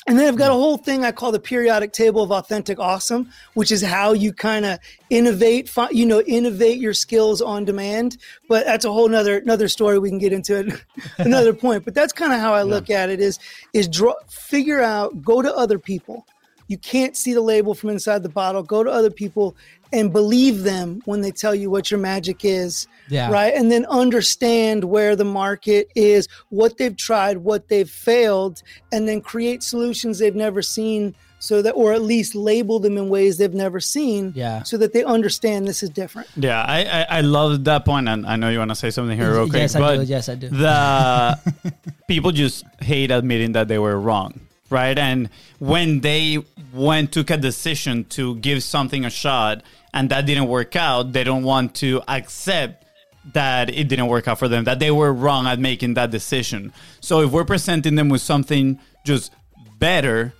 and 0.08 0.18
then 0.18 0.26
I've 0.28 0.38
got 0.38 0.52
a 0.52 0.54
whole 0.54 0.78
thing 0.78 1.04
I 1.04 1.12
call 1.12 1.34
the 1.34 1.40
periodic 1.40 1.92
table 1.92 2.24
of 2.24 2.32
authentic 2.32 2.80
awesome, 2.80 3.30
which 3.56 3.74
is 3.74 3.82
how 3.82 4.14
you 4.14 4.32
kind 4.32 4.66
of 4.66 4.80
innovate, 5.10 5.70
you 5.92 6.06
know, 6.06 6.22
innovate 6.22 6.80
your 6.80 6.94
skills 6.94 7.42
on 7.42 7.66
demand. 7.66 8.18
But 8.48 8.66
that's 8.66 8.86
a 8.86 8.92
whole 8.92 9.10
nother 9.10 9.38
another 9.38 9.68
story 9.68 10.00
we 10.00 10.10
can 10.10 10.18
get 10.18 10.32
into 10.32 10.60
it 10.60 10.82
another 11.18 11.54
point. 11.54 11.84
But 11.84 11.94
that's 11.94 12.14
kind 12.14 12.32
of 12.32 12.40
how 12.40 12.54
I 12.54 12.64
look 12.64 12.90
at 12.90 13.10
it 13.10 13.20
is 13.20 13.38
is 13.74 13.90
draw 13.90 14.14
figure 14.30 14.82
out, 14.82 15.22
go 15.22 15.42
to 15.42 15.54
other 15.54 15.78
people. 15.78 16.26
You 16.68 16.78
can't 16.78 17.16
see 17.16 17.34
the 17.34 17.42
label 17.42 17.74
from 17.74 17.90
inside 17.90 18.24
the 18.24 18.30
bottle. 18.30 18.64
Go 18.64 18.84
to 18.84 18.90
other 18.90 19.10
people 19.10 19.56
and 19.94 20.12
believe 20.12 20.64
them 20.64 21.02
when 21.06 21.22
they 21.22 21.32
tell 21.32 21.56
you 21.56 21.70
what 21.70 21.90
your 21.90 22.00
magic 22.00 22.44
is. 22.44 22.88
Yeah. 23.10 23.32
Right. 23.32 23.54
And 23.54 23.72
then 23.72 23.86
understand 23.86 24.84
where 24.84 25.16
the 25.16 25.26
market 25.26 25.90
is, 25.96 26.28
what 26.50 26.78
they've 26.78 26.96
tried, 26.96 27.38
what 27.38 27.70
they've 27.70 27.90
failed, 27.90 28.64
and 28.92 29.08
then 29.08 29.22
create 29.22 29.64
solutions 29.64 30.20
they've 30.20 30.36
never 30.36 30.62
seen 30.62 31.16
so 31.40 31.62
that, 31.62 31.72
or 31.72 31.94
at 31.94 32.02
least 32.02 32.36
label 32.36 32.80
them 32.80 32.98
in 32.98 33.10
ways 33.10 33.38
they've 33.38 33.54
never 33.54 33.80
seen. 33.80 34.34
Yeah. 34.36 34.64
So 34.64 34.78
that 34.78 34.94
they 34.94 35.04
understand 35.04 35.68
this 35.68 35.84
is 35.84 35.90
different. 35.90 36.28
Yeah, 36.36 36.64
I, 36.64 36.84
I, 36.84 37.18
I 37.18 37.22
love 37.22 37.64
that 37.66 37.86
point, 37.86 38.08
and 38.08 38.26
I 38.26 38.36
know 38.36 38.50
you 38.50 38.60
want 38.60 38.72
to 38.72 38.76
say 38.76 38.90
something 38.90 39.18
here 39.18 39.32
real 39.32 39.48
quick. 39.48 39.62
Yes, 39.62 39.76
I 39.76 39.98
do. 39.98 40.04
Yes, 40.04 40.30
I 40.30 40.36
do. 40.36 40.50
The 40.50 41.74
people 42.08 42.32
just 42.32 42.66
hate 42.82 43.12
admitting 43.12 43.52
that 43.54 43.68
they 43.68 43.78
were 43.78 44.00
wrong, 44.00 44.40
right? 44.70 44.98
And 44.98 45.30
when 45.60 46.02
they 46.02 46.44
went 46.78 47.12
took 47.12 47.30
a 47.30 47.38
decision 47.38 48.06
to 48.06 48.36
give 48.36 48.64
something 48.64 49.04
a 49.04 49.10
shot 49.10 49.64
and 49.94 50.10
that 50.10 50.26
didn't 50.26 50.48
work 50.48 50.76
out, 50.76 51.14
they 51.14 51.24
don't 51.24 51.44
want 51.44 51.76
to 51.76 52.02
accept 52.08 52.86
that 53.34 53.70
it 53.70 53.88
didn't 53.88 54.08
work 54.08 54.28
out 54.28 54.40
for 54.40 54.48
them, 54.48 54.64
that 54.64 54.80
they 54.80 54.92
were 54.92 55.12
wrong 55.12 55.48
at 55.48 55.60
making 55.60 55.96
that 55.96 56.12
decision. 56.12 56.72
So 57.02 57.22
if 57.22 57.32
we're 57.32 57.46
presenting 57.46 57.96
them 57.96 58.10
with 58.10 58.22
something 58.22 58.80
just 59.06 59.34
better, 59.80 60.34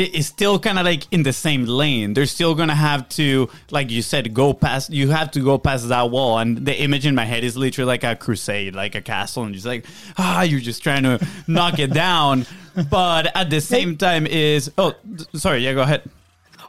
it- 0.00 0.14
it's 0.18 0.26
still 0.28 0.58
kind 0.58 0.78
of 0.78 0.84
like 0.84 1.04
in 1.10 1.22
the 1.22 1.32
same 1.32 1.64
lane. 1.64 2.14
They're 2.14 2.26
still 2.38 2.54
gonna 2.54 2.74
have 2.88 3.08
to, 3.20 3.48
like 3.70 3.90
you 3.90 4.02
said, 4.02 4.32
go 4.34 4.52
past. 4.52 4.90
You 4.92 5.08
have 5.10 5.30
to 5.32 5.40
go 5.40 5.58
past 5.58 5.88
that 5.88 6.10
wall, 6.10 6.38
and 6.38 6.64
the 6.68 6.74
image 6.86 7.06
in 7.06 7.14
my 7.14 7.24
head 7.24 7.42
is 7.44 7.56
literally 7.56 7.88
like 7.88 8.04
a 8.04 8.14
crusade, 8.14 8.74
like 8.74 8.94
a 8.94 9.00
castle, 9.00 9.44
and 9.44 9.54
just 9.54 9.66
like 9.66 9.84
ah, 10.18 10.42
you're 10.42 10.60
just 10.60 10.82
trying 10.82 11.02
to 11.04 11.18
knock 11.46 11.78
it 11.78 11.92
down. 11.92 12.46
But 12.90 13.34
at 13.34 13.48
the 13.48 13.62
same 13.62 13.96
time, 13.96 14.26
is 14.26 14.70
oh, 14.76 14.92
sorry, 15.34 15.64
yeah, 15.64 15.72
go 15.72 15.80
ahead. 15.80 16.02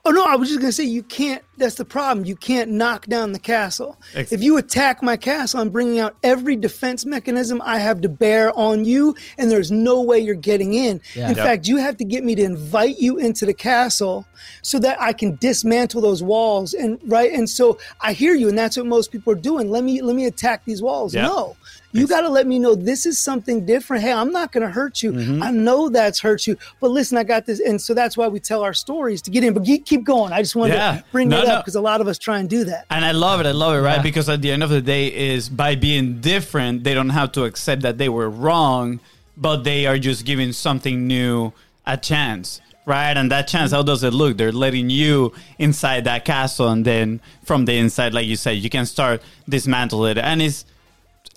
Oh 0.08 0.12
no, 0.12 0.24
I 0.24 0.38
was 0.38 0.48
just 0.48 0.62
gonna 0.62 0.72
say 0.72 0.86
you 0.86 1.04
can't. 1.04 1.44
That's 1.58 1.76
the 1.76 1.84
problem. 1.84 2.26
You 2.26 2.36
can't 2.38 2.70
knock 2.72 3.08
down 3.08 3.34
the 3.34 3.40
castle. 3.40 3.98
Ex- 4.16 4.32
if 4.32 4.42
you 4.42 4.56
attack 4.58 5.04
my 5.04 5.18
castle, 5.18 5.60
I'm 5.60 5.70
bringing 5.70 6.00
out 6.00 6.16
every 6.24 6.56
defense 6.56 7.06
mechanism 7.06 7.62
I 7.66 7.80
have 7.80 8.00
to 8.02 8.10
bear 8.10 8.58
on 8.58 8.86
you, 8.86 9.16
and 9.38 9.52
there's 9.52 9.70
no 9.72 10.02
way 10.02 10.20
you're 10.20 10.36
getting 10.36 10.76
in. 10.76 11.02
Yeah. 11.14 11.30
In 11.32 11.36
Yep. 11.36 11.46
fact, 11.46 11.68
you 11.68 11.76
have 11.78 11.98
to 11.98 12.06
get 12.06 12.24
me 12.24 12.36
to 12.36 12.44
invite 12.44 13.00
you 13.00 13.18
into 13.18 13.46
the 13.46 13.54
castle 13.54 14.26
so 14.62 14.80
that 14.80 15.02
I 15.02 15.12
can 15.12 15.36
dismantle 15.42 16.00
those 16.02 16.24
walls. 16.24 16.74
And 16.74 17.00
right, 17.06 17.32
and 17.32 17.50
so 17.50 17.78
I 18.00 18.14
hear 18.14 18.34
you, 18.34 18.48
and 18.48 18.58
that's 18.58 18.78
what 18.78 18.86
most 18.86 19.12
people 19.12 19.34
are 19.34 19.42
doing. 19.52 19.70
Let 19.70 19.84
me 19.84 20.02
let 20.02 20.16
me 20.16 20.26
attack 20.26 20.64
these 20.64 20.82
walls. 20.82 21.14
Yeah. 21.14 21.24
No. 21.24 21.58
You 21.98 22.08
got 22.08 22.22
to 22.22 22.30
let 22.30 22.48
me 22.48 22.60
know 22.60 22.76
this 22.76 23.06
is 23.06 23.18
something 23.20 23.66
different. 23.66 24.04
Hey, 24.04 24.12
I'm 24.12 24.32
not 24.32 24.52
going 24.52 24.62
to 24.66 24.70
hurt 24.70 25.02
you. 25.02 25.12
Mm-hmm. 25.14 25.44
I 25.44 25.52
know 25.52 25.90
that's 25.90 26.20
hurt 26.20 26.46
you, 26.48 26.58
but 26.80 26.92
listen, 26.92 27.18
I 27.18 27.24
got 27.24 27.46
this, 27.46 27.60
and 27.60 27.82
so 27.82 27.94
that's 27.94 28.16
why 28.16 28.28
we 28.28 28.40
tell 28.40 28.62
our 28.64 28.74
stories 28.74 29.22
to 29.24 29.32
get 29.32 29.44
in. 29.44 29.54
But 29.54 29.66
keep 29.86 30.04
going. 30.04 30.32
I 30.34 30.42
just 30.42 30.56
wanted 30.56 30.76
Yeah. 30.76 30.98
to 30.98 31.04
bring 31.12 31.30
No, 31.30 31.38
that 31.42 31.48
no. 31.48 31.54
up 31.56 31.64
because 31.66 31.76
a 31.76 31.82
lot 31.82 32.02
of 32.02 32.08
us 32.08 32.18
try 32.18 32.40
and 32.40 32.50
do 32.50 32.64
that. 32.66 32.86
And 32.90 33.04
I 33.04 33.12
love 33.12 33.40
it. 33.42 33.46
I 33.46 33.52
love 33.52 33.74
it, 33.76 33.80
right? 33.82 33.98
Yeah. 33.98 34.02
Because 34.04 34.30
at 34.30 34.42
the 34.42 34.52
end 34.52 34.64
of 34.64 34.70
the 34.70 34.82
day, 34.82 35.08
is 35.08 35.50
by 35.50 35.76
being 35.76 36.22
different, 36.22 36.84
they 36.84 36.94
don't 36.94 37.10
have 37.10 37.32
to 37.34 37.44
accept 37.46 37.82
that 37.82 37.98
they 37.98 38.10
were 38.10 38.30
wrong, 38.30 39.00
but 39.36 39.64
they 39.64 39.86
are 39.86 39.98
just 39.98 40.26
giving 40.26 40.52
something 40.52 41.08
new 41.08 41.52
a 41.86 41.96
chance, 41.98 42.60
right? 42.86 43.16
And 43.16 43.32
that 43.32 43.48
chance, 43.48 43.72
how 43.72 43.82
does 43.82 44.04
it 44.04 44.14
look? 44.14 44.38
They're 44.38 44.52
letting 44.52 44.90
you 44.90 45.34
inside 45.58 46.04
that 46.06 46.26
castle, 46.26 46.68
and 46.68 46.84
then 46.86 47.22
from 47.44 47.66
the 47.66 47.74
inside, 47.78 48.14
like 48.14 48.28
you 48.28 48.36
said, 48.36 48.58
you 48.58 48.70
can 48.70 48.86
start 48.86 49.22
dismantle 49.48 50.06
it, 50.08 50.18
and 50.18 50.42
it's 50.42 50.66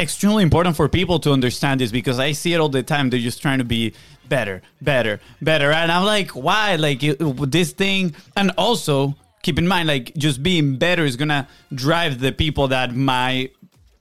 extremely 0.01 0.43
important 0.43 0.77
for 0.77 0.89
people 0.89 1.19
to 1.21 1.33
understand 1.33 1.81
this 1.81 1.93
because 1.93 2.19
I 2.19 2.33
see 2.33 2.55
it 2.55 2.61
all 2.61 2.69
the 2.69 2.83
time. 2.83 3.11
They're 3.11 3.21
just 3.21 3.43
trying 3.43 3.59
to 3.59 3.65
be 3.65 3.95
better, 4.29 4.63
better, 4.81 5.21
better. 5.41 5.73
And 5.73 5.93
I'm 5.93 6.05
like, 6.05 6.31
why? 6.31 6.77
Like 6.77 7.03
it, 7.03 7.19
this 7.51 7.73
thing. 7.73 8.15
And 8.37 8.53
also 8.57 9.15
keep 9.43 9.59
in 9.59 9.69
mind, 9.69 9.89
like 9.89 10.15
just 10.17 10.43
being 10.43 10.77
better 10.77 11.05
is 11.05 11.17
going 11.17 11.29
to 11.29 11.47
drive 11.75 12.21
the 12.21 12.33
people 12.33 12.69
that 12.69 12.95
might 12.95 13.53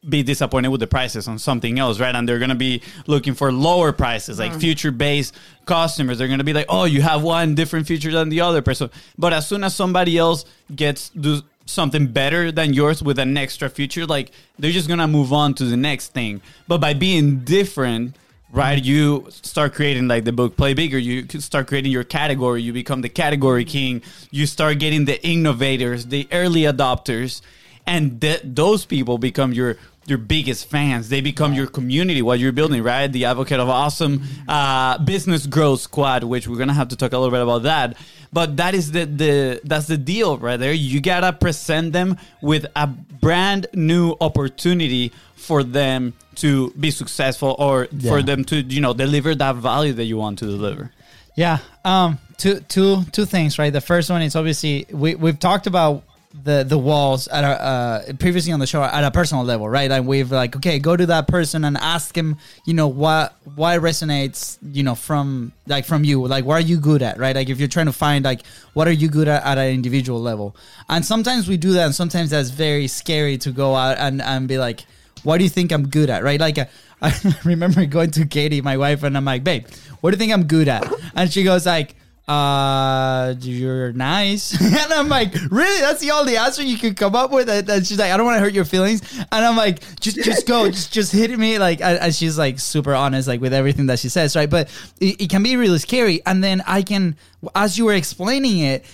be 0.08 0.24
disappointed 0.24 0.70
with 0.70 0.80
the 0.80 0.88
prices 0.88 1.28
on 1.28 1.38
something 1.38 1.78
else, 1.78 2.00
right? 2.00 2.16
And 2.16 2.28
they're 2.28 2.40
going 2.40 2.50
to 2.50 2.56
be 2.56 2.82
looking 3.06 3.34
for 3.34 3.52
lower 3.52 3.92
prices, 3.92 4.40
like 4.40 4.54
mm. 4.54 4.60
future 4.60 4.92
based 4.92 5.36
customers. 5.66 6.18
They're 6.18 6.28
going 6.28 6.40
to 6.40 6.46
be 6.46 6.54
like, 6.54 6.68
oh, 6.70 6.86
you 6.86 7.02
have 7.02 7.22
one 7.22 7.54
different 7.56 7.86
feature 7.86 8.12
than 8.12 8.30
the 8.30 8.42
other 8.42 8.62
person. 8.62 8.90
But 9.18 9.34
as 9.34 9.48
soon 9.48 9.64
as 9.64 9.76
somebody 9.76 10.18
else 10.18 10.46
gets 10.74 11.10
do 11.10 11.42
something 11.70 12.08
better 12.08 12.52
than 12.52 12.74
yours 12.74 13.02
with 13.02 13.20
an 13.20 13.38
extra 13.38 13.70
feature, 13.70 14.06
like 14.06 14.32
they're 14.58 14.72
just 14.72 14.90
to 14.90 15.08
move 15.08 15.32
on 15.32 15.54
to 15.56 15.66
the 15.66 15.78
next 15.78 16.14
thing. 16.14 16.42
But 16.68 16.80
by 16.80 16.94
being 16.94 17.40
different, 17.40 18.16
right, 18.52 18.84
you 18.84 19.28
start 19.30 19.74
creating 19.74 20.08
like 20.08 20.24
the 20.26 20.32
book 20.32 20.58
Play 20.58 20.74
Bigger. 20.74 20.98
You 20.98 21.28
start 21.40 21.68
creating 21.68 21.92
your 21.92 22.04
category. 22.04 22.62
You 22.62 22.74
become 22.74 23.02
the 23.02 23.10
category 23.10 23.66
king. 23.66 24.02
You 24.32 24.46
start 24.46 24.80
getting 24.80 25.06
the 25.06 25.26
innovators, 25.26 26.08
the 26.08 26.28
early 26.32 26.62
adopters 26.62 27.42
and 27.90 28.22
th- 28.22 28.42
those 28.44 28.86
people 28.86 29.18
become 29.18 29.52
your 29.52 29.78
your 30.06 30.18
biggest 30.18 30.70
fans 30.70 31.10
they 31.10 31.22
become 31.22 31.54
your 31.54 31.68
community 31.68 32.22
what 32.22 32.40
you're 32.40 32.52
building 32.52 32.82
right 32.82 33.12
the 33.12 33.26
advocate 33.26 33.60
of 33.60 33.70
awesome 33.70 34.24
uh, 34.48 34.98
business 35.00 35.46
growth 35.46 35.82
squad 35.82 36.24
which 36.24 36.48
we're 36.48 36.58
gonna 36.58 36.74
have 36.74 36.88
to 36.88 36.96
talk 36.96 37.14
a 37.14 37.18
little 37.18 37.32
bit 37.32 37.42
about 37.42 37.64
that 37.64 37.98
but 38.32 38.58
that 38.58 38.74
is 38.76 38.92
the 38.92 39.06
the 39.06 39.62
that's 39.64 39.88
the 39.88 39.98
deal 39.98 40.38
right 40.38 40.58
there 40.60 40.74
you 40.74 41.02
gotta 41.02 41.34
present 41.34 41.94
them 41.94 42.18
with 42.42 42.66
a 42.76 42.88
brand 42.88 43.68
new 43.74 44.16
opportunity 44.22 45.12
for 45.36 45.64
them 45.64 46.14
to 46.36 46.70
be 46.72 46.92
successful 46.92 47.56
or 47.60 47.88
for 48.08 48.22
them 48.22 48.44
to 48.46 48.58
you 48.62 48.82
know 48.82 48.94
deliver 48.94 49.34
that 49.36 49.56
value 49.56 49.94
that 49.94 50.06
you 50.06 50.18
want 50.18 50.40
to 50.40 50.46
deliver 50.46 50.92
Yeah. 51.36 51.60
Um. 51.86 52.20
Two, 52.38 52.62
two, 52.62 53.04
two 53.12 53.26
things. 53.26 53.60
Right. 53.60 53.72
The 53.74 53.82
first 53.82 54.10
one 54.10 54.22
is 54.22 54.36
obviously 54.36 54.86
we 54.92 55.16
we've 55.16 55.40
talked 55.40 55.68
about 55.68 56.04
the 56.32 56.64
the 56.64 56.78
walls 56.78 57.28
at 57.28 57.44
a 57.44 57.48
uh, 57.48 58.14
previously 58.20 58.54
on 58.54 58.60
the 58.60 58.68
show 58.68 58.84
at 58.84 59.04
a 59.04 59.10
personal 59.10 59.44
level, 59.44 59.68
right? 59.68 59.90
And 59.90 60.06
we've 60.06 60.32
like, 60.32 60.56
okay, 60.56 60.78
go 60.78 60.96
to 60.96 61.08
that 61.08 61.28
person 61.28 61.66
and 61.66 61.76
ask 61.78 62.16
him, 62.16 62.38
you 62.66 62.76
know, 62.76 62.88
what 62.88 63.34
why 63.56 63.78
resonates, 63.80 64.60
you 64.62 64.84
know, 64.84 64.94
from 64.94 65.54
like 65.66 65.86
from 65.86 66.04
you, 66.04 66.26
like 66.28 66.46
what 66.46 66.56
are 66.56 66.66
you 66.66 66.80
good 66.80 67.02
at, 67.02 67.18
right? 67.18 67.36
Like 67.36 67.50
if 67.50 67.58
you're 67.58 67.68
trying 67.68 67.88
to 67.88 67.94
find 67.94 68.26
like 68.26 68.46
what 68.74 68.88
are 68.88 68.92
you 68.92 69.10
good 69.10 69.28
at 69.28 69.44
at 69.44 69.58
an 69.58 69.74
individual 69.74 70.22
level, 70.22 70.56
and 70.88 71.04
sometimes 71.04 71.48
we 71.48 71.58
do 71.58 71.74
that, 71.74 71.86
and 71.86 71.96
sometimes 71.96 72.30
that's 72.30 72.52
very 72.52 72.88
scary 72.88 73.38
to 73.40 73.52
go 73.52 73.74
out 73.74 73.98
and 73.98 74.22
and 74.22 74.48
be 74.48 74.60
like, 74.60 74.82
what 75.24 75.40
do 75.40 75.44
you 75.44 75.50
think 75.50 75.72
I'm 75.72 75.88
good 75.88 76.10
at, 76.10 76.24
right? 76.24 76.40
Like. 76.40 76.58
Uh, 76.58 76.66
I 77.02 77.14
remember 77.46 77.86
going 77.86 78.12
to 78.12 78.26
Katie, 78.26 78.60
my 78.60 78.76
wife, 78.76 79.04
and 79.04 79.16
I'm 79.16 79.24
like, 79.24 79.42
babe, 79.42 79.66
what 80.02 80.12
do 80.12 80.16
you 80.16 80.20
think 80.20 80.34
I'm 80.34 80.48
good 80.48 80.68
at? 80.68 80.86
And 81.16 81.32
she 81.32 81.44
goes 81.44 81.66
like, 81.66 81.96
uh, 82.30 83.34
you're 83.42 83.92
nice. 83.92 84.60
and 84.62 84.94
I'm 84.94 85.10
like, 85.10 85.34
really? 85.50 85.82
That's 85.82 86.00
the 86.00 86.12
only 86.12 86.38
answer 86.38 86.62
you 86.62 86.78
could 86.78 86.96
come 86.96 87.16
up 87.16 87.32
with? 87.32 87.50
And 87.50 87.88
she's 87.88 87.98
like, 87.98 88.12
I 88.12 88.18
don't 88.18 88.26
want 88.28 88.36
to 88.36 88.40
hurt 88.40 88.54
your 88.54 88.66
feelings. 88.66 89.02
And 89.32 89.44
I'm 89.44 89.58
like, 89.58 89.82
just, 90.00 90.18
just 90.18 90.48
go, 90.48 90.70
just, 90.70 90.94
just 90.94 91.12
hit 91.12 91.36
me. 91.38 91.58
Like, 91.58 91.82
and 91.82 92.14
she's 92.14 92.38
like 92.38 92.60
super 92.60 92.94
honest, 92.94 93.28
like 93.28 93.42
with 93.42 93.52
everything 93.52 93.88
that 93.88 93.98
she 93.98 94.10
says, 94.10 94.36
right? 94.36 94.50
But 94.50 94.70
it, 95.00 95.24
it 95.24 95.30
can 95.32 95.42
be 95.42 95.56
really 95.56 95.80
scary. 95.80 96.22
And 96.24 96.44
then 96.44 96.62
I 96.68 96.84
can, 96.84 97.18
as 97.56 97.80
you 97.80 97.86
were 97.86 97.96
explaining 97.96 98.60
it, 98.60 98.86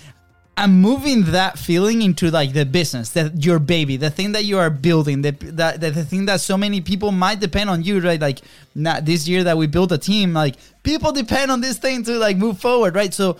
I'm 0.58 0.80
moving 0.80 1.24
that 1.32 1.60
feeling 1.60 2.02
into 2.02 2.32
like 2.32 2.54
the 2.54 2.66
business, 2.66 3.10
that 3.12 3.44
your 3.44 3.60
baby, 3.60 3.98
the 3.98 4.10
thing 4.10 4.32
that 4.32 4.46
you 4.46 4.58
are 4.58 4.70
building, 4.70 5.22
the 5.22 5.32
the, 5.32 5.92
the 5.92 6.06
thing 6.06 6.26
that 6.28 6.40
so 6.40 6.58
many 6.58 6.80
people 6.80 7.12
might 7.12 7.42
depend 7.42 7.70
on 7.70 7.84
you, 7.84 8.00
right? 8.00 8.22
Like 8.22 8.40
not 8.74 9.04
this 9.06 9.28
year 9.28 9.44
that 9.44 9.58
we 9.58 9.68
built 9.68 9.92
a 9.92 9.98
team, 9.98 10.34
like 10.34 10.56
people 10.84 11.12
depend 11.12 11.52
on 11.52 11.60
this 11.60 11.78
thing 11.78 12.04
to 12.06 12.18
like 12.18 12.38
move 12.38 12.60
forward, 12.60 12.96
right? 12.96 13.14
So 13.14 13.38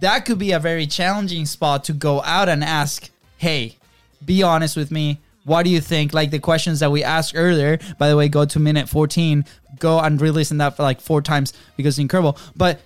that 0.00 0.24
could 0.24 0.38
be 0.38 0.52
a 0.52 0.58
very 0.58 0.86
challenging 0.86 1.44
spot 1.44 1.84
to 1.84 1.92
go 1.92 2.22
out 2.22 2.48
and 2.48 2.64
ask, 2.64 3.10
hey, 3.36 3.76
be 4.24 4.42
honest 4.42 4.76
with 4.76 4.90
me. 4.90 5.20
What 5.44 5.62
do 5.62 5.70
you 5.70 5.80
think? 5.80 6.12
Like 6.12 6.30
the 6.30 6.40
questions 6.40 6.80
that 6.80 6.90
we 6.90 7.04
asked 7.04 7.34
earlier. 7.36 7.78
By 7.98 8.08
the 8.08 8.16
way, 8.16 8.28
go 8.28 8.44
to 8.46 8.58
minute 8.58 8.88
14. 8.88 9.44
Go 9.78 10.00
and 10.00 10.20
re-listen 10.20 10.58
that 10.58 10.76
for 10.76 10.82
like 10.82 11.00
four 11.00 11.22
times 11.22 11.52
because 11.76 11.94
it's 11.94 12.02
incredible. 12.02 12.36
But 12.56 12.80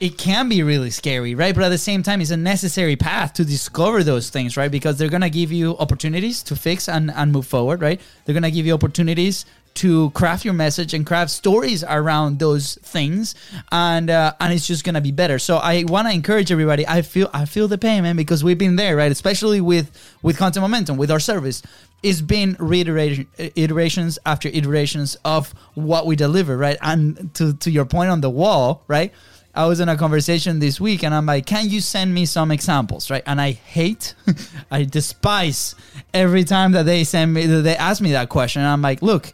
it 0.00 0.16
can 0.16 0.48
be 0.48 0.62
really 0.62 0.90
scary, 0.90 1.34
right? 1.34 1.54
But 1.54 1.64
at 1.64 1.70
the 1.70 1.78
same 1.78 2.02
time, 2.02 2.20
it's 2.20 2.30
a 2.30 2.36
necessary 2.36 2.94
path 2.94 3.32
to 3.34 3.44
discover 3.44 4.04
those 4.04 4.30
things, 4.30 4.56
right? 4.56 4.70
Because 4.70 4.96
they're 4.96 5.08
gonna 5.08 5.30
give 5.30 5.50
you 5.50 5.76
opportunities 5.78 6.42
to 6.44 6.56
fix 6.56 6.88
and, 6.88 7.10
and 7.10 7.32
move 7.32 7.46
forward, 7.46 7.82
right? 7.82 8.00
They're 8.24 8.34
gonna 8.34 8.50
give 8.50 8.64
you 8.64 8.74
opportunities 8.74 9.44
to 9.74 10.10
craft 10.10 10.44
your 10.44 10.54
message 10.54 10.92
and 10.94 11.06
craft 11.06 11.30
stories 11.30 11.84
around 11.84 12.38
those 12.38 12.76
things, 12.82 13.34
and 13.70 14.10
uh, 14.10 14.34
and 14.40 14.52
it's 14.52 14.66
just 14.66 14.84
gonna 14.84 15.00
be 15.00 15.12
better. 15.12 15.38
So 15.38 15.56
I 15.56 15.84
want 15.86 16.08
to 16.08 16.14
encourage 16.14 16.50
everybody. 16.52 16.86
I 16.86 17.02
feel 17.02 17.28
I 17.32 17.44
feel 17.44 17.68
the 17.68 17.78
pain, 17.78 18.02
man, 18.04 18.16
because 18.16 18.42
we've 18.42 18.58
been 18.58 18.76
there, 18.76 18.96
right? 18.96 19.10
Especially 19.10 19.60
with 19.60 19.90
with 20.22 20.36
content 20.36 20.62
momentum, 20.62 20.96
with 20.96 21.10
our 21.10 21.20
service. 21.20 21.62
It's 22.00 22.20
been 22.20 22.56
reiteration, 22.60 23.26
iterations 23.36 24.20
after 24.24 24.48
iterations 24.48 25.16
of 25.24 25.52
what 25.74 26.06
we 26.06 26.14
deliver, 26.14 26.56
right? 26.56 26.78
And 26.80 27.32
to 27.34 27.54
to 27.54 27.70
your 27.70 27.84
point 27.84 28.10
on 28.10 28.20
the 28.20 28.30
wall, 28.30 28.84
right? 28.88 29.12
I 29.54 29.66
was 29.66 29.80
in 29.80 29.88
a 29.88 29.96
conversation 29.96 30.60
this 30.60 30.80
week 30.80 31.02
and 31.02 31.14
I'm 31.14 31.26
like, 31.26 31.46
can 31.46 31.68
you 31.68 31.80
send 31.80 32.14
me 32.14 32.26
some 32.26 32.50
examples? 32.50 33.10
Right. 33.10 33.22
And 33.26 33.40
I 33.40 33.52
hate, 33.52 34.14
I 34.70 34.84
despise 34.84 35.74
every 36.14 36.44
time 36.44 36.72
that 36.72 36.84
they 36.84 37.04
send 37.04 37.34
me, 37.34 37.46
that 37.46 37.62
they 37.62 37.76
ask 37.76 38.00
me 38.00 38.12
that 38.12 38.28
question. 38.28 38.62
And 38.62 38.70
I'm 38.70 38.82
like, 38.82 39.02
look, 39.02 39.32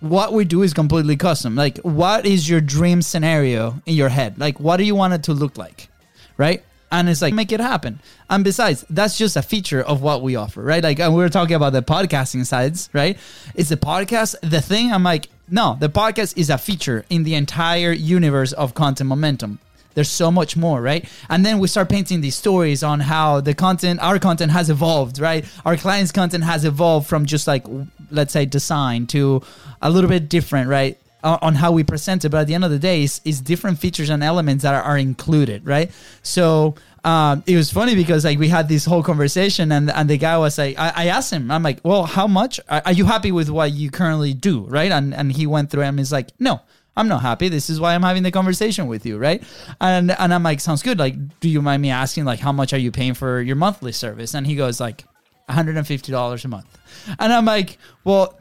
what 0.00 0.32
we 0.32 0.44
do 0.44 0.62
is 0.62 0.74
completely 0.74 1.16
custom. 1.16 1.54
Like, 1.54 1.78
what 1.78 2.26
is 2.26 2.48
your 2.48 2.60
dream 2.60 3.02
scenario 3.02 3.80
in 3.86 3.94
your 3.94 4.08
head? 4.08 4.38
Like, 4.38 4.58
what 4.58 4.78
do 4.78 4.84
you 4.84 4.94
want 4.94 5.14
it 5.14 5.22
to 5.24 5.32
look 5.32 5.56
like? 5.56 5.88
Right. 6.36 6.64
And 6.92 7.08
it's 7.08 7.22
like, 7.22 7.32
make 7.32 7.52
it 7.52 7.60
happen. 7.60 8.00
And 8.28 8.42
besides, 8.42 8.84
that's 8.90 9.16
just 9.16 9.36
a 9.36 9.42
feature 9.42 9.80
of 9.80 10.02
what 10.02 10.22
we 10.22 10.34
offer, 10.34 10.60
right? 10.60 10.82
Like, 10.82 10.98
and 10.98 11.14
we 11.14 11.22
were 11.22 11.28
talking 11.28 11.54
about 11.54 11.72
the 11.72 11.82
podcasting 11.82 12.44
sides, 12.44 12.90
right? 12.92 13.16
Is 13.54 13.68
the 13.68 13.76
podcast 13.76 14.34
the 14.42 14.60
thing? 14.60 14.92
I'm 14.92 15.04
like, 15.04 15.28
no, 15.50 15.76
the 15.78 15.88
podcast 15.88 16.36
is 16.36 16.48
a 16.50 16.58
feature 16.58 17.04
in 17.10 17.24
the 17.24 17.34
entire 17.34 17.92
universe 17.92 18.52
of 18.52 18.74
content 18.74 19.08
momentum. 19.08 19.58
There's 19.94 20.08
so 20.08 20.30
much 20.30 20.56
more, 20.56 20.80
right? 20.80 21.08
And 21.28 21.44
then 21.44 21.58
we 21.58 21.66
start 21.66 21.88
painting 21.88 22.20
these 22.20 22.36
stories 22.36 22.82
on 22.82 23.00
how 23.00 23.40
the 23.40 23.54
content, 23.54 24.00
our 24.00 24.18
content 24.20 24.52
has 24.52 24.70
evolved, 24.70 25.18
right? 25.18 25.44
Our 25.66 25.76
clients' 25.76 26.12
content 26.12 26.44
has 26.44 26.64
evolved 26.64 27.08
from 27.08 27.26
just 27.26 27.48
like, 27.48 27.66
let's 28.10 28.32
say, 28.32 28.46
design 28.46 29.06
to 29.08 29.42
a 29.82 29.90
little 29.90 30.08
bit 30.08 30.28
different, 30.28 30.68
right? 30.68 30.96
on 31.22 31.54
how 31.54 31.70
we 31.70 31.84
present 31.84 32.24
it, 32.24 32.30
but 32.30 32.38
at 32.38 32.46
the 32.46 32.54
end 32.54 32.64
of 32.64 32.70
the 32.70 32.78
day, 32.78 33.02
it's, 33.02 33.20
it's 33.24 33.40
different 33.40 33.78
features 33.78 34.08
and 34.08 34.22
elements 34.22 34.62
that 34.62 34.74
are, 34.74 34.82
are 34.82 34.96
included, 34.96 35.66
right? 35.66 35.90
So 36.22 36.76
um, 37.04 37.42
it 37.46 37.56
was 37.56 37.70
funny 37.70 37.94
because 37.94 38.24
like 38.24 38.38
we 38.38 38.48
had 38.48 38.68
this 38.68 38.84
whole 38.84 39.02
conversation, 39.02 39.72
and 39.72 39.90
and 39.90 40.08
the 40.08 40.18
guy 40.18 40.36
was 40.38 40.58
like, 40.58 40.78
I, 40.78 40.92
I 40.94 41.06
asked 41.06 41.32
him, 41.32 41.50
I'm 41.50 41.62
like, 41.62 41.80
well, 41.84 42.04
how 42.04 42.26
much 42.26 42.60
are, 42.68 42.82
are, 42.84 42.92
you 42.92 43.06
happy 43.06 43.32
with 43.32 43.48
what 43.50 43.72
you 43.72 43.90
currently 43.90 44.34
do, 44.34 44.60
right? 44.66 44.92
And 44.92 45.14
and 45.14 45.32
he 45.32 45.46
went 45.46 45.70
through 45.70 45.82
and 45.82 45.98
he's 45.98 46.12
like, 46.12 46.30
no. 46.38 46.60
I'm 46.96 47.06
not 47.06 47.22
happy. 47.22 47.48
This 47.48 47.70
is 47.70 47.80
why 47.80 47.94
I'm 47.94 48.02
having 48.02 48.24
the 48.24 48.32
conversation 48.32 48.88
with 48.88 49.06
you, 49.06 49.16
right? 49.16 49.42
And 49.80 50.10
and 50.10 50.34
I'm 50.34 50.42
like, 50.42 50.60
sounds 50.60 50.82
good. 50.82 50.98
Like, 50.98 51.14
do 51.38 51.48
you 51.48 51.62
mind 51.62 51.80
me 51.80 51.90
asking, 51.90 52.24
like, 52.24 52.40
how 52.40 52.50
much 52.50 52.72
are 52.72 52.78
you 52.78 52.90
paying 52.90 53.14
for 53.14 53.40
your 53.40 53.54
monthly 53.54 53.92
service? 53.92 54.34
And 54.34 54.44
he 54.44 54.56
goes 54.56 54.80
like, 54.80 55.04
$150 55.50 56.44
a 56.44 56.48
month. 56.48 56.78
And 57.18 57.32
I'm 57.32 57.44
like, 57.44 57.78
well, 58.04 58.39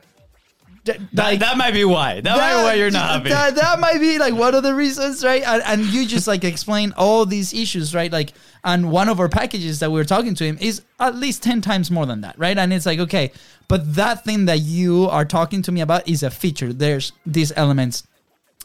like, 1.14 1.40
that 1.40 1.58
might 1.58 1.74
be 1.74 1.86
why. 1.86 2.16
That, 2.16 2.24
that, 2.24 2.38
might 2.38 2.58
be 2.58 2.64
why 2.64 2.74
you're 2.76 2.92
not 2.92 3.10
happy. 3.10 3.30
That, 3.30 3.56
that 3.56 3.80
might 3.80 4.00
be 4.00 4.18
like 4.18 4.34
one 4.34 4.56
of 4.56 4.64
the 4.64 4.74
reasons, 4.74 5.24
right? 5.24 5.44
And, 5.46 5.62
and 5.66 5.86
you 5.86 6.06
just 6.06 6.28
like 6.28 6.44
explain 6.44 6.94
all 6.98 7.26
these 7.26 7.54
issues, 7.54 7.94
right? 7.94 8.12
Like, 8.12 8.34
and 8.64 8.92
one 8.92 9.10
of 9.10 9.20
our 9.20 9.30
packages 9.30 9.80
that 9.80 9.92
we 9.92 10.00
were 10.00 10.06
talking 10.06 10.36
to 10.36 10.44
him 10.44 10.58
is 10.60 10.82
at 11.00 11.16
least 11.16 11.44
10 11.44 11.62
times 11.62 11.92
more 11.92 12.06
than 12.06 12.22
that, 12.22 12.38
right? 12.38 12.58
And 12.58 12.74
it's 12.74 12.86
like, 12.86 13.00
okay, 13.00 13.32
but 13.68 13.96
that 13.96 14.24
thing 14.24 14.46
that 14.46 14.60
you 14.60 15.08
are 15.10 15.26
talking 15.26 15.62
to 15.64 15.72
me 15.72 15.82
about 15.82 16.08
is 16.08 16.24
a 16.24 16.32
feature. 16.32 16.74
There's 16.74 17.12
these 17.26 17.52
elements 17.56 18.04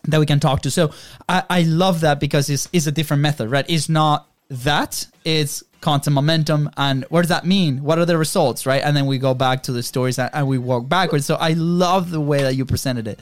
that 0.05 0.19
we 0.21 0.27
can 0.27 0.41
talk 0.41 0.63
to. 0.63 0.71
So 0.71 0.93
I, 1.29 1.45
I 1.49 1.63
love 1.63 2.01
that 2.01 2.21
because 2.21 2.51
it's, 2.51 2.69
it's 2.73 2.87
a 2.87 2.93
different 2.93 3.23
method, 3.23 3.51
right? 3.51 3.65
It's 3.69 3.89
not 3.89 4.29
that, 4.49 5.07
it's 5.25 5.63
content 5.81 6.15
momentum 6.15 6.71
and 6.79 7.05
what 7.11 7.21
does 7.21 7.29
that 7.29 7.45
mean? 7.45 7.83
What 7.83 7.99
are 7.99 8.07
the 8.07 8.17
results 8.17 8.65
right? 8.65 8.83
And 8.83 8.97
then 8.97 9.07
we 9.07 9.19
go 9.19 9.35
back 9.35 9.63
to 9.65 9.73
the 9.73 9.83
stories 9.83 10.19
and, 10.19 10.31
and 10.33 10.49
we 10.49 10.57
walk 10.57 10.89
backwards. 10.89 11.27
So 11.27 11.35
i 11.35 11.53
love 11.53 12.11
the 12.11 12.21
way 12.21 12.41
that 12.43 12.55
you 12.55 12.65
presented 12.65 13.07
it. 13.07 13.21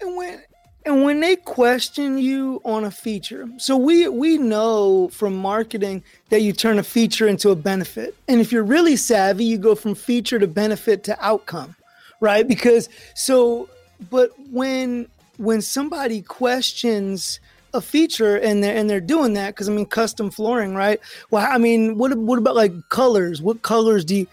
And 0.00 0.16
when 0.16 0.42
and 0.86 1.02
when 1.02 1.20
they 1.20 1.34
question 1.34 2.18
you 2.18 2.60
on 2.64 2.84
a 2.84 2.90
feature 2.90 3.48
so 3.56 3.76
we 3.76 4.06
we 4.08 4.38
know 4.38 5.08
from 5.08 5.34
marketing 5.34 6.04
that 6.28 6.42
you 6.42 6.52
turn 6.52 6.78
a 6.78 6.84
feature 6.84 7.26
into 7.26 7.50
a 7.50 7.56
benefit. 7.56 8.14
And 8.28 8.40
if 8.40 8.52
you're 8.52 8.62
really 8.62 8.96
savvy 8.96 9.44
you 9.44 9.58
go 9.58 9.74
from 9.74 9.94
feature 9.94 10.38
to 10.38 10.46
benefit 10.46 11.04
to 11.04 11.16
outcome 11.24 11.74
right? 12.20 12.46
Because 12.48 12.88
so 13.14 13.68
but 14.10 14.30
when 14.50 15.08
when 15.36 15.60
somebody 15.60 16.22
questions 16.22 17.40
a 17.74 17.80
feature 17.80 18.36
and 18.36 18.62
they're 18.62 18.74
and 18.74 18.88
they're 18.88 19.00
doing 19.00 19.34
that 19.34 19.48
because 19.54 19.68
I 19.68 19.72
mean 19.72 19.86
custom 19.86 20.30
flooring, 20.30 20.74
right? 20.74 21.00
Well, 21.30 21.46
I 21.50 21.58
mean, 21.58 21.98
what 21.98 22.16
what 22.16 22.38
about 22.38 22.54
like 22.54 22.72
colors? 22.88 23.42
What 23.42 23.62
colors 23.62 24.04
do 24.04 24.16
you 24.16 24.26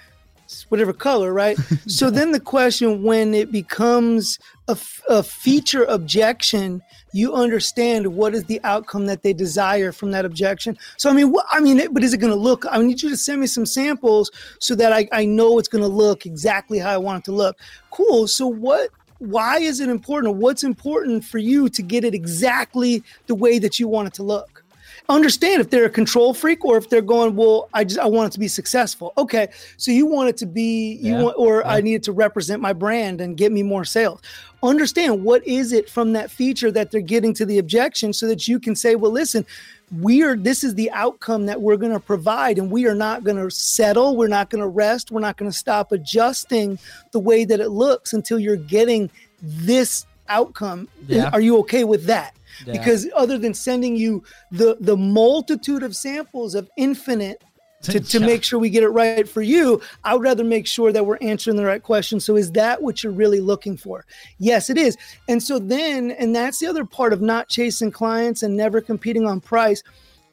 whatever 0.69 0.93
color, 0.93 1.33
right? 1.33 1.57
so 1.87 2.09
then 2.09 2.31
the 2.31 2.39
question 2.39 3.03
when 3.03 3.33
it 3.33 3.51
becomes 3.51 4.37
a, 4.67 4.77
a 5.09 5.23
feature 5.23 5.83
objection, 5.85 6.81
you 7.13 7.33
understand 7.33 8.15
what 8.15 8.33
is 8.33 8.45
the 8.45 8.59
outcome 8.63 9.05
that 9.05 9.23
they 9.23 9.33
desire 9.33 9.91
from 9.91 10.11
that 10.11 10.25
objection. 10.25 10.77
So 10.97 11.09
I 11.09 11.13
mean, 11.13 11.31
what, 11.31 11.45
I 11.49 11.59
mean, 11.59 11.93
but 11.93 12.03
is 12.03 12.13
it 12.13 12.17
going 12.17 12.33
to 12.33 12.39
look? 12.39 12.65
I 12.69 12.77
need 12.81 13.01
you 13.01 13.09
to 13.09 13.17
send 13.17 13.41
me 13.41 13.47
some 13.47 13.65
samples 13.65 14.31
so 14.59 14.75
that 14.75 14.93
I, 14.93 15.07
I 15.11 15.25
know 15.25 15.57
it's 15.59 15.67
going 15.67 15.83
to 15.83 15.87
look 15.87 16.25
exactly 16.25 16.79
how 16.79 16.91
I 16.91 16.97
want 16.97 17.19
it 17.19 17.25
to 17.25 17.31
look. 17.31 17.57
Cool. 17.89 18.27
So 18.27 18.47
what 18.47 18.89
why 19.21 19.59
is 19.59 19.79
it 19.79 19.87
important? 19.87 20.37
What's 20.37 20.63
important 20.63 21.23
for 21.23 21.37
you 21.37 21.69
to 21.69 21.81
get 21.81 22.03
it 22.03 22.13
exactly 22.15 23.03
the 23.27 23.35
way 23.35 23.59
that 23.59 23.79
you 23.79 23.87
want 23.87 24.07
it 24.07 24.13
to 24.15 24.23
look? 24.23 24.63
Understand 25.09 25.61
if 25.61 25.69
they're 25.69 25.85
a 25.85 25.89
control 25.89 26.33
freak 26.33 26.63
or 26.63 26.77
if 26.77 26.89
they're 26.89 27.01
going, 27.01 27.35
well, 27.35 27.69
I 27.73 27.83
just 27.83 27.99
I 27.99 28.05
want 28.05 28.27
it 28.27 28.33
to 28.33 28.39
be 28.39 28.47
successful. 28.47 29.13
Okay, 29.17 29.49
so 29.77 29.91
you 29.91 30.05
want 30.05 30.29
it 30.29 30.37
to 30.37 30.45
be 30.45 30.93
you 31.01 31.13
yeah, 31.13 31.21
want, 31.21 31.35
or 31.37 31.59
yeah. 31.59 31.71
I 31.71 31.81
need 31.81 31.95
it 31.95 32.03
to 32.03 32.11
represent 32.11 32.61
my 32.61 32.73
brand 32.73 33.21
and 33.21 33.37
get 33.37 33.51
me 33.51 33.61
more 33.61 33.85
sales. 33.85 34.21
Understand 34.63 35.23
what 35.23 35.45
is 35.45 35.71
it 35.71 35.89
from 35.89 36.13
that 36.13 36.31
feature 36.31 36.71
that 36.71 36.91
they're 36.91 37.01
getting 37.01 37.33
to 37.35 37.45
the 37.45 37.57
objection, 37.57 38.13
so 38.13 38.27
that 38.27 38.47
you 38.47 38.59
can 38.59 38.75
say, 38.75 38.95
well, 38.95 39.11
listen, 39.11 39.45
we 39.99 40.23
are 40.23 40.37
this 40.37 40.63
is 40.63 40.75
the 40.75 40.89
outcome 40.91 41.45
that 41.45 41.61
we're 41.61 41.75
going 41.75 41.91
to 41.91 41.99
provide 41.99 42.57
and 42.57 42.71
we 42.71 42.85
are 42.87 42.95
not 42.95 43.23
going 43.23 43.35
to 43.35 43.49
settle 43.49 44.15
we're 44.15 44.27
not 44.27 44.49
going 44.49 44.61
to 44.61 44.67
rest 44.67 45.11
we're 45.11 45.19
not 45.19 45.35
going 45.37 45.51
to 45.51 45.57
stop 45.57 45.91
adjusting 45.91 46.79
the 47.11 47.19
way 47.19 47.43
that 47.43 47.59
it 47.59 47.69
looks 47.69 48.13
until 48.13 48.39
you're 48.39 48.55
getting 48.55 49.09
this 49.41 50.05
outcome 50.29 50.87
yeah. 51.07 51.29
are 51.33 51.41
you 51.41 51.57
okay 51.57 51.83
with 51.83 52.05
that 52.05 52.35
yeah. 52.65 52.73
because 52.73 53.07
other 53.15 53.37
than 53.37 53.53
sending 53.53 53.95
you 53.95 54.23
the 54.51 54.77
the 54.79 54.95
multitude 54.95 55.83
of 55.83 55.95
samples 55.95 56.55
of 56.55 56.69
infinite 56.77 57.43
to, 57.83 57.99
to 57.99 58.19
make 58.19 58.43
sure 58.43 58.59
we 58.59 58.69
get 58.69 58.83
it 58.83 58.89
right 58.89 59.27
for 59.27 59.41
you, 59.41 59.81
I 60.03 60.13
would 60.13 60.23
rather 60.23 60.43
make 60.43 60.67
sure 60.67 60.91
that 60.91 61.05
we're 61.05 61.17
answering 61.21 61.57
the 61.57 61.65
right 61.65 61.81
question. 61.81 62.19
So, 62.19 62.35
is 62.35 62.51
that 62.53 62.81
what 62.81 63.03
you're 63.03 63.13
really 63.13 63.39
looking 63.39 63.77
for? 63.77 64.05
Yes, 64.37 64.69
it 64.69 64.77
is. 64.77 64.97
And 65.27 65.41
so, 65.41 65.59
then, 65.59 66.11
and 66.11 66.35
that's 66.35 66.59
the 66.59 66.67
other 66.67 66.85
part 66.85 67.13
of 67.13 67.21
not 67.21 67.49
chasing 67.49 67.91
clients 67.91 68.43
and 68.43 68.55
never 68.55 68.81
competing 68.81 69.25
on 69.25 69.41
price 69.41 69.83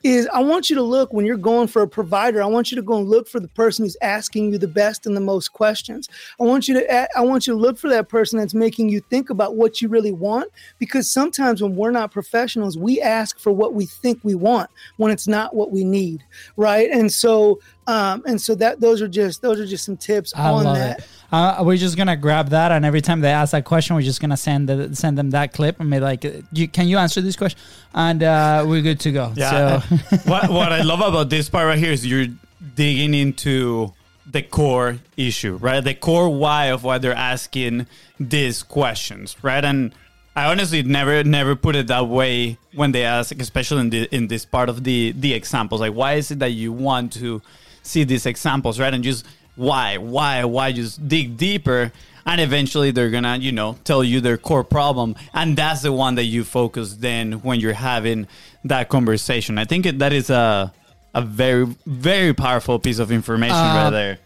is 0.03 0.29
I 0.33 0.41
want 0.41 0.71
you 0.71 0.77
to 0.77 0.83
look 0.83 1.13
when 1.13 1.27
you're 1.27 1.37
going 1.37 1.69
for 1.69 1.83
a 1.83 1.89
provider. 1.89 2.43
I 2.43 2.47
want 2.47 2.71
you 2.71 2.77
to 2.77 2.83
go 2.83 2.99
and 2.99 3.09
look 3.09 3.29
for 3.29 3.41
the 3.41 3.49
person 3.49 3.85
who's 3.85 3.97
asking 4.01 4.53
you 4.53 4.59
the 4.59 4.69
best 4.69 5.07
and 5.07 5.17
the 5.17 5.21
most 5.21 5.53
questions. 5.53 6.09
I 6.41 6.45
want 6.45 6.69
you 6.69 6.75
to 6.75 7.19
I 7.19 7.21
want 7.23 7.47
you 7.47 7.55
to 7.55 7.59
look 7.59 7.79
for 7.79 7.89
that 7.91 8.09
person 8.09 8.39
that's 8.39 8.55
making 8.55 8.89
you 8.89 9.01
think 9.01 9.31
about 9.31 9.57
what 9.57 9.83
you 9.83 9.89
really 9.89 10.13
want 10.13 10.51
because 10.79 11.11
sometimes 11.11 11.63
when 11.63 11.77
we're 11.77 11.91
not 11.91 12.13
professionals, 12.13 12.79
we 12.79 13.01
ask 13.01 13.39
for 13.39 13.53
what 13.53 13.75
we 13.75 13.87
think 13.87 14.21
we 14.23 14.35
want 14.35 14.71
when 14.97 15.11
it's 15.11 15.27
not 15.27 15.55
what 15.55 15.71
we 15.71 15.85
need, 15.85 16.25
right? 16.57 16.91
And 16.91 17.13
so 17.13 17.61
um, 17.87 18.23
and 18.27 18.41
so 18.41 18.55
that 18.57 18.81
those 18.81 19.01
are 19.01 19.09
just 19.09 19.43
those 19.43 19.59
are 19.59 19.67
just 19.67 19.85
some 19.85 19.97
tips 19.97 20.35
I 20.37 20.51
on 20.51 20.65
that. 20.75 21.01
It. 21.01 21.05
Uh, 21.31 21.63
we're 21.63 21.77
just 21.77 21.97
gonna 21.97 22.17
grab 22.17 22.49
that, 22.51 22.73
and 22.73 22.87
every 22.87 23.03
time 23.03 23.21
they 23.21 23.31
ask 23.31 23.53
that 23.53 23.65
question, 23.65 23.95
we're 23.95 24.03
just 24.03 24.21
gonna 24.21 24.37
send 24.37 24.69
the, 24.69 24.97
send 24.97 25.19
them 25.19 25.31
that 25.31 25.53
clip 25.53 25.79
and 25.79 25.91
be 25.91 26.01
like, 26.01 26.25
you, 26.53 26.69
"Can 26.69 26.89
you 26.89 26.97
answer 26.97 27.21
this 27.21 27.37
question?" 27.37 27.61
And 27.95 28.23
uh, 28.23 28.65
we're 28.67 28.81
good 28.81 29.01
to 29.01 29.13
go. 29.13 29.33
Yeah. 29.37 29.81
So. 29.81 29.97
what 30.25 30.49
what 30.49 30.73
I 30.73 30.83
love 30.83 31.01
about 31.01 31.29
this 31.29 31.51
part 31.51 31.67
right 31.67 31.79
here 31.79 31.93
is 31.93 32.07
you're 32.07 32.29
digging 32.77 33.13
into 33.13 33.93
the 34.31 34.43
core 34.43 34.99
issue, 35.17 35.57
right? 35.57 35.81
The 35.81 35.95
core 35.95 36.29
why 36.31 36.67
of 36.67 36.85
why 36.85 36.99
they're 36.99 37.13
asking 37.13 37.87
these 38.19 38.63
questions, 38.63 39.37
right? 39.43 39.65
And 39.65 39.95
I 40.35 40.51
honestly 40.51 40.83
never 40.83 41.25
never 41.25 41.57
put 41.57 41.77
it 41.77 41.89
that 41.89 42.07
way 42.09 42.59
when 42.73 42.93
they 42.93 43.05
ask, 43.05 43.39
especially 43.39 43.81
in 43.81 43.91
the 43.91 44.15
in 44.15 44.29
this 44.29 44.45
part 44.45 44.69
of 44.69 44.85
the 44.85 45.13
the 45.13 45.35
examples. 45.35 45.81
Like, 45.81 45.95
why 45.95 46.15
is 46.15 46.31
it 46.31 46.39
that 46.39 46.53
you 46.53 46.73
want 46.73 47.13
to 47.15 47.43
see 47.83 48.05
these 48.05 48.27
examples, 48.27 48.79
right? 48.79 48.93
And 48.95 49.03
just 49.03 49.27
why, 49.59 49.99
why, 49.99 50.45
why? 50.45 50.73
Just 50.73 51.07
dig 51.09 51.37
deeper, 51.37 51.93
and 52.25 52.41
eventually 52.41 52.93
they're 52.93 53.11
gonna, 53.11 53.37
you 53.39 53.53
know, 53.53 53.77
tell 53.85 54.05
you 54.05 54.21
their 54.21 54.39
core 54.39 54.65
problem, 54.65 55.17
and 55.35 55.57
that's 55.57 55.83
the 55.83 55.93
one 55.93 56.15
that 56.15 56.25
you 56.25 56.45
focus 56.45 56.95
then 56.95 57.33
when 57.43 57.59
you're 57.61 57.73
having 57.73 58.29
that 58.65 58.89
conversation. 58.89 59.59
I 59.59 59.65
think 59.65 59.85
that 59.99 60.13
is 60.13 60.31
a 60.31 60.73
a 61.15 61.23
very 61.23 61.65
very 61.87 62.33
powerful 62.35 62.79
piece 62.79 62.99
of 62.99 63.11
information 63.11 63.57
right 63.57 63.87
Uh, 63.87 63.91
there. 63.91 64.19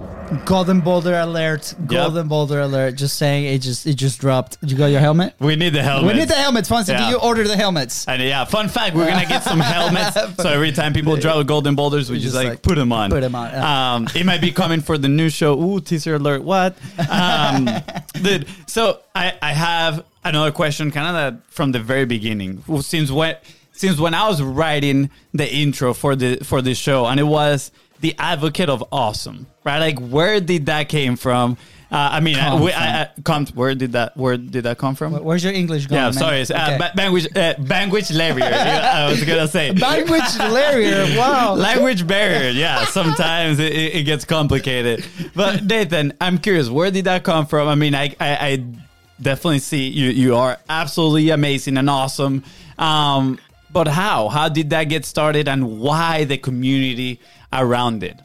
Golden 0.44 0.80
Boulder 0.80 1.14
alert! 1.18 1.74
Golden 1.86 2.26
Boulder 2.28 2.60
alert! 2.60 2.96
Just 2.96 3.16
saying, 3.18 3.44
it 3.44 3.58
just 3.58 3.86
it 3.86 3.94
just 3.94 4.20
dropped. 4.20 4.58
You 4.62 4.76
got 4.76 4.86
your 4.86 5.00
helmet? 5.00 5.34
We 5.38 5.56
need 5.56 5.70
the 5.74 5.82
helmet. 5.82 6.12
We 6.12 6.18
need 6.20 6.28
the 6.28 6.34
helmets, 6.34 6.68
Fonzie. 6.68 6.88
Yeah. 6.88 6.98
Did 7.04 7.10
you 7.10 7.18
order 7.18 7.46
the 7.46 7.56
helmets? 7.56 8.06
And 8.08 8.20
yeah, 8.22 8.44
fun 8.44 8.68
fact, 8.68 8.96
we're 8.96 9.06
gonna 9.08 9.26
get 9.26 9.42
some 9.44 9.60
helmets. 9.74 10.14
so 10.42 10.48
every 10.48 10.72
time 10.72 10.92
people 10.92 11.16
drop 11.16 11.46
golden 11.46 11.74
boulders, 11.74 12.10
we 12.10 12.16
just, 12.16 12.34
just, 12.34 12.36
like, 12.36 12.48
like, 12.48 12.62
put 12.62 12.74
them 12.76 12.92
on. 12.92 13.10
Put 13.10 13.20
them 13.20 13.34
on, 13.34 13.50
yeah. 13.52 13.94
Um, 13.94 14.08
it 14.14 14.26
might 14.26 14.40
be 14.40 14.50
coming 14.50 14.80
for 14.80 14.98
the 14.98 15.08
new 15.08 15.30
show. 15.30 15.58
Ooh, 15.60 15.80
teaser 15.80 16.16
alert! 16.16 16.42
What? 16.42 16.76
Um, 17.08 17.68
dude, 18.22 18.46
so 18.66 19.00
I 19.14 19.34
I 19.40 19.52
have 19.52 20.04
another 20.24 20.50
question, 20.52 20.90
kind 20.90 21.16
of 21.16 21.44
from 21.46 21.72
the 21.72 21.78
very 21.78 22.06
beginning. 22.06 22.62
Since 22.80 23.10
when 23.10 23.36
since 23.72 23.98
when 23.98 24.14
I 24.14 24.28
was 24.28 24.42
writing 24.42 25.10
the 25.34 25.52
intro 25.52 25.94
for 25.94 26.14
the 26.16 26.36
for 26.44 26.62
this 26.62 26.78
show, 26.78 27.06
and 27.06 27.18
it 27.18 27.24
was 27.24 27.70
the 28.00 28.14
advocate 28.18 28.68
of 28.68 28.84
awesome, 28.92 29.46
right? 29.64 29.78
Like, 29.78 29.98
where 29.98 30.40
did 30.40 30.66
that 30.66 30.88
came 30.88 31.16
from? 31.16 31.56
Uh, 31.90 32.08
I 32.12 32.20
mean, 32.20 32.36
I, 32.36 32.58
we, 32.58 32.72
I, 32.72 33.02
I, 33.02 33.08
come, 33.22 33.44
where 33.48 33.74
did 33.74 33.92
that 33.92 34.16
where 34.16 34.38
did 34.38 34.64
that 34.64 34.78
come 34.78 34.94
from? 34.94 35.12
Where's 35.12 35.44
your 35.44 35.52
English 35.52 35.86
going? 35.88 35.98
Yeah, 36.00 36.04
man? 36.06 36.12
sorry. 36.14 36.40
It's, 36.40 36.50
uh, 36.50 36.54
Okay. 36.54 36.78
ba- 36.78 36.92
language, 36.96 37.28
uh, 37.36 37.54
language 37.58 38.08
barrier. 38.16 38.44
I 38.46 39.10
was 39.10 39.22
gonna 39.22 39.46
say 39.46 39.72
Language 39.90 40.38
barrier. 40.38 41.18
Wow. 41.18 41.54
language 41.54 42.06
barrier. 42.06 42.48
Yeah, 42.50 42.86
sometimes 42.86 43.58
it, 43.58 43.72
it 43.74 43.94
it 43.96 44.02
gets 44.04 44.24
complicated. 44.24 45.04
But 45.34 45.64
Nathan, 45.64 46.14
I'm 46.18 46.38
curious, 46.38 46.70
where 46.70 46.90
did 46.90 47.04
that 47.04 47.24
come 47.24 47.44
from? 47.46 47.68
I 47.68 47.74
mean, 47.74 47.94
I 47.94 48.16
I, 48.18 48.36
I 48.48 48.64
definitely 49.20 49.58
see 49.58 49.88
you. 49.88 50.08
You 50.08 50.36
are 50.36 50.56
absolutely 50.70 51.28
amazing 51.28 51.76
and 51.76 51.90
awesome. 51.90 52.42
Um, 52.78 53.38
but 53.72 53.88
how? 53.88 54.28
How 54.28 54.48
did 54.48 54.70
that 54.70 54.84
get 54.84 55.04
started, 55.04 55.48
and 55.48 55.80
why 55.80 56.24
the 56.24 56.38
community 56.38 57.20
around 57.52 58.02
it? 58.02 58.20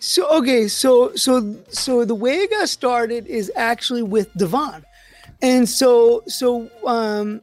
So 0.00 0.28
okay, 0.38 0.68
so 0.68 1.14
so 1.16 1.56
so 1.70 2.04
the 2.04 2.14
way 2.14 2.36
it 2.36 2.50
got 2.50 2.68
started 2.68 3.26
is 3.26 3.50
actually 3.56 4.02
with 4.02 4.32
Devon, 4.34 4.84
and 5.42 5.68
so 5.68 6.22
so 6.26 6.70
um, 6.86 7.42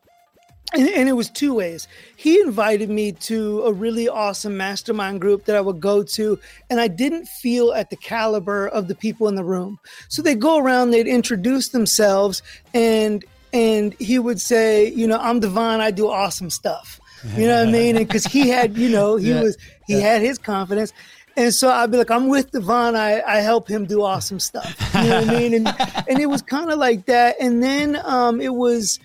and, 0.73 0.89
and 0.89 1.09
it 1.09 1.13
was 1.13 1.29
two 1.29 1.53
ways. 1.53 1.87
He 2.15 2.39
invited 2.39 2.89
me 2.89 3.11
to 3.11 3.63
a 3.63 3.73
really 3.73 4.07
awesome 4.07 4.57
mastermind 4.57 5.21
group 5.21 5.45
that 5.45 5.55
I 5.55 5.61
would 5.61 5.79
go 5.79 6.03
to, 6.03 6.39
and 6.69 6.79
I 6.79 6.87
didn't 6.87 7.27
feel 7.27 7.73
at 7.73 7.89
the 7.89 7.97
caliber 7.97 8.67
of 8.67 8.87
the 8.87 8.95
people 8.95 9.27
in 9.27 9.35
the 9.35 9.43
room. 9.43 9.79
So 10.07 10.21
they'd 10.21 10.39
go 10.39 10.57
around, 10.57 10.91
they'd 10.91 11.07
introduce 11.07 11.69
themselves, 11.69 12.41
and 12.73 13.23
and 13.53 13.93
he 13.95 14.19
would 14.19 14.41
say, 14.41 14.89
you 14.89 15.07
know, 15.07 15.17
I'm 15.17 15.39
Devon, 15.39 15.81
I 15.81 15.91
do 15.91 16.09
awesome 16.09 16.49
stuff. 16.49 16.99
You 17.35 17.47
know 17.47 17.59
what 17.59 17.69
I 17.69 17.71
mean? 17.71 17.97
And 17.97 18.07
because 18.07 18.25
he 18.25 18.49
had, 18.49 18.77
you 18.77 18.89
know, 18.89 19.15
he 19.15 19.29
Yeah, 19.31 19.41
was 19.41 19.57
he 19.87 19.99
had 19.99 20.21
his 20.21 20.37
confidence. 20.37 20.93
And 21.37 21.53
so 21.53 21.69
I'd 21.69 21.91
be 21.91 21.97
like, 21.97 22.11
I'm 22.11 22.29
with 22.29 22.51
Devon. 22.51 22.95
I, 22.95 23.21
I 23.21 23.41
help 23.41 23.67
him 23.67 23.85
do 23.85 24.01
awesome 24.03 24.39
stuff. 24.39 24.73
You 24.95 25.01
know 25.09 25.19
what 25.21 25.29
I 25.29 25.39
mean? 25.39 25.53
And 25.53 25.67
and 26.09 26.19
it 26.19 26.27
was 26.27 26.41
kind 26.41 26.71
of 26.71 26.79
like 26.79 27.05
that. 27.07 27.35
And 27.39 27.61
then 27.61 27.99
um, 28.05 28.39
it 28.39 28.53
was 28.53 28.99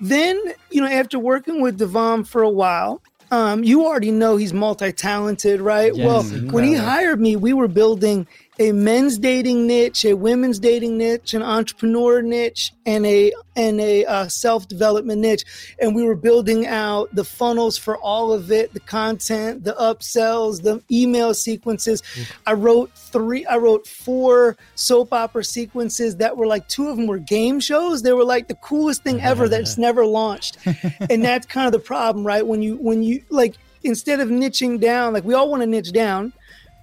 then, 0.00 0.40
you 0.70 0.80
know, 0.80 0.88
after 0.88 1.18
working 1.18 1.60
with 1.60 1.78
Devon 1.78 2.24
for 2.24 2.42
a 2.42 2.50
while, 2.50 3.02
um, 3.30 3.62
you 3.62 3.86
already 3.86 4.10
know 4.10 4.36
he's 4.36 4.52
multi-talented, 4.52 5.60
right? 5.60 5.94
Yes, 5.94 6.04
well, 6.04 6.22
when 6.50 6.64
he 6.64 6.74
hired 6.74 7.20
me, 7.20 7.36
we 7.36 7.52
were 7.52 7.68
building 7.68 8.26
a 8.60 8.72
men's 8.72 9.16
dating 9.16 9.66
niche, 9.66 10.04
a 10.04 10.12
women's 10.12 10.58
dating 10.58 10.98
niche, 10.98 11.32
an 11.32 11.42
entrepreneur 11.42 12.20
niche, 12.20 12.72
and 12.84 13.06
a 13.06 13.32
and 13.56 13.80
a 13.80 14.04
uh, 14.04 14.28
self 14.28 14.68
development 14.68 15.22
niche. 15.22 15.44
And 15.80 15.96
we 15.96 16.04
were 16.04 16.14
building 16.14 16.66
out 16.66 17.12
the 17.14 17.24
funnels 17.24 17.78
for 17.78 17.96
all 17.96 18.34
of 18.34 18.52
it, 18.52 18.74
the 18.74 18.80
content, 18.80 19.64
the 19.64 19.72
upsells, 19.80 20.62
the 20.62 20.82
email 20.90 21.32
sequences. 21.32 22.02
I 22.46 22.52
wrote 22.52 22.92
three, 22.92 23.46
I 23.46 23.56
wrote 23.56 23.86
four 23.86 24.58
soap 24.74 25.14
opera 25.14 25.42
sequences 25.42 26.16
that 26.16 26.36
were 26.36 26.46
like 26.46 26.68
two 26.68 26.88
of 26.88 26.98
them 26.98 27.06
were 27.06 27.18
game 27.18 27.60
shows. 27.60 28.02
They 28.02 28.12
were 28.12 28.24
like 28.24 28.48
the 28.48 28.56
coolest 28.56 29.02
thing 29.02 29.22
ever 29.22 29.48
that's 29.48 29.78
never 29.88 30.04
launched. 30.04 30.58
and 31.08 31.24
that's 31.24 31.46
kind 31.46 31.66
of 31.66 31.72
the 31.72 31.78
problem, 31.78 32.26
right? 32.26 32.46
When 32.46 32.60
you 32.60 32.76
when 32.76 33.02
you 33.02 33.24
like 33.30 33.56
instead 33.82 34.20
of 34.20 34.28
niching 34.28 34.78
down, 34.78 35.14
like 35.14 35.24
we 35.24 35.32
all 35.32 35.50
want 35.50 35.62
to 35.62 35.66
niche 35.66 35.92
down 35.92 36.34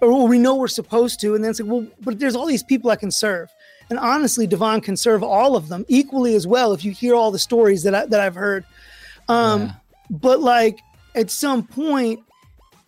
or 0.01 0.11
well, 0.11 0.27
we 0.27 0.37
know 0.39 0.55
we're 0.55 0.67
supposed 0.67 1.19
to, 1.21 1.35
and 1.35 1.43
then 1.43 1.51
it's 1.51 1.59
like, 1.59 1.69
well, 1.69 1.87
but 2.01 2.19
there's 2.19 2.35
all 2.35 2.45
these 2.45 2.63
people 2.63 2.91
I 2.91 2.95
can 2.95 3.11
serve. 3.11 3.49
And 3.89 3.97
honestly, 3.97 4.45
Devon 4.47 4.81
can 4.81 4.97
serve 4.97 5.23
all 5.23 5.55
of 5.55 5.69
them 5.69 5.85
equally 5.87 6.35
as 6.35 6.45
well 6.45 6.73
if 6.73 6.83
you 6.83 6.91
hear 6.91 7.15
all 7.15 7.31
the 7.31 7.39
stories 7.39 7.83
that 7.83 7.95
I, 7.95 8.05
that 8.05 8.19
I've 8.19 8.35
heard. 8.35 8.65
Um, 9.29 9.61
Yeah. 9.61 9.71
But 10.09 10.39
like 10.39 10.79
at 11.15 11.29
some 11.29 11.63
point, 11.63 12.21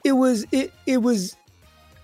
it 0.03 0.13
was 0.13 0.45
it 0.51 0.71
it 0.85 0.97
was. 0.97 1.35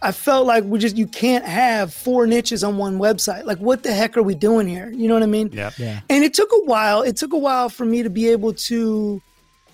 I 0.02 0.12
felt 0.12 0.46
like 0.46 0.64
we 0.66 0.78
just 0.78 0.98
you 0.98 1.08
can't 1.08 1.46
have 1.46 1.94
four 1.94 2.28
niches 2.28 2.64
on 2.64 2.78
one 2.78 3.00
website. 3.00 3.46
Like, 3.46 3.58
what 3.60 3.84
the 3.84 3.94
heck 3.94 4.18
are 4.18 4.24
we 4.24 4.36
doing 4.36 4.68
here? 4.68 4.92
You 4.92 5.08
know 5.08 5.14
what 5.14 5.24
I 5.24 5.28
mean? 5.28 5.50
Yeah. 5.54 5.72
Yeah. 5.78 6.02
And 6.10 6.24
it 6.24 6.34
took 6.34 6.50
a 6.52 6.66
while. 6.66 7.02
It 7.02 7.16
took 7.16 7.32
a 7.34 7.38
while 7.38 7.70
for 7.70 7.86
me 7.86 8.04
to 8.04 8.10
be 8.10 8.28
able 8.30 8.54
to 8.54 9.22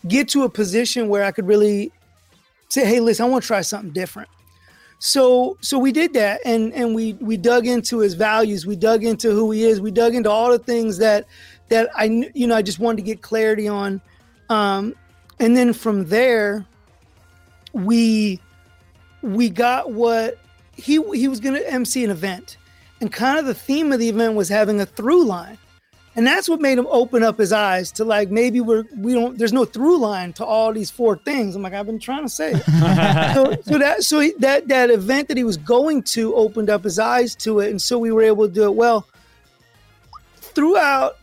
get 0.08 0.30
to 0.30 0.44
a 0.44 0.50
position 0.50 1.10
where 1.10 1.24
I 1.24 1.32
could 1.32 1.48
really 1.48 1.92
say, 2.70 2.86
"Hey, 2.86 3.00
listen, 3.00 3.26
I 3.26 3.30
want 3.30 3.44
to 3.44 3.48
try 3.48 3.62
something 3.62 3.92
different." 3.92 4.30
So, 5.04 5.58
so 5.62 5.80
we 5.80 5.92
did 5.92 6.14
that, 6.14 6.42
and 6.46 6.72
and 6.76 6.94
we 6.94 7.14
we 7.14 7.36
dug 7.36 7.66
into 7.66 7.98
his 7.98 8.14
values. 8.14 8.68
We 8.68 8.76
dug 8.76 9.04
into 9.04 9.32
who 9.32 9.50
he 9.50 9.64
is. 9.64 9.82
We 9.82 9.90
dug 9.90 10.14
into 10.14 10.30
all 10.30 10.52
the 10.52 10.60
things 10.60 11.00
that 11.00 11.26
that 11.70 11.90
I 11.96 12.04
you 12.36 12.46
know 12.46 12.56
I 12.56 12.62
just 12.62 12.78
wanted 12.78 12.98
to 12.98 13.02
get 13.02 13.24
clarity 13.24 13.68
on, 13.68 14.00
um, 14.50 14.94
and 15.40 15.58
then 15.58 15.74
from 15.74 16.06
there, 16.06 16.68
we 17.74 18.40
we 19.24 19.50
got 19.50 19.92
what 19.92 20.38
he 20.78 21.02
he 21.16 21.28
was 21.28 21.40
going 21.40 21.56
to 21.56 21.68
MC 21.68 22.04
an 22.04 22.12
event, 22.12 22.58
and 23.02 23.12
kind 23.12 23.40
of 23.40 23.48
the 23.48 23.56
theme 23.56 23.92
of 23.92 23.98
the 23.98 24.08
event 24.08 24.36
was 24.36 24.50
having 24.50 24.82
a 24.82 24.86
through 24.86 25.26
line, 25.26 25.58
and 26.16 26.28
that's 26.28 26.50
what 26.50 26.60
made 26.60 26.78
him 26.78 26.88
open 26.90 27.24
up 27.24 27.38
his 27.38 27.54
eyes 27.54 27.92
to 27.94 28.04
like 28.04 28.30
maybe 28.30 28.60
we're 28.60 28.84
we 28.98 29.14
don't 29.14 29.38
there's 29.38 29.54
no 29.54 29.66
through 29.66 29.98
line 29.98 30.34
to 30.34 30.46
all 30.46 30.74
these 30.74 30.92
four 30.92 31.18
things. 31.18 31.56
I'm 31.56 31.62
like 31.62 31.74
I've 31.74 31.86
been 31.86 32.00
trying 32.00 32.24
to 32.24 32.30
say 32.30 32.54
so, 33.34 33.56
so 33.62 33.78
that 33.78 33.98
so 34.04 34.20
he, 34.20 34.34
that 34.40 34.68
that 34.68 34.90
event 34.90 35.28
that 35.30 35.38
he 35.38 35.44
was 35.44 35.58
going 35.58 36.04
to 36.04 36.36
opened 36.36 36.70
up 36.70 36.84
his 36.84 37.00
eyes 37.00 37.36
to 37.36 37.60
it, 37.60 37.70
and 37.70 37.82
so 37.82 37.98
we 37.98 38.12
were 38.12 38.24
able 38.24 38.48
to 38.48 38.54
do 38.54 38.64
it 38.64 38.76
well. 38.76 39.08
Throughout 40.36 41.18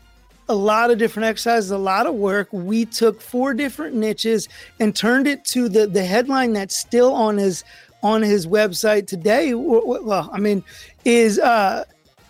a 0.47 0.55
lot 0.55 0.89
of 0.89 0.97
different 0.97 1.27
exercises, 1.27 1.69
a 1.69 1.77
lot 1.77 2.07
of 2.07 2.15
work. 2.15 2.51
We 2.51 2.85
took 2.85 3.21
four 3.21 3.53
different 3.53 3.95
niches 3.95 4.49
and 4.79 4.95
turned 4.95 5.27
it 5.27 5.45
to 5.45 5.69
the 5.69 5.85
the 5.85 6.03
headline 6.03 6.53
that's 6.53 6.77
still 6.77 7.13
on 7.13 7.37
his 7.37 7.63
on 8.01 8.23
his 8.23 8.47
website 8.47 9.07
today. 9.07 9.53
Well, 9.53 10.29
I 10.33 10.39
mean, 10.39 10.63
is 11.05 11.37
uh, 11.37 11.85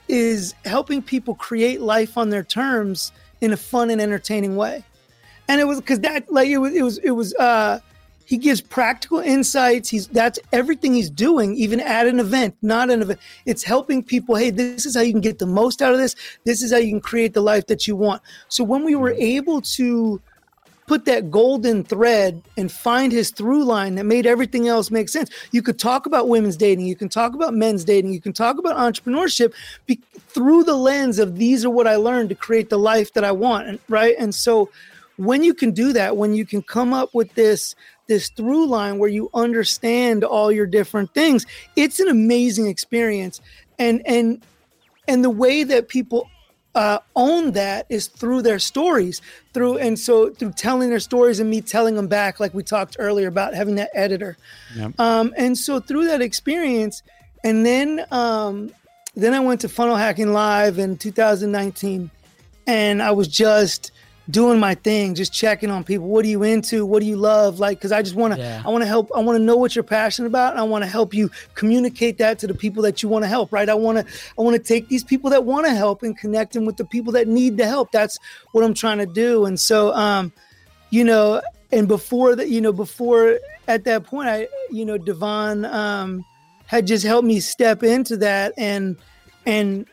is 0.09 0.55
helping 0.65 1.01
people 1.01 1.35
create 1.35 1.79
life 1.79 2.17
on 2.17 2.29
their 2.29 2.43
terms 2.43 3.11
in 3.41 3.53
a 3.53 3.57
fun 3.57 3.89
and 3.89 4.01
entertaining 4.01 4.55
way. 4.55 4.83
And 5.47 5.61
it 5.61 5.65
was 5.65 5.79
because 5.79 5.99
that 6.01 6.31
like 6.31 6.49
it 6.49 6.57
was 6.57 6.75
it 6.75 6.81
was 6.81 6.97
it 6.99 7.11
was 7.11 7.33
uh 7.35 7.79
he 8.25 8.37
gives 8.37 8.61
practical 8.61 9.17
insights. 9.19 9.89
He's 9.89 10.07
that's 10.07 10.37
everything 10.51 10.93
he's 10.93 11.09
doing, 11.09 11.55
even 11.55 11.79
at 11.79 12.05
an 12.05 12.19
event, 12.19 12.55
not 12.61 12.91
an 12.91 13.01
event. 13.01 13.19
It's 13.47 13.63
helping 13.63 14.03
people. 14.03 14.35
Hey, 14.35 14.51
this 14.51 14.85
is 14.85 14.95
how 14.95 15.01
you 15.01 15.11
can 15.11 15.21
get 15.21 15.39
the 15.39 15.47
most 15.47 15.81
out 15.81 15.93
of 15.93 15.99
this. 15.99 16.15
This 16.43 16.61
is 16.61 16.71
how 16.71 16.77
you 16.77 16.89
can 16.89 17.01
create 17.01 17.33
the 17.33 17.41
life 17.41 17.65
that 17.67 17.87
you 17.87 17.95
want. 17.95 18.21
So 18.47 18.63
when 18.63 18.83
we 18.83 18.93
were 18.93 19.13
able 19.13 19.61
to 19.61 20.21
put 20.89 21.05
that 21.05 21.29
golden 21.29 21.83
thread 21.83 22.41
and 22.57 22.71
find 22.71 23.11
his 23.11 23.29
through 23.29 23.63
line 23.63 23.93
that 23.93 24.05
made 24.05 24.25
everything 24.25 24.67
else 24.67 24.89
make 24.89 25.07
sense. 25.07 25.29
You 25.51 25.61
could 25.61 25.77
talk 25.77 26.07
about 26.07 26.27
women's 26.27 26.57
dating, 26.57 26.87
you 26.87 26.95
can 26.95 27.09
talk 27.09 27.35
about 27.35 27.53
men's 27.53 27.85
dating, 27.85 28.11
you 28.11 28.19
can 28.19 28.33
talk 28.33 28.57
about 28.57 28.75
entrepreneurship 28.75 29.53
be- 29.85 30.01
through 30.29 30.63
the 30.63 30.73
lens 30.73 31.19
of 31.19 31.37
these 31.37 31.63
are 31.63 31.69
what 31.69 31.85
I 31.85 31.95
learned 31.95 32.29
to 32.29 32.35
create 32.35 32.71
the 32.71 32.79
life 32.79 33.13
that 33.13 33.23
I 33.23 33.31
want, 33.31 33.79
right? 33.87 34.15
And 34.17 34.33
so 34.33 34.71
when 35.17 35.43
you 35.43 35.53
can 35.53 35.73
do 35.73 35.93
that, 35.93 36.17
when 36.17 36.33
you 36.33 36.43
can 36.43 36.63
come 36.63 36.91
up 36.91 37.13
with 37.13 37.31
this 37.35 37.75
this 38.07 38.29
through 38.29 38.65
line 38.65 38.97
where 38.97 39.11
you 39.11 39.29
understand 39.35 40.23
all 40.23 40.51
your 40.51 40.65
different 40.65 41.13
things, 41.13 41.45
it's 41.75 41.99
an 41.99 42.07
amazing 42.07 42.65
experience. 42.65 43.41
And 43.77 44.01
and 44.07 44.41
and 45.07 45.23
the 45.23 45.29
way 45.29 45.63
that 45.65 45.87
people 45.87 46.27
uh, 46.75 46.99
own 47.15 47.51
that 47.53 47.85
is 47.89 48.07
through 48.07 48.41
their 48.41 48.59
stories 48.59 49.21
through 49.53 49.77
and 49.79 49.97
so 49.97 50.29
through 50.29 50.51
telling 50.53 50.89
their 50.89 50.99
stories 50.99 51.39
and 51.39 51.49
me 51.49 51.61
telling 51.61 51.95
them 51.95 52.07
back 52.07 52.39
like 52.39 52.53
we 52.53 52.61
talked 52.63 52.95
earlier 52.99 53.27
about 53.27 53.53
having 53.55 53.75
that 53.75 53.89
editor 53.93 54.37
Yep. 54.75 54.99
um, 54.99 55.33
and 55.37 55.57
so 55.57 55.79
through 55.79 56.05
that 56.05 56.21
experience 56.21 57.01
and 57.43 57.65
then 57.65 58.05
um, 58.11 58.71
then 59.15 59.33
i 59.33 59.39
went 59.39 59.61
to 59.61 59.69
funnel 59.69 59.95
hacking 59.95 60.31
live 60.31 60.77
in 60.77 60.95
2019 60.97 62.11
and 62.67 63.01
i 63.01 63.11
was 63.11 63.27
just 63.27 63.91
doing 64.29 64.59
my 64.59 64.75
thing 64.75 65.15
just 65.15 65.33
checking 65.33 65.71
on 65.71 65.83
people. 65.83 66.07
What 66.07 66.23
are 66.25 66.27
you 66.27 66.43
into? 66.43 66.85
What 66.85 66.99
do 67.01 67.05
you 67.07 67.15
love? 67.15 67.59
Like 67.59 67.77
because 67.79 67.91
i 67.91 68.01
just 68.01 68.15
want 68.15 68.33
to 68.35 68.39
Yeah. 68.39 68.61
i 68.65 68.69
want 68.69 68.81
to 68.83 68.87
help 68.87 69.09
i 69.15 69.19
want 69.19 69.37
to 69.37 69.43
know 69.43 69.55
what 69.55 69.75
you're 69.75 69.83
passionate 69.83 70.27
about 70.27 70.51
and 70.51 70.59
i 70.59 70.63
want 70.63 70.83
to 70.83 70.89
help 70.89 71.13
you 71.13 71.31
communicate 71.55 72.17
that 72.19 72.37
to 72.39 72.47
the 72.47 72.53
people 72.53 72.83
that 72.83 73.01
you 73.01 73.09
want 73.09 73.23
to 73.23 73.27
help 73.27 73.51
right? 73.51 73.67
I 73.67 73.73
want 73.73 73.97
to 73.97 74.13
i 74.37 74.41
want 74.41 74.55
to 74.55 74.61
take 74.61 74.87
these 74.87 75.03
people 75.03 75.29
that 75.31 75.45
want 75.45 75.65
to 75.65 75.73
help 75.73 76.03
and 76.03 76.17
connect 76.17 76.53
them 76.53 76.65
with 76.65 76.77
the 76.77 76.85
people 76.85 77.11
that 77.13 77.27
need 77.27 77.57
the 77.57 77.65
help. 77.65 77.91
That's 77.91 78.19
what 78.51 78.63
i'm 78.63 78.73
trying 78.73 78.99
to 78.99 79.05
do. 79.05 79.45
And 79.45 79.59
so 79.59 79.93
um 79.93 80.31
you 80.91 81.03
know 81.03 81.41
and 81.71 81.87
before 81.87 82.35
that 82.35 82.49
you 82.49 82.61
know 82.61 82.73
before 82.73 83.39
at 83.67 83.83
that 83.83 84.03
point, 84.03 84.27
I, 84.27 84.47
you 84.71 84.83
know, 84.83 84.97
Devon 84.97 85.63
um, 85.65 86.25
had 86.65 86.87
just 86.87 87.05
helped 87.05 87.27
me 87.27 87.39
step 87.39 87.83
into 87.83 88.17
that 88.17 88.53
and 88.57 88.97
and 89.45 89.85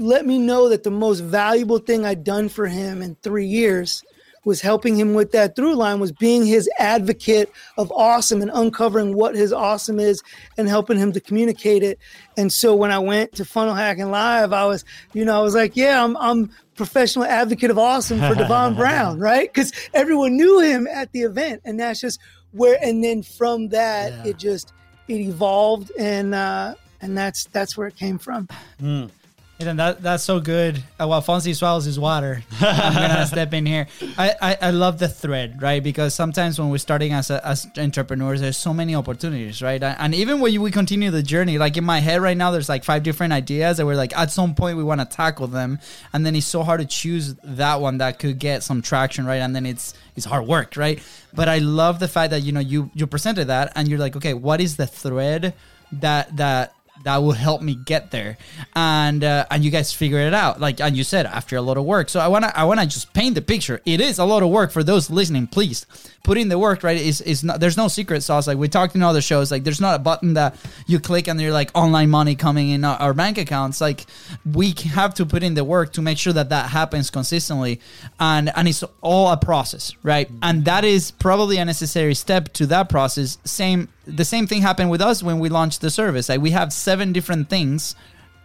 let 0.00 0.26
me 0.26 0.38
know 0.38 0.68
that 0.68 0.82
the 0.82 0.90
most 0.90 1.20
valuable 1.20 1.78
thing 1.78 2.04
I'd 2.04 2.24
done 2.24 2.48
for 2.48 2.66
him 2.66 3.02
in 3.02 3.16
three 3.16 3.46
years 3.46 4.02
was 4.44 4.60
helping 4.60 4.96
him 4.96 5.12
with 5.12 5.32
that 5.32 5.54
through 5.54 5.74
line 5.74 6.00
was 6.00 6.12
being 6.12 6.46
his 6.46 6.68
advocate 6.78 7.52
of 7.76 7.92
awesome 7.92 8.40
and 8.40 8.50
uncovering 8.54 9.14
what 9.14 9.34
his 9.34 9.52
awesome 9.52 10.00
is 10.00 10.22
and 10.56 10.66
helping 10.66 10.98
him 10.98 11.12
to 11.12 11.20
communicate 11.20 11.82
it. 11.82 11.98
And 12.38 12.50
so 12.50 12.74
when 12.74 12.90
I 12.90 12.98
went 12.98 13.34
to 13.34 13.44
Funnel 13.44 13.74
Hacking 13.74 14.10
Live, 14.10 14.52
I 14.54 14.64
was, 14.64 14.84
you 15.12 15.24
know, 15.24 15.38
I 15.38 15.42
was 15.42 15.54
like, 15.54 15.76
yeah, 15.76 16.02
I'm, 16.02 16.16
I'm 16.16 16.50
professional 16.74 17.26
advocate 17.26 17.70
of 17.70 17.78
awesome 17.78 18.18
for 18.18 18.34
Devon 18.34 18.74
Brown, 18.76 19.18
right? 19.18 19.52
Because 19.52 19.72
everyone 19.92 20.36
knew 20.36 20.60
him 20.60 20.86
at 20.86 21.12
the 21.12 21.20
event. 21.20 21.60
And 21.66 21.78
that's 21.78 22.00
just 22.00 22.18
where, 22.52 22.78
and 22.82 23.04
then 23.04 23.22
from 23.22 23.68
that, 23.68 24.12
yeah. 24.12 24.30
it 24.30 24.38
just, 24.38 24.72
it 25.06 25.20
evolved 25.20 25.92
and, 25.98 26.34
uh, 26.34 26.74
and 27.02 27.16
that's, 27.16 27.44
that's 27.52 27.76
where 27.76 27.88
it 27.88 27.96
came 27.96 28.18
from. 28.18 28.48
Mm. 28.80 29.10
And 29.60 29.78
that 29.78 30.02
that's 30.02 30.24
so 30.24 30.40
good. 30.40 30.82
Uh, 30.98 31.06
while 31.06 31.20
Fonzie 31.20 31.54
swallows 31.54 31.84
his 31.84 32.00
water, 32.00 32.42
I'm 32.60 32.94
gonna 32.94 33.26
step 33.26 33.52
in 33.52 33.66
here. 33.66 33.88
I, 34.16 34.34
I, 34.40 34.58
I 34.62 34.70
love 34.70 34.98
the 34.98 35.08
thread, 35.08 35.60
right? 35.60 35.82
Because 35.82 36.14
sometimes 36.14 36.58
when 36.58 36.70
we're 36.70 36.78
starting 36.78 37.12
as 37.12 37.28
a, 37.28 37.46
as 37.46 37.66
entrepreneurs, 37.76 38.40
there's 38.40 38.56
so 38.56 38.72
many 38.72 38.94
opportunities, 38.94 39.60
right? 39.60 39.82
And 39.82 40.14
even 40.14 40.40
when 40.40 40.58
we 40.62 40.70
continue 40.70 41.10
the 41.10 41.22
journey, 41.22 41.58
like 41.58 41.76
in 41.76 41.84
my 41.84 41.98
head 42.00 42.22
right 42.22 42.36
now, 42.36 42.50
there's 42.50 42.70
like 42.70 42.84
five 42.84 43.02
different 43.02 43.34
ideas 43.34 43.76
that 43.76 43.84
we're 43.84 43.96
like 43.96 44.16
at 44.16 44.30
some 44.30 44.54
point 44.54 44.78
we 44.78 44.84
want 44.84 45.02
to 45.02 45.06
tackle 45.06 45.46
them, 45.46 45.78
and 46.14 46.24
then 46.24 46.34
it's 46.34 46.46
so 46.46 46.62
hard 46.62 46.80
to 46.80 46.86
choose 46.86 47.34
that 47.44 47.82
one 47.82 47.98
that 47.98 48.18
could 48.18 48.38
get 48.38 48.62
some 48.62 48.80
traction, 48.80 49.26
right? 49.26 49.42
And 49.42 49.54
then 49.54 49.66
it's 49.66 49.92
it's 50.16 50.24
hard 50.24 50.46
work, 50.46 50.74
right? 50.76 51.02
But 51.34 51.50
I 51.50 51.58
love 51.58 51.98
the 51.98 52.08
fact 52.08 52.30
that 52.30 52.40
you 52.40 52.52
know 52.52 52.60
you 52.60 52.90
you 52.94 53.06
presented 53.06 53.48
that, 53.48 53.72
and 53.76 53.88
you're 53.88 53.98
like, 53.98 54.16
okay, 54.16 54.32
what 54.32 54.62
is 54.62 54.76
the 54.76 54.86
thread 54.86 55.52
that 55.92 56.34
that 56.36 56.72
that 57.04 57.18
will 57.18 57.32
help 57.32 57.62
me 57.62 57.74
get 57.74 58.10
there. 58.10 58.38
And 58.74 59.24
uh, 59.24 59.46
and 59.50 59.64
you 59.64 59.70
guys 59.70 59.92
figure 59.92 60.18
it 60.18 60.34
out. 60.34 60.60
Like 60.60 60.80
and 60.80 60.96
you 60.96 61.04
said 61.04 61.26
after 61.26 61.56
a 61.56 61.62
lot 61.62 61.76
of 61.76 61.84
work. 61.84 62.08
So 62.08 62.20
i 62.20 62.28
want 62.28 62.44
to 62.44 62.58
i 62.58 62.64
want 62.64 62.80
to 62.80 62.86
just 62.86 63.12
paint 63.14 63.34
the 63.34 63.42
picture. 63.42 63.80
It 63.84 64.00
is 64.00 64.18
a 64.18 64.24
lot 64.24 64.42
of 64.42 64.50
work 64.50 64.70
for 64.70 64.82
those 64.82 65.10
listening. 65.10 65.46
Please 65.46 65.86
put 66.22 66.36
in 66.36 66.48
the 66.48 66.58
work 66.58 66.82
right? 66.82 67.00
Is 67.00 67.20
is 67.20 67.42
not 67.44 67.60
there's 67.60 67.76
no 67.76 67.88
secret 67.88 68.22
sauce. 68.22 68.46
Like 68.46 68.58
we 68.58 68.68
talked 68.68 68.94
in 68.94 69.02
other 69.02 69.22
shows. 69.22 69.50
Like 69.50 69.64
there's 69.64 69.80
not 69.80 69.94
a 69.94 69.98
button 69.98 70.34
that 70.34 70.56
you 70.86 71.00
click 71.00 71.28
and 71.28 71.40
you're 71.40 71.52
like 71.52 71.70
online 71.74 72.10
money 72.10 72.34
coming 72.34 72.70
in 72.70 72.84
our 72.84 73.14
bank 73.14 73.38
accounts. 73.38 73.80
Like 73.80 74.06
we 74.44 74.74
have 74.94 75.14
to 75.14 75.26
put 75.26 75.42
in 75.42 75.54
the 75.54 75.64
work 75.64 75.92
to 75.94 76.02
make 76.02 76.18
sure 76.18 76.32
that 76.32 76.48
that 76.50 76.70
happens 76.70 77.10
consistently. 77.10 77.80
And 78.18 78.50
and 78.54 78.68
it's 78.68 78.84
all 79.00 79.30
a 79.30 79.36
process 79.36 79.94
right? 80.02 80.30
And 80.42 80.64
that 80.64 80.84
is 80.84 81.10
probably 81.10 81.58
a 81.58 81.64
necessary 81.64 82.14
step 82.14 82.52
to 82.54 82.66
that 82.66 82.88
process. 82.88 83.38
Same 83.44 83.88
the 84.06 84.24
same 84.24 84.46
thing 84.46 84.62
happened 84.62 84.90
with 84.90 85.00
us 85.00 85.22
when 85.22 85.38
we 85.38 85.48
launched 85.48 85.80
the 85.80 85.90
service. 85.90 86.28
Like 86.28 86.40
we 86.40 86.50
have 86.50 86.72
seven 86.72 87.12
different 87.12 87.48
things, 87.48 87.94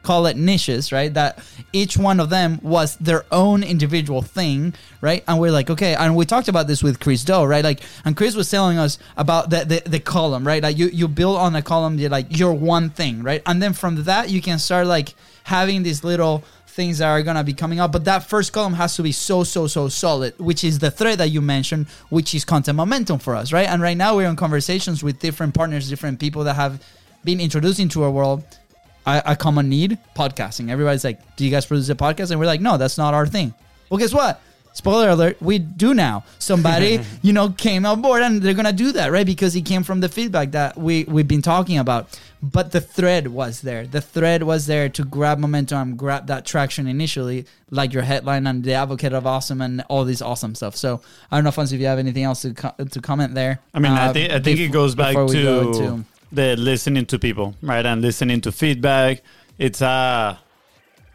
call 0.03 0.27
it 0.27 0.37
niches, 0.37 0.91
right? 0.91 1.13
That 1.13 1.39
each 1.73 1.97
one 1.97 2.19
of 2.19 2.29
them 2.29 2.59
was 2.61 2.95
their 2.97 3.25
own 3.31 3.63
individual 3.63 4.21
thing, 4.21 4.73
right? 5.01 5.23
And 5.27 5.39
we're 5.39 5.51
like, 5.51 5.69
okay, 5.69 5.95
and 5.95 6.15
we 6.15 6.25
talked 6.25 6.47
about 6.47 6.67
this 6.67 6.83
with 6.83 6.99
Chris 6.99 7.23
Do, 7.23 7.43
right? 7.43 7.63
Like, 7.63 7.81
and 8.05 8.15
Chris 8.15 8.35
was 8.35 8.49
telling 8.49 8.77
us 8.77 8.97
about 9.17 9.49
the 9.49 9.65
the, 9.65 9.89
the 9.89 9.99
column, 9.99 10.45
right? 10.45 10.61
Like 10.61 10.77
you 10.77 10.87
you 10.87 11.07
build 11.07 11.37
on 11.37 11.55
a 11.55 11.61
column, 11.61 11.97
you're 11.97 12.09
like 12.09 12.37
your 12.37 12.53
one 12.53 12.89
thing, 12.89 13.23
right? 13.23 13.41
And 13.45 13.61
then 13.61 13.73
from 13.73 14.03
that 14.03 14.29
you 14.29 14.41
can 14.41 14.59
start 14.59 14.87
like 14.87 15.15
having 15.43 15.83
these 15.83 16.03
little 16.03 16.43
things 16.75 16.97
that 16.97 17.07
are 17.07 17.23
gonna 17.23 17.43
be 17.43 17.53
coming 17.53 17.79
up. 17.79 17.91
But 17.91 18.03
that 18.05 18.27
first 18.29 18.51
column 18.51 18.73
has 18.73 18.95
to 18.97 19.03
be 19.03 19.13
so 19.13 19.43
so 19.43 19.65
so 19.67 19.87
solid, 19.87 20.37
which 20.37 20.63
is 20.63 20.79
the 20.79 20.91
thread 20.91 21.17
that 21.19 21.29
you 21.29 21.41
mentioned, 21.41 21.87
which 22.09 22.35
is 22.35 22.43
content 22.43 22.75
momentum 22.75 23.19
for 23.19 23.35
us, 23.35 23.53
right? 23.53 23.67
And 23.67 23.81
right 23.81 23.97
now 23.97 24.15
we're 24.15 24.29
in 24.29 24.35
conversations 24.35 25.01
with 25.01 25.19
different 25.19 25.53
partners, 25.53 25.89
different 25.89 26.19
people 26.19 26.43
that 26.43 26.55
have 26.55 26.83
been 27.23 27.39
introduced 27.39 27.79
into 27.79 28.03
our 28.03 28.11
world. 28.11 28.43
A, 29.07 29.21
a 29.27 29.35
common 29.35 29.69
need, 29.69 29.99
podcasting. 30.15 30.71
Everybody's 30.71 31.03
like, 31.03 31.19
"Do 31.35 31.45
you 31.45 31.51
guys 31.51 31.63
produce 31.67 31.89
a 31.89 31.95
podcast?" 31.95 32.31
And 32.31 32.39
we're 32.39 32.47
like, 32.47 32.59
"No, 32.59 32.75
that's 32.75 32.97
not 32.97 33.13
our 33.13 33.27
thing." 33.27 33.53
Well, 33.89 33.99
guess 33.99 34.11
what? 34.11 34.41
Spoiler 34.75 35.09
alert, 35.09 35.41
we 35.41 35.57
do 35.57 35.93
now. 35.93 36.23
Somebody, 36.37 36.99
you 37.23 37.33
know, 37.33 37.49
came 37.49 37.85
on 37.85 38.01
board 38.01 38.21
and 38.21 38.41
they're 38.41 38.53
gonna 38.53 38.73
do 38.73 38.91
that, 38.91 39.11
right? 39.11 39.25
Because 39.25 39.55
it 39.55 39.61
came 39.61 39.83
from 39.83 40.01
the 40.01 40.09
feedback 40.09 40.51
that 40.51 40.77
we 40.77 41.05
we've 41.05 41.27
been 41.27 41.41
talking 41.41 41.79
about. 41.79 42.19
But 42.43 42.71
the 42.71 42.81
thread 42.81 43.27
was 43.27 43.61
there. 43.61 43.87
The 43.87 44.01
thread 44.01 44.43
was 44.43 44.67
there 44.67 44.87
to 44.89 45.03
grab 45.03 45.39
momentum, 45.39 45.95
grab 45.95 46.27
that 46.27 46.45
traction 46.45 46.85
initially, 46.85 47.47
like 47.71 47.91
your 47.91 48.03
headline 48.03 48.45
and 48.45 48.63
the 48.63 48.73
advocate 48.73 49.13
of 49.13 49.25
awesome 49.25 49.61
and 49.61 49.81
all 49.89 50.05
this 50.05 50.21
awesome 50.21 50.53
stuff. 50.53 50.75
So 50.75 51.01
I 51.31 51.37
don't 51.37 51.43
know, 51.43 51.49
Fonz, 51.49 51.73
if 51.73 51.79
you 51.79 51.87
have 51.87 51.97
anything 51.97 52.23
else 52.23 52.43
to 52.43 52.53
co- 52.53 52.75
to 52.91 53.01
comment 53.01 53.33
there. 53.33 53.59
I 53.73 53.79
mean, 53.79 53.93
uh, 53.93 54.09
I 54.09 54.13
think 54.13 54.31
I 54.31 54.39
think 54.39 54.59
bef- 54.59 54.65
it 54.65 54.71
goes 54.71 54.93
back 54.93 55.15
to 55.15 56.03
the 56.31 56.55
listening 56.57 57.05
to 57.07 57.17
people, 57.17 57.55
right, 57.61 57.85
and 57.85 58.01
listening 58.01 58.41
to 58.41 58.51
feedback. 58.51 59.21
It's 59.57 59.81
a 59.81 60.37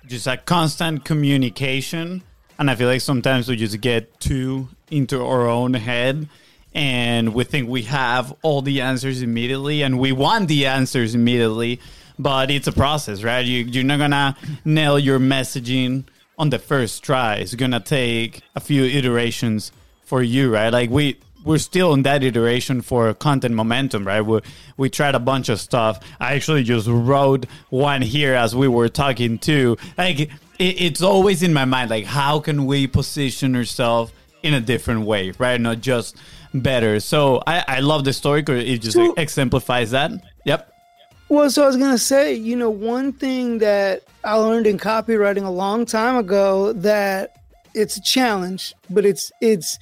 just 0.06 0.26
a 0.26 0.38
constant 0.38 1.04
communication 1.04 2.22
and 2.60 2.70
I 2.70 2.74
feel 2.74 2.88
like 2.88 3.00
sometimes 3.00 3.48
we 3.48 3.56
just 3.56 3.80
get 3.80 4.20
too 4.20 4.68
into 4.90 5.24
our 5.24 5.48
own 5.48 5.72
head 5.72 6.28
and 6.74 7.32
we 7.32 7.44
think 7.44 7.70
we 7.70 7.82
have 7.84 8.36
all 8.42 8.60
the 8.60 8.82
answers 8.82 9.22
immediately 9.22 9.82
and 9.82 9.98
we 9.98 10.12
want 10.12 10.48
the 10.48 10.66
answers 10.66 11.14
immediately, 11.14 11.80
but 12.18 12.50
it's 12.50 12.66
a 12.66 12.72
process, 12.72 13.22
right? 13.22 13.46
You, 13.46 13.64
you're 13.64 13.82
not 13.82 13.98
gonna 13.98 14.36
nail 14.66 14.98
your 14.98 15.18
messaging 15.18 16.04
on 16.38 16.50
the 16.50 16.58
first 16.58 17.02
try. 17.02 17.36
It's 17.36 17.54
gonna 17.54 17.80
take 17.80 18.42
a 18.54 18.60
few 18.60 18.84
iterations 18.84 19.72
for 20.02 20.22
you, 20.22 20.52
right? 20.52 20.70
Like 20.70 20.90
we 20.90 21.16
we're 21.42 21.56
still 21.56 21.94
in 21.94 22.02
that 22.02 22.22
iteration 22.22 22.82
for 22.82 23.14
content 23.14 23.54
momentum, 23.54 24.06
right? 24.06 24.20
We 24.20 24.40
we 24.76 24.90
tried 24.90 25.14
a 25.14 25.18
bunch 25.18 25.48
of 25.48 25.58
stuff. 25.58 25.98
I 26.20 26.34
actually 26.34 26.64
just 26.64 26.86
wrote 26.86 27.46
one 27.70 28.02
here 28.02 28.34
as 28.34 28.54
we 28.54 28.68
were 28.68 28.90
talking 28.90 29.38
too. 29.38 29.78
Like 29.96 30.30
it, 30.60 30.80
it's 30.80 31.02
always 31.02 31.42
in 31.42 31.52
my 31.52 31.64
mind 31.64 31.90
like 31.90 32.04
how 32.04 32.38
can 32.38 32.66
we 32.66 32.86
position 32.86 33.56
ourselves 33.56 34.12
in 34.42 34.54
a 34.54 34.60
different 34.60 35.02
way 35.06 35.32
right? 35.38 35.60
Not 35.60 35.80
just 35.80 36.16
better. 36.54 37.00
So 37.00 37.42
i 37.46 37.64
i 37.66 37.80
love 37.80 38.04
the 38.04 38.12
story 38.12 38.42
because 38.42 38.64
it 38.64 38.78
just 38.82 38.96
so, 38.96 39.14
exemplifies 39.14 39.90
that. 39.90 40.12
Yep. 40.44 40.72
Well 41.28 41.50
so 41.50 41.64
i 41.64 41.66
was 41.66 41.76
gonna 41.76 41.98
say 41.98 42.34
you 42.34 42.56
know 42.56 42.70
one 42.70 43.12
thing 43.12 43.58
that 43.58 44.02
i 44.24 44.34
learned 44.34 44.66
in 44.66 44.78
copywriting 44.78 45.44
a 45.44 45.50
long 45.50 45.86
time 45.86 46.16
ago 46.16 46.72
that 46.72 47.36
it's 47.72 47.96
a 47.96 48.02
challenge 48.02 48.74
but 48.90 49.06
it's 49.06 49.30
it's 49.40 49.78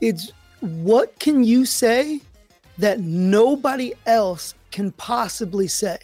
it's 0.00 0.32
what 0.60 1.18
can 1.18 1.44
you 1.44 1.66
say 1.66 2.20
that 2.78 3.00
nobody 3.00 3.92
else 4.06 4.54
can 4.70 4.92
possibly 4.92 5.66
say? 5.68 5.98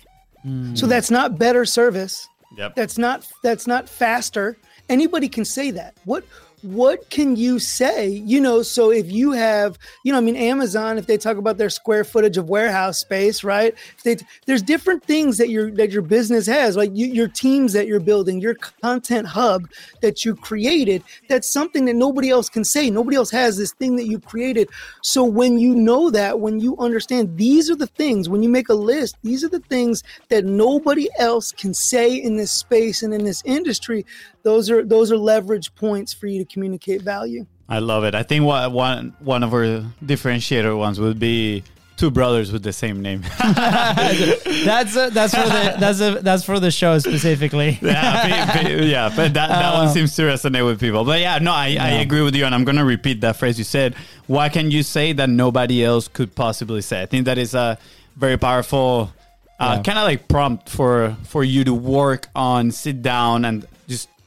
Mm. 0.47 0.77
so 0.77 0.87
that's 0.87 1.11
not 1.11 1.39
better 1.39 1.64
service 1.64 2.29
Yep. 2.57 2.75
That's 2.75 2.99
not 2.99 3.27
that's 3.43 3.67
not 3.67 3.89
faster. 3.89 4.57
Anybody 4.89 5.29
can 5.29 5.45
say 5.45 5.71
that. 5.73 5.97
What 6.05 6.25
what 6.63 7.11
can 7.11 7.37
you 7.37 7.59
say? 7.59 8.09
You 8.09 8.41
know, 8.41 8.63
so 8.63 8.91
if 8.91 9.11
you 9.11 9.33
have, 9.33 9.79
you 10.05 10.13
know, 10.13 10.19
I 10.19 10.21
mean, 10.21 10.37
Amazon, 10.37 10.97
if 10.97 11.07
they 11.07 11.19
talk 11.19 11.37
about 11.37 11.59
their 11.59 11.71
square 11.71 12.05
footage 12.05 12.37
of 12.37 12.49
warehouse 12.49 12.99
space, 12.99 13.43
right? 13.43 13.75
They, 14.05 14.17
there's 14.47 14.63
different 14.63 15.05
things 15.05 15.39
that 15.39 15.49
your 15.49 15.71
that 15.73 15.91
your 15.91 16.03
business 16.03 16.47
has, 16.47 16.77
like 16.77 16.91
you, 16.95 17.07
your 17.07 17.29
teams 17.29 17.73
that 17.73 17.87
you're 17.87 18.01
building, 18.01 18.41
your 18.41 18.55
content 18.55 19.27
hub 19.27 19.69
that 20.01 20.25
you 20.25 20.37
created. 20.37 21.03
That's 21.29 21.53
something 21.53 21.85
that 21.87 21.95
nobody 21.95 22.31
else 22.31 22.49
can 22.49 22.65
say. 22.65 22.91
Nobody 22.91 23.17
else 23.17 23.31
has 23.31 23.57
this 23.57 23.73
thing 23.73 23.97
that 23.97 24.07
you 24.07 24.21
created. 24.21 24.69
So 25.03 25.25
when 25.25 25.59
you 25.59 25.75
know 25.75 26.11
that, 26.11 26.39
when 26.41 26.61
you 26.61 26.77
understand 26.79 27.37
these 27.37 27.71
are 27.71 27.77
the 27.77 27.87
things, 27.89 28.29
when 28.29 28.43
you 28.43 28.49
make 28.49 28.69
a 28.69 28.75
list, 28.75 29.17
these 29.23 29.43
are 29.43 29.49
the 29.49 29.61
things 29.61 30.05
that 30.29 30.45
nobody 30.45 31.09
else 31.19 31.51
can 31.51 31.75
say 31.75 32.15
in 32.15 32.37
this 32.37 32.53
space 32.53 33.03
and 33.03 33.13
in 33.13 33.25
this 33.25 33.43
industry 33.45 34.07
those 34.43 34.70
are 34.70 34.84
those 34.84 35.12
are 35.12 35.16
leverage 35.16 35.74
points 35.74 36.12
for 36.12 36.26
you 36.26 36.45
to 36.45 36.53
communicate 36.53 37.03
value. 37.03 37.47
I 37.68 37.78
love 37.78 38.05
it. 38.05 38.14
I 38.14 38.22
think 38.22 38.45
one 38.45 38.72
one 38.72 39.16
one 39.20 39.43
of 39.43 39.55
our 39.55 39.84
differentiator 40.05 40.76
ones 40.76 41.01
would 41.01 41.18
be 41.18 41.64
two 41.97 42.11
brothers 42.11 42.51
with 42.51 42.62
the 42.62 42.72
same 42.72 43.01
name. 43.01 43.22
that's 43.38 44.97
a, 44.97 45.11
that's 45.11 45.34
for 45.34 45.43
the 45.43 45.76
that's 45.80 46.01
a, 46.01 46.20
that's 46.20 46.45
for 46.45 46.59
the 46.59 46.70
show 46.70 46.99
specifically. 46.99 47.78
yeah, 47.82 48.68
yeah, 48.68 49.09
but 49.14 49.34
that, 49.34 49.49
that 49.49 49.74
one 49.74 49.88
oh. 49.88 49.93
seems 49.93 50.16
to 50.16 50.22
resonate 50.22 50.66
with 50.66 50.80
people. 50.80 51.05
But 51.05 51.20
yeah, 51.20 51.38
no, 51.38 51.53
I, 51.53 51.68
yeah. 51.68 51.84
I 51.84 51.88
agree 52.01 52.22
with 52.22 52.34
you, 52.34 52.45
and 52.45 52.55
I'm 52.55 52.64
gonna 52.64 52.84
repeat 52.84 53.20
that 53.20 53.36
phrase 53.36 53.57
you 53.57 53.64
said. 53.64 53.95
Why 54.26 54.49
can 54.49 54.70
you 54.70 54.82
say 54.82 55.12
that 55.12 55.28
nobody 55.28 55.84
else 55.84 56.09
could 56.09 56.34
possibly 56.34 56.82
say? 56.82 57.03
I 57.03 57.07
think 57.07 57.26
that 57.26 57.38
is 57.38 57.55
a 57.55 57.78
very 58.16 58.36
powerful. 58.36 59.12
Uh, 59.61 59.74
yeah. 59.76 59.82
kind 59.82 59.99
of 59.99 60.05
like 60.05 60.26
prompt 60.26 60.68
for 60.68 61.16
for 61.22 61.45
you 61.45 61.62
to 61.62 61.72
work 61.72 62.28
on 62.34 62.72
sit 62.72 63.01
down 63.01 63.45
and 63.45 63.64
just 63.82 63.82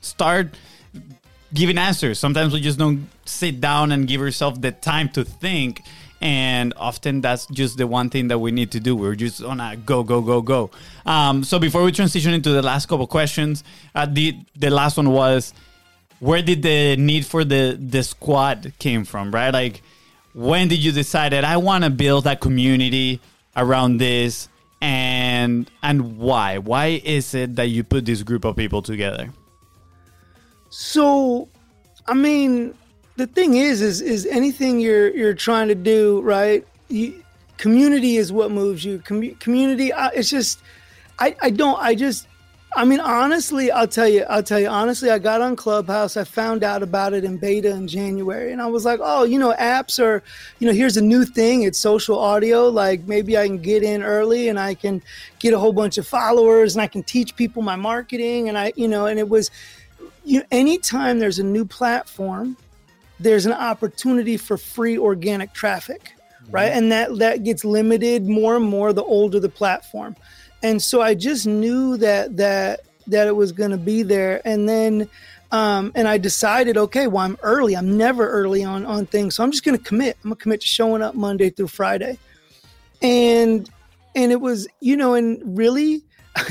start 0.05 0.55
giving 1.53 1.77
answers. 1.77 2.19
Sometimes 2.19 2.53
we 2.53 2.61
just 2.61 2.77
don't 2.77 3.09
sit 3.25 3.59
down 3.59 3.91
and 3.91 4.07
give 4.07 4.21
ourselves 4.21 4.59
the 4.59 4.71
time 4.71 5.09
to 5.09 5.23
think. 5.23 5.81
And 6.21 6.73
often 6.77 7.21
that's 7.21 7.45
just 7.47 7.77
the 7.77 7.87
one 7.87 8.09
thing 8.09 8.29
that 8.29 8.39
we 8.39 8.51
need 8.51 8.71
to 8.71 8.79
do. 8.79 8.95
We're 8.95 9.15
just 9.15 9.43
on 9.43 9.59
a 9.59 9.75
go, 9.75 10.03
go, 10.03 10.21
go, 10.21 10.41
go. 10.41 10.71
Um, 11.05 11.43
so 11.43 11.59
before 11.59 11.83
we 11.83 11.91
transition 11.91 12.33
into 12.33 12.51
the 12.51 12.61
last 12.61 12.87
couple 12.87 13.05
questions, 13.05 13.63
uh, 13.93 14.05
the 14.05 14.37
the 14.55 14.69
last 14.69 14.97
one 14.97 15.11
was, 15.11 15.53
where 16.19 16.41
did 16.41 16.63
the 16.63 16.95
need 16.95 17.25
for 17.25 17.43
the 17.43 17.77
the 17.79 18.01
squad 18.01 18.73
came 18.79 19.03
from? 19.03 19.29
Right, 19.31 19.53
like 19.53 19.81
when 20.33 20.67
did 20.67 20.83
you 20.83 20.91
decide 20.91 21.33
that 21.33 21.43
I 21.43 21.57
want 21.57 21.83
to 21.83 21.89
build 21.89 22.25
a 22.27 22.35
community 22.35 23.19
around 23.55 23.97
this 23.97 24.47
and 24.81 25.69
and 25.83 26.17
why? 26.17 26.57
Why 26.59 27.01
is 27.03 27.35
it 27.35 27.57
that 27.57 27.67
you 27.67 27.83
put 27.83 28.05
this 28.05 28.23
group 28.23 28.45
of 28.45 28.55
people 28.55 28.81
together? 28.81 29.31
So, 30.77 31.47
I 32.05 32.13
mean, 32.13 32.73
the 33.15 33.27
thing 33.27 33.55
is, 33.55 33.81
is 33.81 34.01
is 34.01 34.25
anything 34.25 34.81
you're 34.81 35.09
you're 35.15 35.33
trying 35.33 35.69
to 35.69 35.75
do, 35.75 36.19
right? 36.21 36.67
You, 36.89 37.23
community 37.57 38.17
is 38.17 38.33
what 38.33 38.51
moves 38.51 38.83
you. 38.83 38.99
Com- 38.99 39.35
community, 39.35 39.93
uh, 39.93 40.09
it's 40.13 40.29
just, 40.29 40.59
I 41.17 41.33
I 41.41 41.51
don't, 41.51 41.79
I 41.79 41.95
just 41.95 42.27
I 42.75 42.83
mean, 42.83 42.99
honestly, 42.99 43.71
I'll 43.71 43.87
tell 43.87 44.09
you, 44.09 44.23
I'll 44.23 44.43
tell 44.43 44.59
you, 44.59 44.67
honestly, 44.67 45.09
I 45.09 45.17
got 45.17 45.39
on 45.39 45.55
Clubhouse. 45.55 46.17
I 46.17 46.25
found 46.25 46.61
out 46.61 46.83
about 46.83 47.13
it 47.13 47.23
in 47.23 47.37
beta 47.37 47.69
in 47.69 47.87
January. 47.87 48.51
And 48.51 48.61
I 48.61 48.65
was 48.67 48.83
like, 48.83 48.99
oh, 49.01 49.23
you 49.23 49.39
know, 49.39 49.53
apps 49.53 49.97
are, 49.97 50.21
you 50.59 50.67
know, 50.67 50.73
here's 50.73 50.97
a 50.97 51.01
new 51.01 51.23
thing. 51.23 51.63
It's 51.63 51.77
social 51.77 52.19
audio. 52.19 52.67
Like 52.67 53.07
maybe 53.07 53.37
I 53.37 53.47
can 53.47 53.59
get 53.59 53.81
in 53.81 54.03
early 54.03 54.49
and 54.49 54.59
I 54.59 54.73
can 54.73 55.01
get 55.39 55.53
a 55.53 55.59
whole 55.59 55.71
bunch 55.71 55.97
of 55.97 56.05
followers 56.05 56.75
and 56.75 56.81
I 56.81 56.87
can 56.87 57.01
teach 57.01 57.37
people 57.37 57.61
my 57.61 57.77
marketing. 57.77 58.49
And 58.49 58.57
I, 58.57 58.73
you 58.75 58.89
know, 58.89 59.05
and 59.05 59.19
it 59.19 59.29
was, 59.29 59.51
you 60.25 60.43
anytime 60.51 61.19
there's 61.19 61.39
a 61.39 61.43
new 61.43 61.65
platform, 61.65 62.57
there's 63.19 63.45
an 63.45 63.53
opportunity 63.53 64.37
for 64.37 64.57
free 64.57 64.97
organic 64.97 65.53
traffic, 65.53 66.13
right? 66.49 66.69
Mm-hmm. 66.69 66.77
And 66.77 66.91
that, 66.91 67.17
that 67.19 67.43
gets 67.43 67.63
limited 67.63 68.27
more 68.27 68.57
and 68.57 68.65
more 68.65 68.93
the 68.93 69.03
older 69.03 69.39
the 69.39 69.49
platform 69.49 70.15
and 70.65 70.81
so 70.81 70.99
I 70.99 71.13
just 71.13 71.45
knew 71.45 71.95
that 71.97 72.37
that 72.37 72.81
that 73.07 73.27
it 73.27 73.35
was 73.35 73.51
going 73.51 73.69
to 73.69 73.77
be 73.77 74.01
there. 74.01 74.41
And 74.45 74.67
then, 74.67 75.07
um, 75.51 75.91
and 75.93 76.07
I 76.07 76.17
decided, 76.17 76.75
okay, 76.75 77.05
well, 77.05 77.23
I'm 77.23 77.37
early. 77.43 77.75
I'm 77.75 77.95
never 77.95 78.27
early 78.27 78.63
on 78.63 78.83
on 78.85 79.05
things, 79.05 79.35
so 79.35 79.43
I'm 79.43 79.51
just 79.51 79.63
going 79.63 79.77
to 79.77 79.83
commit. 79.83 80.17
I'm 80.23 80.29
going 80.29 80.37
to 80.37 80.41
commit 80.41 80.61
to 80.61 80.67
showing 80.67 81.03
up 81.03 81.13
Monday 81.13 81.51
through 81.51 81.67
Friday. 81.67 82.17
And 83.03 83.69
and 84.15 84.31
it 84.31 84.41
was, 84.41 84.67
you 84.79 84.97
know, 84.97 85.13
and 85.13 85.55
really, 85.55 86.01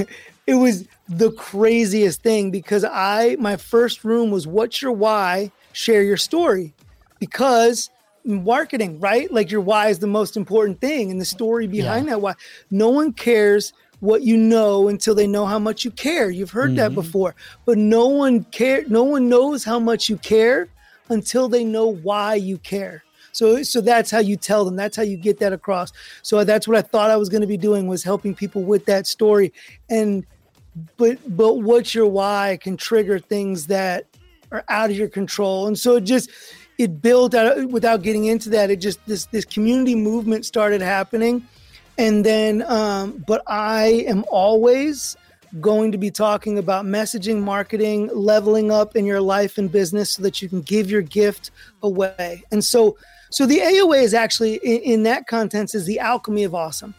it 0.47 0.55
was 0.55 0.87
the 1.09 1.33
craziest 1.33 2.23
thing 2.23 2.51
because 2.51 2.85
I 2.85 3.37
my 3.39 3.57
first 3.57 4.05
room 4.05 4.31
was 4.31 4.47
what's 4.47 4.83
your 4.83 4.93
why? 4.93 5.51
Share 5.73 6.03
your 6.03 6.17
story, 6.17 6.75
because 7.19 7.91
marketing, 8.25 9.01
right? 9.01 9.31
Like 9.33 9.51
your 9.51 9.61
why 9.61 9.89
is 9.89 9.99
the 9.99 10.07
most 10.07 10.37
important 10.37 10.81
thing, 10.81 11.11
and 11.11 11.21
the 11.21 11.25
story 11.25 11.67
behind 11.67 12.07
yeah. 12.07 12.15
that 12.15 12.21
why. 12.21 12.35
No 12.71 12.91
one 12.91 13.13
cares 13.13 13.73
what 14.01 14.23
you 14.23 14.37
know 14.37 14.89
until 14.89 15.15
they 15.15 15.27
know 15.27 15.47
how 15.47 15.59
much 15.59 15.85
you 15.85 15.91
care. 15.91 16.31
You've 16.31 16.51
heard 16.51 16.71
mm-hmm. 16.71 16.77
that 16.77 16.95
before, 16.95 17.35
but 17.65 17.79
no 17.79 18.07
one 18.07 18.45
care. 18.45 18.85
No 18.89 19.03
one 19.03 19.29
knows 19.29 19.65
how 19.65 19.79
much 19.79 20.09
you 20.09 20.17
care 20.19 20.69
until 21.09 21.49
they 21.49 21.65
know 21.65 21.87
why 21.87 22.35
you 22.35 22.59
care. 22.59 23.03
So, 23.33 23.63
so 23.65 23.81
that's 23.81 24.11
how 24.11 24.21
you 24.21 24.37
tell 24.37 24.65
them. 24.65 24.77
That's 24.77 24.97
how 24.97 25.03
you 25.03 25.17
get 25.17 25.41
that 25.41 25.53
across. 25.53 25.93
So 26.23 26.45
that's 26.45 26.69
what 26.69 26.77
I 26.77 26.83
thought 26.83 27.11
I 27.11 27.17
was 27.17 27.29
going 27.29 27.41
to 27.41 27.49
be 27.49 27.57
doing 27.57 27.89
was 27.89 28.05
helping 28.05 28.35
people 28.35 28.63
with 28.63 28.87
that 28.87 29.07
story. 29.09 29.53
And, 29.91 30.25
but, 30.97 31.19
but 31.37 31.55
what's 31.55 31.95
your 31.95 32.07
why 32.07 32.59
can 32.61 32.77
trigger 32.77 33.19
things 33.19 33.67
that 33.69 34.07
are 34.51 34.65
out 34.69 34.91
of 34.91 34.97
your 34.97 35.09
control. 35.09 35.67
And 35.67 35.79
so 35.79 35.97
it 35.97 36.03
just, 36.03 36.31
it 36.79 37.01
built 37.01 37.35
out 37.35 37.69
without 37.69 38.03
getting 38.03 38.27
into 38.27 38.51
that. 38.51 38.71
It 38.71 38.81
just, 38.81 39.05
this, 39.07 39.27
this 39.27 39.45
community 39.45 39.95
movement 39.95 40.45
started 40.45 40.81
happening 40.81 41.47
and 41.99 42.25
then, 42.25 42.63
um, 42.63 43.25
but 43.27 43.43
I 43.47 44.05
am 44.09 44.25
always 44.31 45.17
going 45.61 45.93
to 45.93 45.99
be 45.99 46.11
talking 46.11 46.59
about 46.59 46.85
messaging, 46.85 47.41
marketing, 47.41 48.11
leveling 48.13 48.73
up 48.73 48.97
in 48.97 49.07
your 49.07 49.21
life 49.21 49.59
and 49.59 49.71
business 49.71 50.15
so 50.15 50.23
that 50.23 50.43
you 50.43 50.49
can 50.49 50.63
give 50.63 50.91
your 50.91 51.03
gift 51.03 51.53
away. 51.83 52.43
And 52.51 52.65
so, 52.65 52.97
so 53.31 53.47
the 53.47 53.61
AOA 53.61 54.03
is 54.03 54.15
actually 54.15 54.57
in, 54.57 54.81
in 54.81 55.03
that 55.05 55.29
context 55.29 55.75
is 55.75 55.87
the 55.87 56.01
alchemy 56.01 56.43
of 56.43 56.55
awesome, 56.55 56.95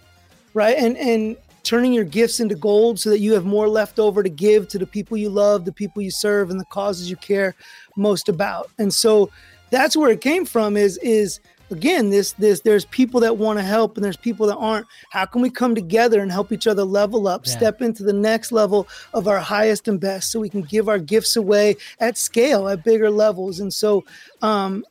right? 0.53 0.77
And 0.77 0.97
and 0.97 1.35
turning 1.65 1.91
your 1.91 2.05
gifts 2.05 2.39
into 2.39 2.55
gold 2.55 2.99
so 2.99 3.09
that 3.09 3.19
you 3.19 3.33
have 3.33 3.45
more 3.45 3.67
left 3.67 3.99
over 3.99 4.23
to 4.23 4.29
give 4.29 4.67
to 4.69 4.79
the 4.79 4.85
people 4.85 5.17
you 5.17 5.29
love, 5.29 5.65
the 5.65 5.73
people 5.73 6.01
you 6.01 6.11
serve, 6.11 6.49
and 6.49 6.59
the 6.59 6.65
causes 6.65 7.09
you 7.09 7.17
care 7.17 7.55
most 7.97 8.29
about. 8.29 8.69
And 8.77 8.93
so 8.93 9.29
that's 9.71 9.97
where 9.97 10.11
it 10.11 10.21
came 10.21 10.45
from. 10.45 10.77
Is 10.77 10.97
is 10.99 11.39
again 11.71 12.09
this 12.09 12.33
this 12.33 12.61
there's 12.61 12.85
people 12.85 13.19
that 13.19 13.37
want 13.37 13.57
to 13.57 13.65
help 13.65 13.97
and 13.97 14.05
there's 14.05 14.17
people 14.17 14.45
that 14.45 14.57
aren't 14.57 14.85
how 15.09 15.25
can 15.25 15.41
we 15.41 15.49
come 15.49 15.73
together 15.73 16.21
and 16.21 16.31
help 16.31 16.51
each 16.51 16.67
other 16.67 16.83
level 16.83 17.27
up 17.27 17.45
yeah. 17.45 17.53
step 17.53 17.81
into 17.81 18.03
the 18.03 18.13
next 18.13 18.51
level 18.51 18.87
of 19.13 19.27
our 19.27 19.39
highest 19.39 19.87
and 19.87 19.99
best 19.99 20.31
so 20.31 20.39
we 20.39 20.49
can 20.49 20.61
give 20.61 20.87
our 20.87 20.99
gifts 20.99 21.35
away 21.35 21.75
at 21.99 22.17
scale 22.17 22.67
at 22.67 22.83
bigger 22.83 23.09
levels 23.09 23.59
and 23.59 23.73
so 23.73 24.03
um 24.41 24.85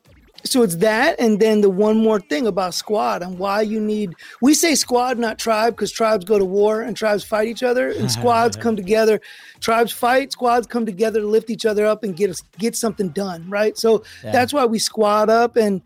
so 0.44 0.62
it's 0.62 0.76
that 0.76 1.18
and 1.18 1.40
then 1.40 1.62
the 1.62 1.70
one 1.70 1.96
more 1.96 2.20
thing 2.20 2.46
about 2.46 2.74
squad 2.74 3.22
and 3.22 3.38
why 3.38 3.62
you 3.62 3.80
need 3.80 4.14
we 4.42 4.52
say 4.52 4.74
squad 4.74 5.18
not 5.18 5.38
tribe 5.38 5.74
because 5.74 5.90
tribes 5.90 6.24
go 6.24 6.38
to 6.38 6.44
war 6.44 6.82
and 6.82 6.96
tribes 6.96 7.24
fight 7.24 7.48
each 7.48 7.62
other 7.62 7.90
and 7.90 8.10
squads 8.18 8.56
come 8.56 8.76
together 8.76 9.20
tribes 9.60 9.90
fight 9.90 10.32
squads 10.32 10.66
come 10.66 10.84
together 10.84 11.20
to 11.20 11.26
lift 11.26 11.50
each 11.50 11.64
other 11.64 11.86
up 11.86 12.04
and 12.04 12.16
get 12.16 12.30
us 12.30 12.42
get 12.58 12.76
something 12.76 13.08
done 13.10 13.48
right 13.48 13.78
so 13.78 14.04
yeah. 14.22 14.32
that's 14.32 14.52
why 14.52 14.64
we 14.64 14.78
squad 14.78 15.30
up 15.30 15.56
and 15.56 15.80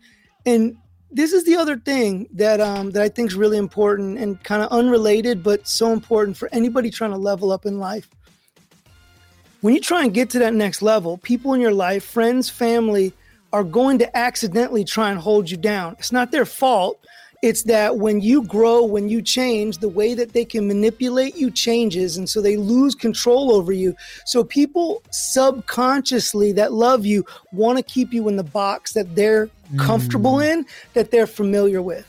and 0.45 0.77
this 1.11 1.33
is 1.33 1.43
the 1.43 1.55
other 1.55 1.77
thing 1.77 2.27
that 2.33 2.61
um, 2.61 2.91
that 2.91 3.01
I 3.01 3.09
think 3.09 3.31
is 3.31 3.35
really 3.35 3.57
important 3.57 4.19
and 4.19 4.41
kind 4.43 4.61
of 4.61 4.69
unrelated, 4.69 5.43
but 5.43 5.67
so 5.67 5.91
important 5.91 6.37
for 6.37 6.49
anybody 6.51 6.91
trying 6.91 7.11
to 7.11 7.17
level 7.17 7.51
up 7.51 7.65
in 7.65 7.79
life. 7.79 8.07
When 9.61 9.73
you 9.73 9.81
try 9.81 10.03
and 10.03 10.13
get 10.13 10.29
to 10.31 10.39
that 10.39 10.53
next 10.53 10.81
level, 10.81 11.17
people 11.17 11.53
in 11.53 11.61
your 11.61 11.73
life, 11.73 12.03
friends, 12.03 12.49
family, 12.49 13.13
are 13.51 13.63
going 13.63 13.99
to 13.99 14.17
accidentally 14.17 14.83
try 14.83 15.09
and 15.09 15.19
hold 15.19 15.49
you 15.49 15.57
down. 15.57 15.95
It's 15.99 16.11
not 16.11 16.31
their 16.31 16.45
fault. 16.45 16.99
It's 17.41 17.63
that 17.63 17.97
when 17.97 18.19
you 18.19 18.43
grow, 18.43 18.83
when 18.83 19.07
you 19.07 19.21
change, 19.21 19.77
the 19.77 19.87
way 19.87 20.13
that 20.13 20.33
they 20.33 20.43
can 20.43 20.67
manipulate 20.67 21.37
you 21.37 21.49
changes. 21.49 22.17
And 22.17 22.29
so 22.29 22.41
they 22.41 22.57
lose 22.57 22.95
control 22.95 23.53
over 23.53 23.71
you. 23.71 23.95
So 24.25 24.43
people 24.43 25.01
subconsciously 25.11 26.51
that 26.53 26.73
love 26.73 27.05
you 27.05 27.25
want 27.53 27.77
to 27.77 27.83
keep 27.83 28.13
you 28.13 28.27
in 28.27 28.35
the 28.35 28.43
box 28.43 28.91
that 28.93 29.15
they're 29.15 29.49
comfortable 29.77 30.35
mm. 30.35 30.51
in, 30.51 30.65
that 30.93 31.11
they're 31.11 31.27
familiar 31.27 31.81
with. 31.81 32.05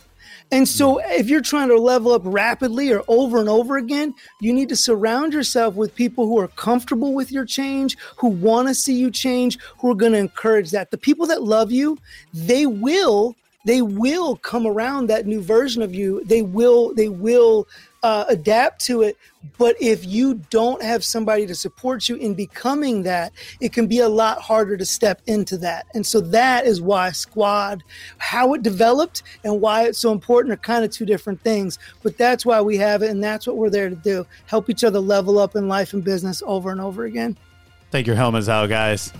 And 0.52 0.66
so, 0.66 0.98
if 0.98 1.28
you're 1.28 1.40
trying 1.40 1.68
to 1.68 1.78
level 1.78 2.12
up 2.12 2.22
rapidly 2.24 2.90
or 2.90 3.04
over 3.06 3.38
and 3.38 3.48
over 3.48 3.76
again, 3.76 4.14
you 4.40 4.52
need 4.52 4.68
to 4.70 4.76
surround 4.76 5.32
yourself 5.32 5.76
with 5.76 5.94
people 5.94 6.26
who 6.26 6.38
are 6.40 6.48
comfortable 6.48 7.14
with 7.14 7.30
your 7.30 7.44
change, 7.44 7.96
who 8.16 8.28
want 8.28 8.66
to 8.66 8.74
see 8.74 8.94
you 8.94 9.12
change, 9.12 9.58
who 9.78 9.90
are 9.90 9.94
going 9.94 10.12
to 10.12 10.18
encourage 10.18 10.72
that. 10.72 10.90
The 10.90 10.98
people 10.98 11.26
that 11.26 11.42
love 11.42 11.70
you, 11.70 11.98
they 12.34 12.66
will 12.66 13.36
they 13.64 13.82
will 13.82 14.36
come 14.36 14.66
around 14.66 15.08
that 15.08 15.26
new 15.26 15.42
version 15.42 15.82
of 15.82 15.94
you. 15.94 16.22
They 16.24 16.42
will 16.42 16.94
they 16.94 17.08
will 17.08 17.68
uh, 18.02 18.24
adapt 18.28 18.84
to 18.86 19.02
it. 19.02 19.16
But 19.58 19.76
if 19.80 20.04
you 20.04 20.34
don't 20.50 20.82
have 20.82 21.04
somebody 21.04 21.46
to 21.46 21.54
support 21.54 22.08
you 22.08 22.16
in 22.16 22.34
becoming 22.34 23.02
that, 23.04 23.32
it 23.60 23.72
can 23.72 23.86
be 23.86 24.00
a 24.00 24.08
lot 24.08 24.40
harder 24.40 24.76
to 24.76 24.84
step 24.84 25.22
into 25.26 25.56
that. 25.58 25.86
And 25.94 26.06
so 26.06 26.20
that 26.20 26.66
is 26.66 26.80
why 26.80 27.10
Squad, 27.10 27.82
how 28.18 28.54
it 28.54 28.62
developed 28.62 29.22
and 29.44 29.60
why 29.60 29.84
it's 29.84 29.98
so 29.98 30.12
important 30.12 30.52
are 30.52 30.58
kind 30.58 30.84
of 30.84 30.90
two 30.90 31.06
different 31.06 31.40
things. 31.42 31.78
But 32.02 32.18
that's 32.18 32.44
why 32.44 32.60
we 32.60 32.76
have 32.78 33.02
it, 33.02 33.10
and 33.10 33.22
that's 33.22 33.46
what 33.46 33.56
we're 33.56 33.70
there 33.70 33.88
to 33.88 33.96
do 33.96 34.26
help 34.46 34.68
each 34.68 34.84
other 34.84 34.98
level 34.98 35.38
up 35.38 35.56
in 35.56 35.68
life 35.68 35.92
and 35.92 36.02
business 36.02 36.42
over 36.46 36.70
and 36.70 36.80
over 36.80 37.04
again. 37.04 37.36
Take 37.90 38.06
your 38.06 38.16
helmets 38.16 38.48
out, 38.48 38.68
guys. 38.68 39.12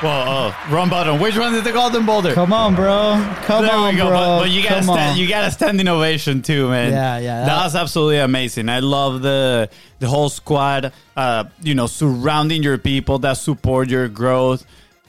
Whoa, 0.00 0.52
oh, 0.54 0.72
wrong 0.72 0.88
button. 0.88 1.18
Which 1.18 1.36
one 1.36 1.56
is 1.56 1.64
the 1.64 1.72
golden 1.72 2.06
boulder? 2.06 2.32
Come 2.32 2.52
on, 2.52 2.76
bro. 2.76 3.20
Come 3.42 3.64
there 3.64 3.74
on, 3.74 3.92
we 3.92 3.98
go. 3.98 4.06
bro. 4.06 4.16
But, 4.16 4.38
but 4.42 4.50
you 4.50 4.62
gotta 4.62 4.84
stand, 4.84 5.18
you 5.18 5.28
gotta 5.28 5.50
stand 5.50 5.80
innovation 5.80 6.40
too, 6.40 6.68
man. 6.68 6.92
Yeah, 6.92 7.18
yeah. 7.18 7.44
That, 7.44 7.64
was 7.64 7.74
absolutely 7.74 8.18
amazing. 8.18 8.68
I 8.68 8.78
love 8.78 9.22
the 9.22 9.68
the 9.98 10.06
whole 10.06 10.28
squad. 10.28 10.92
Uh, 11.16 11.44
you 11.62 11.74
know, 11.74 11.88
surrounding 11.88 12.62
your 12.62 12.78
people 12.78 13.18
that 13.20 13.38
support 13.38 13.88
your 13.88 14.06
growth. 14.06 14.64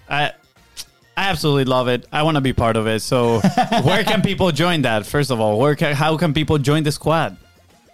I 0.09 0.31
I 1.15 1.29
absolutely 1.29 1.65
love 1.65 1.87
it. 1.87 2.07
I 2.11 2.23
want 2.23 2.35
to 2.35 2.41
be 2.41 2.53
part 2.53 2.75
of 2.75 2.87
it. 2.87 3.01
So, 3.01 3.39
where 3.83 4.03
can 4.03 4.23
people 4.23 4.51
join 4.51 4.81
that? 4.83 5.05
First 5.05 5.29
of 5.29 5.39
all, 5.39 5.59
where 5.59 5.75
can, 5.75 5.93
how 5.93 6.17
can 6.17 6.33
people 6.33 6.57
join 6.57 6.81
the 6.81 6.91
squad? 6.91 7.37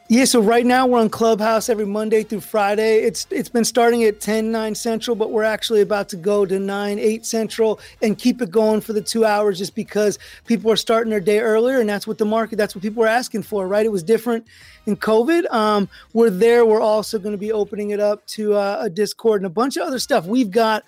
Yeah, 0.08 0.26
so 0.26 0.40
right 0.40 0.68
now 0.68 0.86
we're 0.86 1.00
on 1.00 1.10
Clubhouse 1.10 1.68
every 1.68 1.88
Monday 1.88 2.22
through 2.22 2.42
Friday. 2.42 3.00
It's 3.00 3.26
it's 3.32 3.50
been 3.50 3.66
starting 3.66 4.04
at 4.04 4.22
10, 4.22 4.52
9 4.52 4.76
central, 4.76 5.16
but 5.16 5.32
we're 5.32 5.44
actually 5.44 5.82
about 5.82 6.10
to 6.10 6.16
go 6.16 6.46
to 6.46 6.60
9, 6.60 7.00
8 7.00 7.26
central 7.26 7.80
and 8.04 8.16
keep 8.16 8.40
it 8.40 8.52
going 8.52 8.82
for 8.82 8.94
the 8.94 9.02
two 9.02 9.26
hours 9.26 9.58
just 9.58 9.74
because 9.74 10.20
people 10.46 10.70
are 10.72 10.76
starting 10.76 11.10
their 11.10 11.20
day 11.20 11.40
earlier 11.40 11.80
and 11.80 11.90
that's 11.90 12.06
what 12.06 12.20
the 12.20 12.26
market, 12.26 12.58
that's 12.58 12.76
what 12.76 12.84
people 12.84 13.04
are 13.04 13.08
asking 13.08 13.42
for, 13.42 13.68
right? 13.68 13.84
It 13.84 13.92
was 13.92 14.04
different 14.04 14.46
in 14.86 14.96
COVID. 14.96 15.52
Um, 15.52 15.90
we're 16.14 16.30
there. 16.30 16.68
We're 16.68 16.82
also 16.82 17.18
going 17.18 17.34
to 17.34 17.40
be 17.40 17.52
opening 17.52 17.90
it 17.90 18.00
up 18.00 18.24
to 18.28 18.54
uh, 18.54 18.78
a 18.82 18.92
Discord 18.92 19.42
and 19.42 19.48
a 19.48 19.50
bunch 19.50 19.76
of 19.76 19.88
other 19.88 19.98
stuff. 19.98 20.28
We've 20.28 20.52
got 20.52 20.84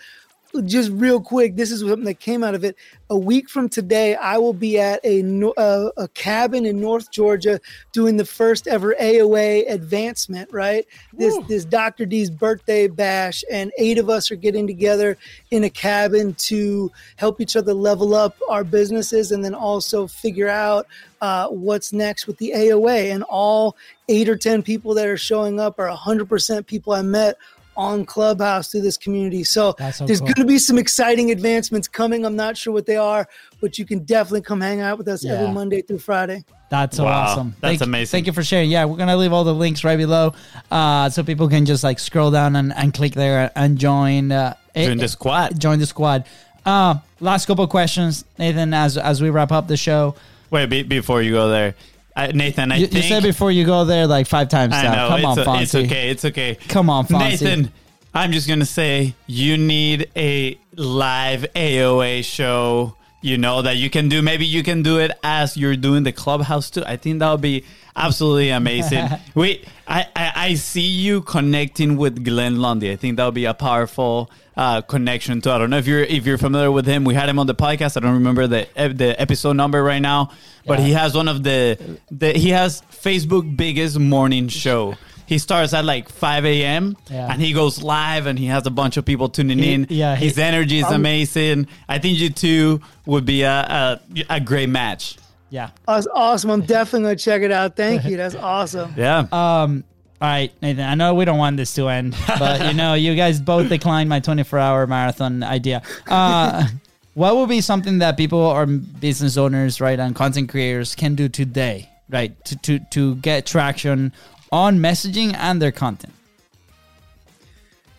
just 0.65 0.91
real 0.91 1.21
quick, 1.21 1.55
this 1.55 1.71
is 1.71 1.81
something 1.81 2.03
that 2.05 2.19
came 2.19 2.43
out 2.43 2.55
of 2.55 2.63
it. 2.63 2.75
A 3.09 3.17
week 3.17 3.49
from 3.49 3.69
today, 3.69 4.15
I 4.15 4.37
will 4.37 4.53
be 4.53 4.79
at 4.79 4.99
a 5.03 5.23
uh, 5.57 5.89
a 5.97 6.07
cabin 6.09 6.65
in 6.65 6.81
North 6.81 7.09
Georgia 7.11 7.59
doing 7.93 8.17
the 8.17 8.25
first 8.25 8.67
ever 8.67 8.95
AOA 8.99 9.69
advancement. 9.71 10.49
Right, 10.51 10.85
this 11.13 11.37
this 11.47 11.65
Dr. 11.65 12.05
D's 12.05 12.29
birthday 12.29 12.87
bash, 12.87 13.43
and 13.51 13.71
eight 13.77 13.97
of 13.97 14.09
us 14.09 14.29
are 14.29 14.35
getting 14.35 14.67
together 14.67 15.17
in 15.51 15.63
a 15.63 15.69
cabin 15.69 16.33
to 16.35 16.91
help 17.15 17.39
each 17.39 17.55
other 17.55 17.73
level 17.73 18.13
up 18.13 18.35
our 18.49 18.63
businesses, 18.63 19.31
and 19.31 19.43
then 19.43 19.55
also 19.55 20.07
figure 20.07 20.49
out 20.49 20.87
uh, 21.21 21.47
what's 21.47 21.93
next 21.93 22.27
with 22.27 22.37
the 22.37 22.51
AOA. 22.55 23.13
And 23.13 23.23
all 23.23 23.77
eight 24.09 24.27
or 24.27 24.37
ten 24.37 24.61
people 24.63 24.93
that 24.95 25.07
are 25.07 25.17
showing 25.17 25.59
up 25.59 25.79
are 25.79 25.89
100% 25.89 26.65
people 26.65 26.93
I 26.93 27.01
met 27.01 27.37
on 27.77 28.05
Clubhouse 28.05 28.69
through 28.71 28.81
this 28.81 28.97
community. 28.97 29.43
So, 29.43 29.75
so 29.93 30.05
there's 30.05 30.19
cool. 30.19 30.25
going 30.27 30.35
to 30.35 30.45
be 30.45 30.57
some 30.57 30.77
exciting 30.77 31.31
advancements 31.31 31.87
coming. 31.87 32.25
I'm 32.25 32.35
not 32.35 32.57
sure 32.57 32.73
what 32.73 32.85
they 32.87 32.97
are, 32.97 33.27
but 33.61 33.77
you 33.77 33.85
can 33.85 33.99
definitely 33.99 34.41
come 34.41 34.59
hang 34.59 34.81
out 34.81 34.97
with 34.97 35.07
us 35.07 35.23
Yeah. 35.23 35.33
every 35.33 35.53
Monday 35.53 35.81
through 35.83 35.99
Friday. 35.99 36.43
That's 36.69 36.97
so 36.97 37.05
Wow, 37.05 37.21
awesome. 37.27 37.55
that's 37.61 37.77
Thank- 37.79 37.81
amazing. 37.87 38.11
Thank 38.11 38.27
you 38.27 38.33
for 38.33 38.43
sharing. 38.43 38.69
Yeah, 38.69 38.83
we're 38.85 38.97
gonna 38.97 39.15
leave 39.15 39.31
all 39.31 39.45
the 39.45 39.53
links 39.53 39.85
right 39.85 39.95
below, 39.95 40.33
uh, 40.69 41.09
so 41.09 41.23
people 41.23 41.47
can 41.47 41.65
just 41.65 41.81
like 41.81 41.97
scroll 41.97 42.29
down 42.29 42.57
and, 42.57 42.73
and 42.75 42.93
click 42.93 43.13
there 43.13 43.51
and 43.55 43.77
join. 43.77 44.31
Uh, 44.33 44.53
Join 44.75 44.91
eh, 44.99 45.01
the 45.01 45.07
squad. 45.07 45.57
Join 45.59 45.79
the 45.79 45.85
squad. 45.85 46.25
Uh, 46.65 46.95
last 47.21 47.45
couple 47.45 47.63
of 47.63 47.69
questions, 47.69 48.25
Nathan. 48.37 48.73
As 48.73 48.97
as 48.97 49.21
we 49.21 49.29
wrap 49.29 49.51
up 49.53 49.67
the 49.69 49.77
show, 49.77 50.15
Wait, 50.51 50.65
be, 50.69 50.83
before 50.83 51.21
you 51.21 51.31
go 51.31 51.47
there, 51.49 51.73
I, 52.17 52.31
Nathan, 52.31 52.71
I 52.71 52.77
you, 52.77 52.87
think 52.87 53.03
you 53.03 53.09
said 53.09 53.21
before 53.23 53.51
you 53.51 53.63
go 53.63 53.85
there 53.85 54.07
like 54.07 54.25
five 54.25 54.49
times. 54.49 54.73
I 54.73 54.83
know 54.95 55.07
Come 55.09 55.25
on, 55.25 55.39
o- 55.39 55.45
Fonzie. 55.45 55.61
it's 55.61 55.75
okay. 55.75 56.09
It's 56.09 56.25
okay. 56.25 56.55
Come 56.67 56.89
on, 56.89 57.05
Fonzie. 57.05 57.19
Nathan. 57.19 57.71
I'm 58.13 58.31
just 58.31 58.47
gonna 58.47 58.65
say 58.65 59.13
you 59.27 59.57
need 59.57 60.09
a 60.15 60.57
live 60.75 61.45
AOA 61.55 62.25
show. 62.25 62.95
You 63.21 63.37
know 63.37 63.61
that 63.61 63.77
you 63.77 63.89
can 63.91 64.09
do. 64.09 64.21
Maybe 64.23 64.45
you 64.47 64.63
can 64.63 64.81
do 64.81 64.99
it 64.99 65.11
as 65.23 65.57
you're 65.57 65.75
doing 65.75 66.03
the 66.03 66.11
clubhouse 66.11 66.71
too. 66.71 66.83
I 66.85 66.97
think 66.97 67.19
that 67.19 67.29
would 67.31 67.41
be 67.41 67.63
absolutely 67.97 68.49
amazing. 68.51 69.07
Wait, 69.35 69.67
I, 69.87 70.05
I 70.15 70.31
I 70.35 70.53
see 70.55 70.81
you 70.81 71.21
connecting 71.21 71.97
with 71.97 72.23
Glenn 72.23 72.59
Lundy. 72.61 72.91
I 72.91 72.95
think 72.95 73.17
that 73.17 73.25
would 73.25 73.33
be 73.33 73.45
a 73.45 73.53
powerful 73.53 74.29
uh, 74.55 74.81
connection 74.81 75.41
too. 75.41 75.51
I 75.51 75.57
don't 75.57 75.69
know 75.69 75.77
if 75.77 75.87
you're 75.87 76.03
if 76.03 76.25
you're 76.25 76.37
familiar 76.37 76.71
with 76.71 76.85
him. 76.85 77.03
We 77.03 77.13
had 77.15 77.27
him 77.29 77.39
on 77.39 77.47
the 77.47 77.55
podcast. 77.55 77.97
I 77.97 77.99
don't 78.01 78.13
remember 78.13 78.47
the 78.47 78.67
the 78.75 79.15
episode 79.19 79.53
number 79.57 79.83
right 79.83 80.01
now, 80.01 80.31
but 80.65 80.79
Yeah. 80.79 80.85
he 80.85 80.91
has 80.93 81.15
one 81.15 81.27
of 81.27 81.43
the 81.43 81.97
the 82.11 82.33
he 82.33 82.49
has 82.49 82.81
Facebook 82.91 83.55
biggest 83.57 83.97
morning 83.99 84.47
show. 84.47 84.95
He 85.25 85.39
starts 85.39 85.73
at 85.73 85.83
like 85.83 86.07
5 86.07 86.45
a.m. 86.45 86.95
Yeah. 87.11 87.27
and 87.29 87.41
he 87.41 87.51
goes 87.51 87.83
live 87.83 88.27
and 88.27 88.39
he 88.39 88.45
has 88.45 88.65
a 88.65 88.69
bunch 88.71 88.95
of 88.95 89.03
people 89.03 89.27
tuning 89.27 89.57
He- 89.59 89.73
in. 89.73 89.87
yeah, 89.89 90.15
he- 90.15 90.23
his 90.27 90.37
energy 90.39 90.79
is 90.79 90.85
I'm- 90.85 90.95
amazing. 90.95 91.67
I 91.89 91.99
think 91.99 92.17
you 92.17 92.29
two 92.29 92.79
would 93.05 93.25
be 93.25 93.41
a, 93.41 93.51
a 93.51 93.99
a 94.29 94.39
great 94.39 94.69
match. 94.69 95.17
Yeah. 95.49 95.69
That's 95.87 96.07
awesome. 96.13 96.49
I'm 96.49 96.61
definitely 96.61 97.05
going 97.05 97.17
to 97.17 97.23
check 97.23 97.41
it 97.41 97.51
out. 97.51 97.75
Thank 97.75 98.05
you. 98.05 98.17
That's 98.17 98.35
awesome. 98.35 98.93
Yeah. 98.97 99.27
Um. 99.31 99.83
All 100.19 100.27
right, 100.27 100.51
Nathan. 100.63 100.83
I 100.83 100.95
know 100.95 101.13
we 101.13 101.25
don't 101.25 101.37
want 101.37 101.57
this 101.57 101.75
to 101.75 101.89
end, 101.89 102.15
but 102.39 102.65
you 102.65 102.73
know, 102.73 102.95
you 102.95 103.15
guys 103.15 103.39
both 103.39 103.69
declined 103.69 104.09
my 104.09 104.19
24-hour 104.19 104.87
marathon 104.87 105.43
idea. 105.43 105.83
Uh, 106.07 106.67
what 107.13 107.35
would 107.35 107.49
be 107.49 107.61
something 107.61 107.99
that 107.99 108.17
people 108.17 108.39
or 108.39 108.65
business 108.65 109.37
owners, 109.37 109.79
right, 109.79 109.99
and 109.99 110.15
content 110.15 110.49
creators 110.49 110.95
can 110.95 111.13
do 111.13 111.29
today, 111.29 111.89
right, 112.09 112.33
to 112.45 112.55
to 112.57 112.79
to 112.91 113.15
get 113.17 113.45
traction 113.45 114.11
on 114.51 114.79
messaging 114.79 115.35
and 115.35 115.61
their 115.61 115.71
content? 115.71 116.13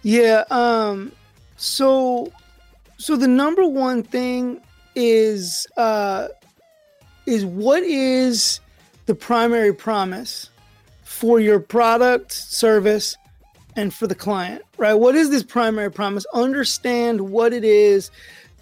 Yeah. 0.02 0.44
Um. 0.50 1.12
So, 1.56 2.32
so 2.96 3.14
the 3.16 3.28
number 3.28 3.66
one 3.66 4.02
thing 4.02 4.60
is 4.96 5.66
uh, 5.76 6.28
is 7.28 7.44
what 7.44 7.82
is 7.82 8.60
the 9.06 9.14
primary 9.14 9.72
promise 9.72 10.50
for 11.04 11.40
your 11.40 11.60
product, 11.60 12.32
service, 12.32 13.16
and 13.76 13.92
for 13.92 14.06
the 14.06 14.14
client, 14.14 14.62
right? 14.76 14.94
What 14.94 15.14
is 15.14 15.30
this 15.30 15.42
primary 15.42 15.90
promise? 15.90 16.26
Understand 16.34 17.20
what 17.20 17.52
it 17.52 17.64
is 17.64 18.10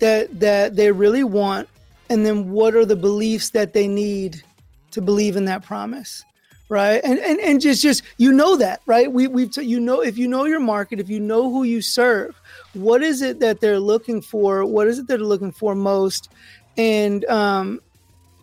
that 0.00 0.40
that 0.40 0.76
they 0.76 0.92
really 0.92 1.24
want, 1.24 1.68
and 2.10 2.26
then 2.26 2.50
what 2.50 2.74
are 2.74 2.84
the 2.84 2.96
beliefs 2.96 3.50
that 3.50 3.72
they 3.72 3.88
need 3.88 4.42
to 4.90 5.00
believe 5.00 5.36
in 5.36 5.44
that 5.46 5.62
promise 5.62 6.24
right 6.68 7.00
and 7.04 7.18
and, 7.20 7.38
and 7.40 7.60
just 7.60 7.82
just 7.82 8.02
you 8.16 8.32
know 8.32 8.56
that 8.56 8.80
right 8.86 9.12
we 9.12 9.28
we've 9.28 9.52
t- 9.52 9.62
you 9.62 9.78
know 9.78 10.00
if 10.00 10.18
you 10.18 10.26
know 10.26 10.44
your 10.44 10.58
market 10.58 10.98
if 10.98 11.08
you 11.08 11.20
know 11.20 11.50
who 11.50 11.62
you 11.62 11.80
serve 11.80 12.34
what 12.74 13.02
is 13.02 13.22
it 13.22 13.38
that 13.38 13.60
they're 13.60 13.78
looking 13.78 14.20
for 14.20 14.64
what 14.64 14.88
is 14.88 14.98
it 14.98 15.06
they're 15.06 15.18
looking 15.18 15.52
for 15.52 15.74
most 15.74 16.28
and 16.76 17.24
um 17.26 17.80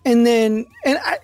and 0.05 0.25
then 0.25 0.65
and 0.85 0.97
i 1.03 1.17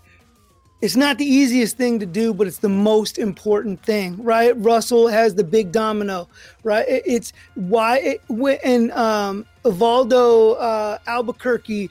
it's 0.82 0.96
not 0.96 1.18
the 1.18 1.26
easiest 1.26 1.76
thing 1.76 2.00
to 2.00 2.06
do, 2.06 2.34
but 2.34 2.48
it's 2.48 2.60
the 2.60 2.70
most 2.70 3.18
important 3.18 3.84
thing, 3.84 4.16
right? 4.24 4.54
Russell 4.56 5.10
has 5.10 5.36
the 5.36 5.44
big 5.44 5.74
domino, 5.74 6.30
right? 6.64 6.88
It- 6.88 7.04
it's 7.06 7.34
why 7.56 7.98
it, 8.00 8.22
and 8.64 8.90
um, 8.94 9.46
Evaldo 9.66 10.56
uh, 10.58 10.98
Albuquerque 11.06 11.90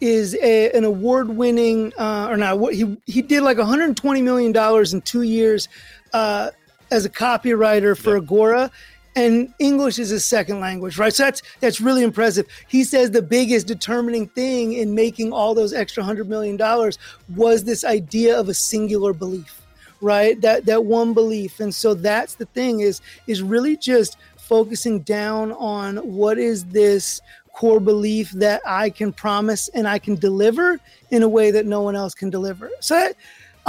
is 0.00 0.36
a, 0.36 0.70
an 0.70 0.84
award-winning, 0.84 1.92
uh, 1.98 2.28
or 2.30 2.36
not? 2.36 2.60
What 2.60 2.74
he 2.74 2.96
he 3.06 3.22
did 3.22 3.42
like 3.42 3.58
120 3.58 4.22
million 4.22 4.52
dollars 4.52 4.94
in 4.94 5.00
two 5.02 5.22
years 5.22 5.68
uh, 6.12 6.50
as 6.92 7.04
a 7.04 7.10
copywriter 7.10 7.98
for 7.98 8.16
Agora, 8.16 8.70
and 9.18 9.52
English 9.58 9.98
is 9.98 10.10
his 10.10 10.24
second 10.24 10.60
language, 10.60 10.96
right? 10.96 11.12
So 11.12 11.24
that's 11.24 11.42
that's 11.60 11.80
really 11.80 12.02
impressive. 12.02 12.46
He 12.68 12.84
says 12.84 13.10
the 13.10 13.22
biggest 13.22 13.66
determining 13.66 14.28
thing 14.28 14.74
in 14.74 14.94
making 14.94 15.32
all 15.32 15.54
those 15.54 15.72
extra 15.72 16.04
hundred 16.04 16.28
million 16.28 16.56
dollars 16.56 16.98
was 17.34 17.64
this 17.64 17.84
idea 17.84 18.38
of 18.38 18.48
a 18.48 18.54
singular 18.54 19.12
belief, 19.12 19.62
right? 20.00 20.40
That 20.40 20.66
that 20.66 20.84
one 20.84 21.14
belief, 21.14 21.58
and 21.60 21.74
so 21.74 21.94
that's 21.94 22.36
the 22.36 22.46
thing 22.46 22.80
is 22.80 23.00
is 23.26 23.42
really 23.42 23.76
just 23.76 24.18
focusing 24.36 25.00
down 25.00 25.52
on 25.52 25.96
what 25.96 26.38
is 26.38 26.64
this 26.66 27.20
core 27.52 27.80
belief 27.80 28.30
that 28.30 28.62
I 28.64 28.88
can 28.88 29.12
promise 29.12 29.66
and 29.74 29.88
I 29.88 29.98
can 29.98 30.14
deliver 30.14 30.78
in 31.10 31.24
a 31.24 31.28
way 31.28 31.50
that 31.50 31.66
no 31.66 31.82
one 31.82 31.96
else 31.96 32.14
can 32.14 32.30
deliver. 32.30 32.70
So 32.78 32.94
that, 32.94 33.16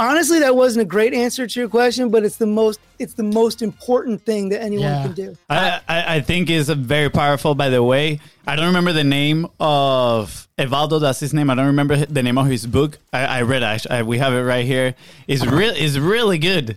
honestly, 0.00 0.38
that 0.40 0.56
wasn't 0.56 0.82
a 0.82 0.84
great 0.86 1.14
answer 1.14 1.46
to 1.46 1.60
your 1.60 1.68
question, 1.68 2.10
but 2.10 2.24
it's 2.24 2.36
the 2.36 2.46
most 2.46 2.80
it's 2.98 3.14
the 3.14 3.22
most 3.22 3.62
important 3.62 4.20
thing 4.22 4.48
that 4.50 4.60
anyone 4.62 4.84
Yeah. 4.86 5.02
can 5.04 5.12
do. 5.14 5.36
I, 5.48 5.80
I, 5.88 6.16
I 6.16 6.20
think 6.20 6.50
is 6.50 6.68
very 6.68 7.08
powerful. 7.10 7.54
By 7.54 7.68
the 7.68 7.82
way, 7.82 8.20
I 8.46 8.56
don't 8.56 8.66
remember 8.66 8.92
the 8.92 9.04
name 9.04 9.46
of 9.60 10.48
Evaldo. 10.58 11.00
That's 11.00 11.20
his 11.20 11.32
name. 11.32 11.48
I 11.50 11.54
don't 11.54 11.66
remember 11.66 11.96
the 11.96 12.22
name 12.22 12.36
of 12.38 12.46
his 12.46 12.66
book. 12.66 12.98
I, 13.12 13.24
I 13.38 13.42
read. 13.42 13.62
it. 13.62 13.86
I, 13.90 13.98
I, 13.98 14.02
we 14.02 14.18
have 14.18 14.32
it 14.32 14.42
right 14.42 14.64
here. 14.66 14.94
It's 15.28 15.46
real. 15.46 15.72
It's 15.74 15.96
really 15.96 16.38
good. 16.38 16.76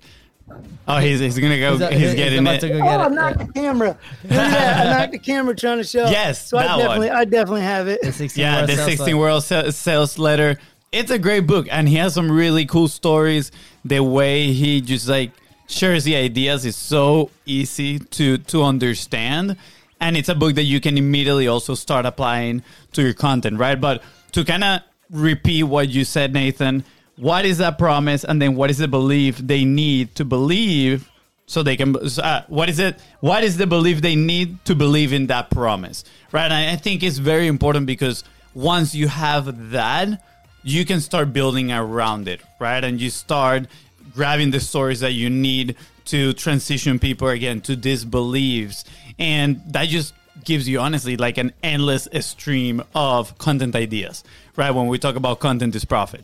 Oh, 0.87 0.97
he's, 0.99 1.19
he's 1.21 1.39
gonna 1.39 1.57
go. 1.57 1.77
He's, 1.89 1.99
He's 2.01 2.15
getting 2.15 2.39
about 2.39 2.55
it. 2.55 2.59
to 2.61 2.69
go 2.69 2.75
Oh, 2.75 2.83
get 2.83 2.99
I 3.01 3.05
it. 3.07 3.11
knocked 3.13 3.39
the 3.39 3.47
camera. 3.53 3.97
yeah, 4.29 4.81
I 4.85 4.99
knocked 4.99 5.11
the 5.13 5.19
camera 5.19 5.55
trying 5.55 5.77
to 5.77 5.83
show. 5.83 6.05
Yes, 6.09 6.47
so 6.49 6.57
I 6.57 6.63
that 6.63 6.77
definitely, 6.77 7.07
one. 7.07 7.17
I 7.17 7.25
definitely 7.25 7.61
have 7.61 7.87
it. 7.87 8.01
The 8.01 8.31
yeah, 8.35 8.65
the 8.65 8.75
16 8.75 8.99
Letter. 8.99 9.17
Word 9.17 9.73
Sales 9.73 10.19
Letter. 10.19 10.59
It's 10.93 11.09
a 11.09 11.17
great 11.17 11.47
book, 11.47 11.65
and 11.71 11.89
he 11.89 11.95
has 11.95 12.13
some 12.13 12.31
really 12.31 12.67
cool 12.67 12.87
stories. 12.87 13.51
The 13.83 14.01
way 14.03 14.53
he 14.53 14.79
just 14.79 15.09
like 15.09 15.31
shares 15.67 16.03
the 16.03 16.15
ideas 16.15 16.65
is 16.65 16.75
so 16.75 17.31
easy 17.47 17.97
to 17.97 18.37
to 18.37 18.61
understand, 18.61 19.57
and 19.99 20.15
it's 20.15 20.29
a 20.29 20.35
book 20.35 20.53
that 20.53 20.65
you 20.65 20.79
can 20.79 20.95
immediately 20.95 21.47
also 21.47 21.73
start 21.73 22.05
applying 22.05 22.61
to 22.91 23.01
your 23.01 23.15
content, 23.15 23.57
right? 23.57 23.81
But 23.81 24.03
to 24.33 24.45
kind 24.45 24.63
of 24.63 24.81
repeat 25.09 25.63
what 25.63 25.89
you 25.89 26.05
said, 26.05 26.31
Nathan, 26.31 26.83
what 27.17 27.43
is 27.43 27.57
that 27.57 27.79
promise, 27.79 28.23
and 28.23 28.39
then 28.39 28.55
what 28.55 28.69
is 28.69 28.77
the 28.77 28.87
belief 28.87 29.39
they 29.39 29.65
need 29.65 30.13
to 30.13 30.23
believe 30.23 31.09
so 31.47 31.63
they 31.63 31.75
can 31.75 31.95
uh, 31.95 32.43
what 32.49 32.69
is 32.69 32.77
it 32.77 32.99
what 33.19 33.43
is 33.43 33.57
the 33.57 33.65
belief 33.65 34.01
they 34.01 34.15
need 34.15 34.63
to 34.63 34.75
believe 34.75 35.11
in 35.11 35.27
that 35.27 35.49
promise 35.49 36.05
right 36.31 36.45
and 36.45 36.53
i 36.53 36.75
think 36.77 37.03
it's 37.03 37.17
very 37.17 37.47
important 37.47 37.85
because 37.85 38.23
once 38.53 38.95
you 38.95 39.09
have 39.09 39.71
that 39.71 40.23
you 40.63 40.85
can 40.85 41.01
start 41.01 41.33
building 41.33 41.71
around 41.71 42.27
it 42.27 42.41
right? 42.59 42.83
And 42.83 42.99
you 42.99 43.09
start 43.09 43.67
grabbing 44.13 44.51
the 44.51 44.59
stories 44.59 45.01
that 45.01 45.13
you 45.13 45.29
need 45.29 45.75
to 46.05 46.33
transition 46.33 46.99
people 46.99 47.27
again 47.29 47.61
to 47.61 47.75
these 47.75 48.05
beliefs. 48.05 48.85
And 49.19 49.61
that 49.67 49.87
just 49.89 50.13
gives 50.43 50.67
you 50.67 50.79
honestly 50.79 51.15
like 51.15 51.37
an 51.37 51.53
endless 51.61 52.07
stream 52.21 52.81
of 52.95 53.37
content 53.37 53.75
ideas 53.75 54.23
right? 54.55 54.71
When 54.71 54.87
we 54.87 54.97
talk 54.99 55.15
about 55.15 55.39
content 55.39 55.75
is 55.75 55.85
profit 55.85 56.23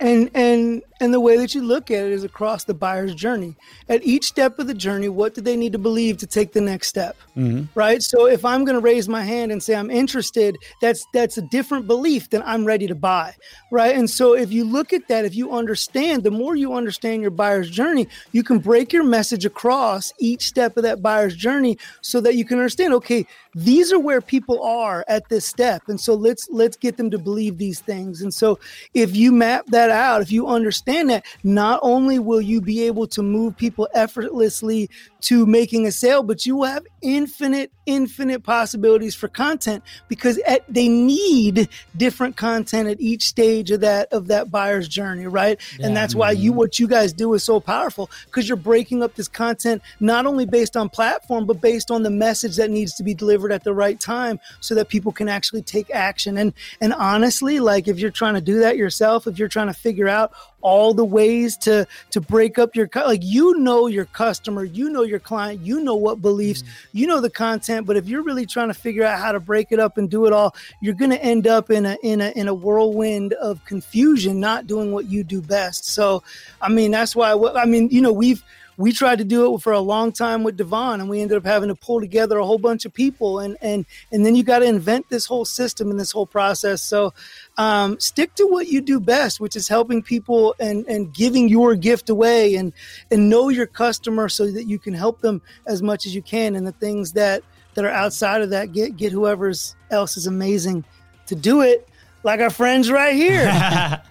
and 0.00 0.30
and 0.34 0.82
and 1.00 1.14
the 1.14 1.20
way 1.20 1.36
that 1.36 1.54
you 1.54 1.62
look 1.62 1.90
at 1.90 2.04
it 2.04 2.12
is 2.12 2.24
across 2.24 2.64
the 2.64 2.74
buyer's 2.74 3.14
journey. 3.14 3.56
At 3.88 4.04
each 4.04 4.24
step 4.24 4.58
of 4.58 4.66
the 4.66 4.74
journey 4.74 5.08
what 5.08 5.34
do 5.34 5.40
they 5.40 5.56
need 5.56 5.72
to 5.72 5.78
believe 5.78 6.16
to 6.18 6.26
take 6.26 6.52
the 6.52 6.60
next 6.60 6.88
step? 6.88 7.16
Mm-hmm. 7.36 7.64
right? 7.74 8.02
So 8.02 8.26
if 8.26 8.44
i'm 8.44 8.64
going 8.64 8.74
to 8.74 8.80
raise 8.80 9.08
my 9.08 9.22
hand 9.22 9.52
and 9.52 9.62
say 9.62 9.74
i'm 9.74 9.90
interested 9.90 10.56
that's 10.80 11.06
that's 11.12 11.38
a 11.38 11.42
different 11.42 11.86
belief 11.86 12.30
than 12.30 12.42
i'm 12.44 12.64
ready 12.64 12.86
to 12.86 12.94
buy 12.94 13.34
right? 13.70 13.94
And 13.94 14.10
so 14.10 14.34
if 14.34 14.52
you 14.52 14.64
look 14.64 14.92
at 14.92 15.06
that 15.08 15.24
if 15.24 15.34
you 15.34 15.52
understand 15.52 16.22
the 16.22 16.30
more 16.30 16.56
you 16.56 16.74
understand 16.74 17.22
your 17.22 17.30
buyer's 17.30 17.70
journey 17.70 18.08
you 18.32 18.42
can 18.42 18.58
break 18.58 18.92
your 18.92 19.04
message 19.04 19.44
across 19.44 20.12
each 20.18 20.46
step 20.46 20.76
of 20.76 20.82
that 20.82 21.02
buyer's 21.02 21.36
journey 21.36 21.78
so 22.00 22.20
that 22.20 22.34
you 22.34 22.44
can 22.44 22.58
understand 22.58 22.92
okay 22.94 23.26
these 23.54 23.92
are 23.92 23.98
where 23.98 24.20
people 24.20 24.62
are 24.62 25.04
at 25.08 25.28
this 25.28 25.46
step. 25.46 25.82
And 25.88 26.00
so 26.00 26.14
let's 26.14 26.48
let's 26.50 26.76
get 26.76 26.96
them 26.96 27.10
to 27.10 27.18
believe 27.18 27.58
these 27.58 27.80
things. 27.80 28.22
And 28.22 28.32
so 28.32 28.58
if 28.94 29.16
you 29.16 29.32
map 29.32 29.66
that 29.68 29.90
out 29.90 30.22
if 30.22 30.30
you 30.30 30.46
understand 30.46 31.10
that 31.10 31.24
not 31.42 31.80
only 31.82 32.18
will 32.18 32.40
you 32.40 32.60
be 32.60 32.82
able 32.82 33.06
to 33.08 33.22
move 33.22 33.56
people 33.56 33.88
effortlessly 33.94 34.88
to 35.22 35.46
making 35.46 35.86
a 35.86 35.92
sale 35.92 36.22
but 36.22 36.46
you 36.46 36.56
will 36.56 36.66
have 36.66 36.86
infinite 37.02 37.72
infinite 37.86 38.42
possibilities 38.42 39.14
for 39.14 39.26
content 39.26 39.82
because 40.08 40.38
at, 40.46 40.62
they 40.68 40.88
need 40.88 41.68
different 41.96 42.36
content 42.36 42.88
at 42.88 43.00
each 43.00 43.24
stage 43.24 43.70
of 43.70 43.80
that 43.80 44.12
of 44.12 44.28
that 44.28 44.50
buyer's 44.50 44.86
journey 44.86 45.26
right 45.26 45.60
yeah. 45.78 45.86
and 45.86 45.96
that's 45.96 46.14
why 46.14 46.30
you 46.30 46.52
what 46.52 46.78
you 46.78 46.86
guys 46.86 47.12
do 47.12 47.34
is 47.34 47.42
so 47.42 47.58
powerful 47.58 48.10
because 48.26 48.48
you're 48.48 48.56
breaking 48.56 49.02
up 49.02 49.14
this 49.14 49.28
content 49.28 49.82
not 49.98 50.26
only 50.26 50.46
based 50.46 50.76
on 50.76 50.88
platform 50.88 51.46
but 51.46 51.60
based 51.60 51.90
on 51.90 52.02
the 52.02 52.10
message 52.10 52.56
that 52.56 52.70
needs 52.70 52.94
to 52.94 53.02
be 53.02 53.14
delivered 53.14 53.50
at 53.50 53.64
the 53.64 53.72
right 53.72 53.98
time 54.00 54.38
so 54.60 54.74
that 54.74 54.88
people 54.88 55.10
can 55.10 55.28
actually 55.28 55.62
take 55.62 55.90
action 55.90 56.38
and 56.38 56.52
and 56.80 56.92
honestly 56.94 57.60
like 57.60 57.88
if 57.88 57.98
you're 57.98 58.10
trying 58.10 58.34
to 58.34 58.40
do 58.40 58.60
that 58.60 58.76
yourself 58.76 59.26
if 59.26 59.38
you're 59.38 59.48
trying 59.48 59.66
to 59.66 59.74
figure 59.74 60.08
out 60.08 60.32
all 60.62 60.94
the 60.94 61.04
ways 61.04 61.56
to 61.56 61.86
to 62.10 62.20
break 62.20 62.58
up 62.58 62.74
your 62.74 62.88
like 62.94 63.22
you 63.22 63.58
know 63.58 63.86
your 63.86 64.04
customer 64.06 64.64
you 64.64 64.90
know 64.90 65.02
your 65.02 65.18
client 65.18 65.60
you 65.60 65.80
know 65.80 65.94
what 65.94 66.20
beliefs 66.20 66.62
mm-hmm. 66.62 66.98
you 66.98 67.06
know 67.06 67.20
the 67.20 67.30
content 67.30 67.86
but 67.86 67.96
if 67.96 68.06
you're 68.06 68.22
really 68.22 68.46
trying 68.46 68.68
to 68.68 68.74
figure 68.74 69.04
out 69.04 69.18
how 69.18 69.32
to 69.32 69.40
break 69.40 69.68
it 69.70 69.78
up 69.78 69.98
and 69.98 70.10
do 70.10 70.26
it 70.26 70.32
all 70.32 70.54
you're 70.80 70.94
going 70.94 71.10
to 71.10 71.22
end 71.22 71.46
up 71.46 71.70
in 71.70 71.86
a 71.86 71.96
in 72.02 72.20
a 72.20 72.30
in 72.30 72.48
a 72.48 72.54
whirlwind 72.54 73.32
of 73.34 73.64
confusion 73.64 74.40
not 74.40 74.66
doing 74.66 74.92
what 74.92 75.06
you 75.06 75.24
do 75.24 75.40
best 75.40 75.84
so 75.84 76.22
i 76.60 76.68
mean 76.68 76.90
that's 76.90 77.16
why 77.16 77.32
i 77.56 77.64
mean 77.64 77.88
you 77.90 78.00
know 78.00 78.12
we've 78.12 78.44
we 78.80 78.92
tried 78.92 79.18
to 79.18 79.24
do 79.24 79.54
it 79.54 79.60
for 79.60 79.74
a 79.74 79.80
long 79.80 80.10
time 80.10 80.42
with 80.42 80.56
Devon, 80.56 81.00
and 81.00 81.10
we 81.10 81.20
ended 81.20 81.36
up 81.36 81.44
having 81.44 81.68
to 81.68 81.74
pull 81.74 82.00
together 82.00 82.38
a 82.38 82.46
whole 82.46 82.58
bunch 82.58 82.86
of 82.86 82.94
people, 82.94 83.38
and 83.38 83.58
and 83.60 83.84
and 84.10 84.24
then 84.24 84.34
you 84.34 84.42
got 84.42 84.60
to 84.60 84.64
invent 84.64 85.06
this 85.10 85.26
whole 85.26 85.44
system 85.44 85.90
and 85.90 86.00
this 86.00 86.10
whole 86.10 86.24
process. 86.24 86.80
So 86.80 87.12
um, 87.58 88.00
stick 88.00 88.34
to 88.36 88.46
what 88.46 88.68
you 88.68 88.80
do 88.80 88.98
best, 88.98 89.38
which 89.38 89.54
is 89.54 89.68
helping 89.68 90.02
people 90.02 90.54
and 90.58 90.86
and 90.86 91.12
giving 91.12 91.46
your 91.50 91.74
gift 91.74 92.08
away, 92.08 92.54
and 92.54 92.72
and 93.10 93.28
know 93.28 93.50
your 93.50 93.66
customer 93.66 94.30
so 94.30 94.50
that 94.50 94.64
you 94.64 94.78
can 94.78 94.94
help 94.94 95.20
them 95.20 95.42
as 95.66 95.82
much 95.82 96.06
as 96.06 96.14
you 96.14 96.22
can, 96.22 96.56
and 96.56 96.66
the 96.66 96.72
things 96.72 97.12
that 97.12 97.42
that 97.74 97.84
are 97.84 97.90
outside 97.90 98.40
of 98.40 98.48
that 98.48 98.72
get 98.72 98.96
get 98.96 99.12
whoever's 99.12 99.76
else 99.90 100.16
is 100.16 100.26
amazing 100.26 100.86
to 101.26 101.34
do 101.34 101.60
it 101.60 101.86
like 102.22 102.40
our 102.40 102.50
friends 102.50 102.90
right 102.90 103.14
here. 103.14 103.46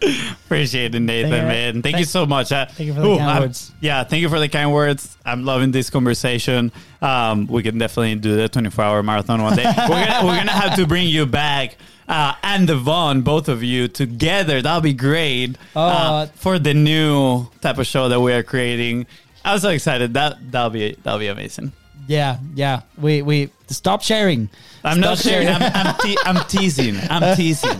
Appreciate 0.45 0.95
it, 0.95 0.99
Nathan, 0.99 1.31
thank 1.31 1.47
man. 1.47 1.73
Thank, 1.73 1.83
thank, 1.83 1.97
you 1.99 2.05
so 2.05 2.25
much. 2.25 2.51
Uh, 2.51 2.65
thank 2.65 2.87
you 2.87 2.93
for 2.93 3.01
the 3.01 3.07
ooh, 3.07 3.17
kind 3.17 3.29
I'm, 3.29 3.41
words. 3.43 3.71
Yeah, 3.79 4.03
thank 4.03 4.21
you 4.21 4.29
for 4.29 4.39
the 4.39 4.49
kind 4.49 4.73
words. 4.73 5.17
I'm 5.25 5.45
loving 5.45 5.71
this 5.71 5.89
conversation. 5.89 6.71
Um, 7.01 7.47
we 7.47 7.63
can 7.63 7.77
definitely 7.77 8.15
do 8.15 8.35
the 8.35 8.49
24 8.49 8.83
hour 8.83 9.03
marathon 9.03 9.41
one 9.41 9.55
day. 9.55 9.63
we're, 9.89 10.05
gonna, 10.05 10.25
we're 10.25 10.37
gonna 10.37 10.51
have 10.51 10.75
to 10.75 10.87
bring 10.87 11.07
you 11.07 11.25
back. 11.25 11.77
Uh, 12.07 12.33
and 12.41 12.67
Devon, 12.67 13.21
both 13.21 13.47
of 13.47 13.61
you 13.63 13.87
together. 13.87 14.63
That'll 14.63 14.81
be 14.81 14.93
great 14.93 15.57
uh, 15.75 15.79
uh, 15.79 16.25
for 16.27 16.57
the 16.57 16.73
new 16.73 17.47
type 17.61 17.77
of 17.77 17.85
show 17.85 18.09
that 18.09 18.19
we 18.19 18.33
are 18.33 18.41
creating. 18.41 19.05
I'm 19.45 19.59
so 19.59 19.69
excited. 19.69 20.15
That 20.15 20.51
that'll 20.51 20.71
be 20.71 20.97
that'll 21.03 21.19
be 21.19 21.27
amazing. 21.27 21.71
Yeah, 22.09 22.39
yeah. 22.55 22.81
We 22.97 23.21
we 23.21 23.51
stop 23.67 24.01
sharing. 24.01 24.49
I'm 24.83 24.97
stop 24.97 25.09
not 25.11 25.17
sharing. 25.19 25.47
I'm 25.47 25.61
I'm, 25.61 25.95
te- 25.99 26.17
I'm, 26.25 26.43
teasing. 26.47 26.97
I'm 27.07 27.35
teasing. 27.37 27.79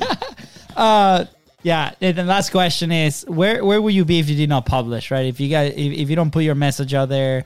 Uh, 0.78 1.26
yeah. 1.64 1.96
And 2.00 2.16
the 2.16 2.24
last 2.26 2.52
question 2.52 2.92
is 2.92 3.26
where 3.28 3.66
where 3.66 3.82
will 3.82 3.90
you 3.90 4.06
be 4.06 4.20
if 4.20 4.30
you 4.30 4.36
did 4.36 4.48
not 4.48 4.68
publish? 4.68 5.10
Right? 5.10 5.26
If 5.26 5.40
you 5.40 5.50
guys 5.50 5.74
if, 5.74 5.94
if 5.94 6.10
you 6.12 6.16
don't 6.16 6.30
put 6.30 6.44
your 6.44 6.54
message 6.54 6.94
out 6.94 7.10
there, 7.10 7.46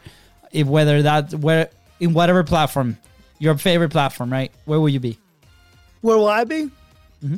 if 0.51 0.67
whether 0.67 1.01
that 1.03 1.33
where 1.33 1.69
in 2.01 2.13
whatever 2.13 2.43
platform, 2.43 2.97
your 3.39 3.57
favorite 3.57 3.91
platform, 3.91 4.29
right? 4.29 4.51
Where 4.65 4.81
will 4.81 4.89
you 4.89 4.99
be? 4.99 5.17
Where 6.01 6.17
will 6.17 6.27
I 6.27 6.43
be? 6.43 6.69
Mm-hmm. 7.23 7.37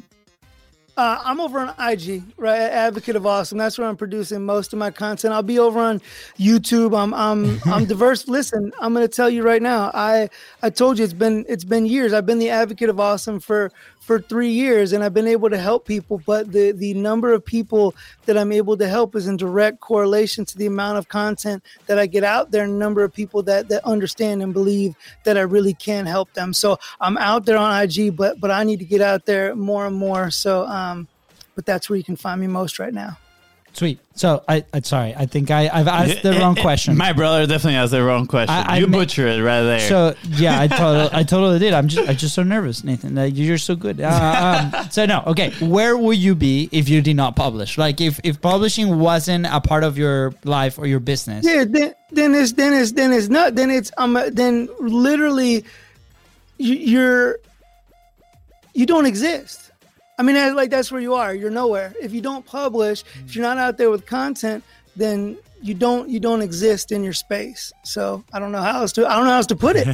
Uh, 0.98 1.20
I'm 1.26 1.42
over 1.42 1.60
on 1.60 1.74
IG, 1.78 2.24
right? 2.38 2.58
Advocate 2.58 3.18
of 3.18 3.26
Awesome. 3.26 3.58
That's 3.58 3.78
where 3.78 3.86
I'm 3.86 3.98
producing 3.98 4.46
most 4.46 4.72
of 4.72 4.80
my 4.80 4.92
content. 4.92 5.34
I'll 5.34 5.44
be 5.44 5.60
over 5.60 5.78
on 5.78 6.00
YouTube. 6.40 6.98
I'm 6.98 7.14
I'm 7.14 7.60
I'm 7.66 7.84
diverse. 7.84 8.30
Listen, 8.30 8.72
I'm 8.80 8.94
gonna 8.94 9.10
tell 9.10 9.30
you 9.30 9.44
right 9.44 9.62
now. 9.62 9.92
I 9.94 10.30
I 10.62 10.70
told 10.70 10.98
you 10.98 11.04
it's 11.04 11.12
been 11.12 11.46
it's 11.50 11.66
been 11.66 11.86
years. 11.86 12.14
I've 12.14 12.26
been 12.26 12.40
the 12.40 12.50
Advocate 12.50 12.88
of 12.88 12.98
Awesome 13.02 13.42
for 13.42 13.74
for 14.00 14.20
three 14.20 14.52
years, 14.52 14.94
and 14.94 15.04
I've 15.04 15.16
been 15.16 15.28
able 15.28 15.50
to 15.50 15.58
help 15.58 15.86
people. 15.86 16.22
But 16.26 16.54
the 16.54 16.72
the 16.72 16.94
number 16.94 17.34
of 17.34 17.44
people 17.44 17.94
that 18.26 18.38
I'm 18.38 18.54
able 18.54 18.78
to 18.78 18.88
help 18.88 19.18
is 19.18 19.28
in 19.28 19.36
direct 19.36 19.82
correlation 19.82 20.46
to 20.46 20.58
the 20.58 20.68
amount 20.68 20.98
of 20.98 21.10
content 21.10 21.62
that 21.88 22.00
I 22.00 22.06
get 22.06 22.24
out 22.24 22.52
there, 22.52 22.64
and 22.64 22.74
the 22.74 22.78
number 22.78 23.04
of 23.04 23.12
people 23.12 23.44
that 23.44 23.68
that 23.68 23.84
understand 23.84 24.42
and 24.42 24.54
believe 24.54 24.96
that 25.26 25.38
I 25.38 25.42
really 25.42 25.74
can 25.74 26.06
help 26.06 26.32
them. 26.36 26.54
So 26.54 26.78
I'm 27.02 27.18
out 27.18 27.46
there 27.46 27.58
on 27.58 27.84
IG, 27.84 28.16
but 28.16 28.40
but 28.40 28.50
I 28.50 28.64
need 28.64 28.80
to 28.80 28.86
get 28.86 29.02
out 29.02 29.26
there 29.26 29.54
more 29.58 29.86
and 29.88 29.96
more. 29.98 30.32
So. 30.32 30.66
Um, 30.68 30.85
um, 30.92 31.08
but 31.56 31.66
that's 31.66 31.90
where 31.90 31.98
you 31.98 32.04
can 32.04 32.16
find 32.16 32.40
me 32.40 32.48
most 32.48 32.80
right 32.80 32.94
now. 32.94 33.18
Sweet. 33.76 34.00
So 34.14 34.42
I, 34.48 34.64
I 34.74 34.80
sorry, 34.80 35.14
I 35.14 35.26
think 35.26 35.52
I, 35.52 35.68
I've 35.68 35.90
asked 35.90 36.24
the 36.24 36.32
wrong 36.40 36.56
question. 36.56 36.96
My 36.96 37.12
brother 37.12 37.46
definitely 37.46 37.76
asked 37.76 37.92
the 37.92 38.02
wrong 38.04 38.26
question. 38.26 38.56
I, 38.56 38.76
I 38.76 38.78
you 38.78 38.88
butchered 38.88 39.38
it 39.38 39.44
right 39.44 39.64
there. 39.64 39.80
So 39.82 40.16
yeah, 40.30 40.62
I 40.62 40.68
totally, 40.68 41.10
I 41.12 41.24
totally 41.24 41.60
did. 41.60 41.74
I'm 41.74 41.90
just, 41.90 42.08
I'm 42.08 42.16
just 42.16 42.36
so 42.36 42.44
nervous, 42.44 42.86
Nathan. 42.86 43.18
you're 43.36 43.58
so 43.58 43.76
good. 43.76 44.00
Uh, 44.00 44.70
um, 44.74 44.90
so 44.92 45.06
no, 45.06 45.24
okay. 45.28 45.52
Where 45.60 45.98
would 45.98 46.18
you 46.18 46.36
be 46.36 46.70
if 46.72 46.88
you 46.88 47.02
did 47.02 47.18
not 47.18 47.36
publish? 47.36 47.78
Like 47.78 48.00
if, 48.00 48.22
if 48.24 48.40
publishing 48.40 48.98
wasn't 48.98 49.46
a 49.46 49.60
part 49.60 49.84
of 49.84 49.98
your 49.98 50.34
life 50.46 50.80
or 50.80 50.88
your 50.88 51.02
business? 51.02 51.46
Yeah. 51.46 51.66
Then, 51.68 51.94
then 52.12 52.34
it's, 52.34 52.54
then 52.54 52.72
it's, 52.72 52.94
then 52.94 53.12
it's 53.12 53.28
not. 53.28 53.56
Then 53.56 53.70
it's, 53.70 53.92
um, 53.98 54.18
then 54.32 54.70
literally, 54.80 55.66
you're, 56.58 57.40
you 58.74 58.86
don't 58.86 59.06
exist 59.06 59.65
I 60.18 60.24
mean, 60.24 60.56
like 60.56 60.70
that's 60.70 60.92
where 60.92 61.02
you 61.02 61.14
are. 61.16 61.34
You're 61.34 61.52
nowhere. 61.52 61.94
If 62.02 62.14
you 62.14 62.22
don't 62.22 62.46
publish, 62.46 63.04
if 63.26 63.36
you're 63.36 63.44
not 63.44 63.58
out 63.58 63.78
there 63.78 63.90
with 63.90 64.06
content, 64.06 64.64
then 64.96 65.38
you 65.62 65.74
don't 65.74 66.10
you 66.10 66.20
don't 66.20 66.42
exist 66.42 66.92
in 66.92 67.04
your 67.04 67.14
space. 67.14 67.74
So 67.84 68.24
I 68.32 68.40
don't 68.40 68.52
know 68.52 68.62
how 68.62 68.82
else 68.82 68.92
to 68.94 69.06
I 69.08 69.16
don't 69.16 69.26
know 69.26 69.32
how 69.32 69.38
else 69.38 69.48
to 69.48 69.56
put 69.56 69.76
it. 69.76 69.88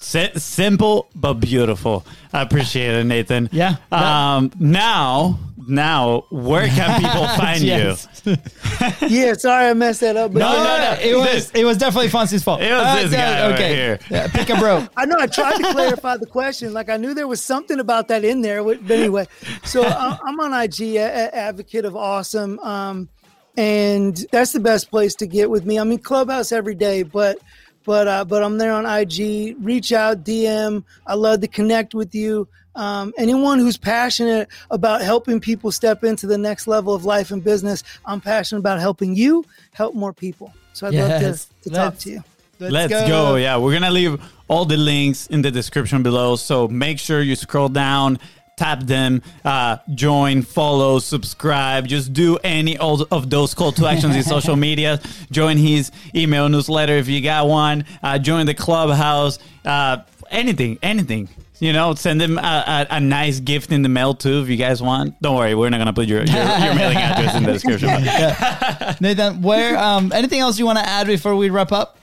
Simple 0.40 1.08
but 1.14 1.34
beautiful. 1.34 2.04
I 2.32 2.42
appreciate 2.42 2.94
it, 2.94 3.04
Nathan. 3.04 3.48
Yeah. 3.52 3.76
Um. 3.90 4.50
Now 4.58 5.38
now, 5.68 6.26
where 6.30 6.68
can 6.68 7.00
people 7.00 7.26
find 7.36 7.62
you? 7.62 7.94
yeah, 9.08 9.34
sorry 9.34 9.66
I 9.66 9.74
messed 9.74 10.00
that 10.00 10.16
up. 10.16 10.32
But 10.32 10.40
no, 10.40 10.52
no, 10.52 10.78
no, 10.78 10.98
It 11.00 11.16
was 11.16 11.50
it 11.52 11.64
was 11.64 11.76
definitely 11.76 12.08
Fonzie's 12.08 12.42
fault. 12.42 12.60
It 12.60 12.72
was 12.72 12.82
uh, 12.84 12.94
this 12.96 13.12
guy 13.12 13.52
okay. 13.52 13.62
right 13.62 13.74
here. 13.74 13.98
Yeah, 14.10 14.28
pick 14.28 14.50
a 14.50 14.56
bro. 14.56 14.86
I 14.96 15.04
know. 15.06 15.16
I 15.18 15.26
tried 15.26 15.58
to 15.58 15.72
clarify 15.72 16.16
the 16.16 16.26
question. 16.26 16.72
Like 16.72 16.88
I 16.88 16.96
knew 16.96 17.14
there 17.14 17.28
was 17.28 17.42
something 17.42 17.80
about 17.80 18.08
that 18.08 18.24
in 18.24 18.42
there. 18.42 18.62
But 18.62 18.90
anyway, 18.90 19.26
so 19.64 19.84
I'm 19.84 20.40
on 20.40 20.52
IG, 20.52 20.96
Advocate 20.96 21.84
of 21.84 21.96
Awesome, 21.96 22.58
um, 22.60 23.08
and 23.56 24.16
that's 24.30 24.52
the 24.52 24.60
best 24.60 24.90
place 24.90 25.14
to 25.16 25.26
get 25.26 25.50
with 25.50 25.66
me. 25.66 25.78
I 25.78 25.84
mean, 25.84 25.98
Clubhouse 25.98 26.52
every 26.52 26.74
day, 26.74 27.02
but 27.02 27.38
but 27.84 28.08
uh, 28.08 28.24
but 28.24 28.42
I'm 28.42 28.58
there 28.58 28.72
on 28.72 28.86
IG. 28.86 29.56
Reach 29.60 29.92
out, 29.92 30.24
DM. 30.24 30.84
I 31.06 31.14
love 31.14 31.40
to 31.40 31.48
connect 31.48 31.94
with 31.94 32.14
you. 32.14 32.48
Um, 32.74 33.12
anyone 33.18 33.58
who's 33.58 33.76
passionate 33.76 34.48
about 34.70 35.02
helping 35.02 35.40
people 35.40 35.70
step 35.72 36.04
into 36.04 36.26
the 36.26 36.38
next 36.38 36.66
level 36.66 36.94
of 36.94 37.04
life 37.04 37.30
and 37.30 37.42
business, 37.42 37.84
I'm 38.04 38.20
passionate 38.20 38.60
about 38.60 38.80
helping 38.80 39.14
you 39.14 39.44
help 39.72 39.94
more 39.94 40.12
people. 40.12 40.52
So 40.72 40.86
I'd 40.86 40.94
yes. 40.94 41.22
love 41.22 41.62
to, 41.62 41.68
to 41.68 41.74
talk 41.74 41.98
to 41.98 42.10
you. 42.10 42.24
Let's, 42.58 42.72
let's 42.72 43.08
go. 43.08 43.08
go. 43.08 43.36
Yeah, 43.36 43.56
we're 43.56 43.72
gonna 43.72 43.90
leave 43.90 44.20
all 44.48 44.64
the 44.64 44.76
links 44.76 45.26
in 45.26 45.42
the 45.42 45.50
description 45.50 46.02
below. 46.02 46.36
So 46.36 46.68
make 46.68 46.98
sure 46.98 47.20
you 47.20 47.34
scroll 47.34 47.68
down, 47.68 48.18
tap 48.56 48.80
them, 48.80 49.22
uh, 49.44 49.78
join, 49.94 50.42
follow, 50.42 50.98
subscribe. 50.98 51.88
Just 51.88 52.12
do 52.12 52.38
any 52.44 52.78
of 52.78 53.30
those 53.30 53.54
call 53.54 53.72
to 53.72 53.86
actions 53.86 54.14
in 54.14 54.22
social 54.22 54.56
media. 54.68 55.00
Join 55.30 55.56
his 55.56 55.90
email 56.14 56.48
newsletter 56.48 56.94
if 56.94 57.08
you 57.08 57.20
got 57.20 57.48
one. 57.48 57.84
Uh, 58.02 58.18
join 58.18 58.46
the 58.46 58.54
clubhouse. 58.54 59.38
Uh, 59.64 59.98
anything, 60.30 60.78
anything 60.82 61.28
you 61.62 61.72
know, 61.72 61.94
send 61.94 62.20
them 62.20 62.38
a, 62.38 62.86
a, 62.90 62.96
a, 62.96 63.00
nice 63.00 63.38
gift 63.38 63.70
in 63.70 63.82
the 63.82 63.88
mail 63.88 64.14
too 64.14 64.42
if 64.42 64.48
you 64.48 64.56
guys 64.56 64.82
want. 64.82 65.22
Don't 65.22 65.36
worry, 65.36 65.54
we're 65.54 65.70
not 65.70 65.78
gonna 65.78 65.92
put 65.92 66.08
your 66.08 66.24
your, 66.24 66.36
your 66.36 66.74
mailing 66.74 66.96
address 66.96 67.36
in 67.36 67.44
the 67.44 67.52
description. 67.52 67.88
yeah. 68.04 68.96
Nathan, 69.00 69.42
where 69.42 69.78
um 69.78 70.10
anything 70.10 70.40
else 70.40 70.58
you 70.58 70.66
want 70.66 70.80
to 70.80 70.84
add 70.84 71.06
before 71.06 71.36
we 71.36 71.50
wrap 71.50 71.70
up? 71.70 71.98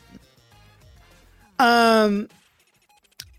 Um, 1.59 2.29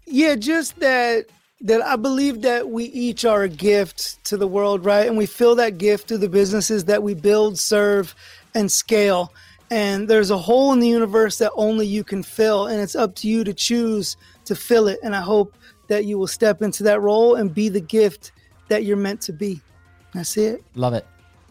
yeah, 0.04 0.34
just 0.34 0.78
that 0.80 1.24
that 1.62 1.80
I 1.80 1.96
believe 1.96 2.42
that 2.42 2.68
we 2.68 2.84
each 2.84 3.24
are 3.24 3.44
a 3.44 3.48
gift 3.48 4.22
to 4.24 4.36
the 4.36 4.46
world, 4.46 4.84
right? 4.84 5.06
And 5.06 5.16
we 5.16 5.24
fill 5.24 5.54
that 5.54 5.78
gift 5.78 6.08
through 6.08 6.18
the 6.18 6.28
businesses 6.28 6.84
that 6.84 7.02
we 7.02 7.14
build, 7.14 7.58
serve, 7.58 8.14
and 8.54 8.70
scale. 8.70 9.32
And 9.70 10.06
there's 10.06 10.30
a 10.30 10.36
hole 10.36 10.74
in 10.74 10.80
the 10.80 10.88
universe 10.88 11.38
that 11.38 11.52
only 11.54 11.86
you 11.86 12.04
can 12.04 12.22
fill, 12.22 12.66
and 12.66 12.78
it's 12.78 12.94
up 12.94 13.14
to 13.16 13.28
you 13.28 13.42
to 13.44 13.54
choose 13.54 14.18
to 14.44 14.54
fill 14.54 14.86
it. 14.86 14.98
And 15.02 15.16
I 15.16 15.22
hope 15.22 15.54
that 15.91 16.05
you 16.07 16.18
will 16.18 16.26
step 16.28 16.62
into 16.62 16.82
that 16.84 17.03
role 17.03 17.34
and 17.34 17.53
be 17.53 17.68
the 17.68 17.80
gift 17.80 18.32
that 18.68 18.84
you're 18.84 18.97
meant 18.97 19.20
to 19.22 19.32
be. 19.32 19.61
That's 20.14 20.36
it. 20.36 20.62
Love 20.74 20.95
it. 20.95 21.07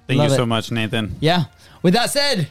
Thank 0.08 0.18
Love 0.18 0.30
you 0.30 0.34
it. 0.34 0.38
so 0.38 0.46
much, 0.46 0.72
Nathan. 0.72 1.16
Yeah. 1.20 1.44
With 1.84 1.94
that 1.94 2.10
said, 2.10 2.48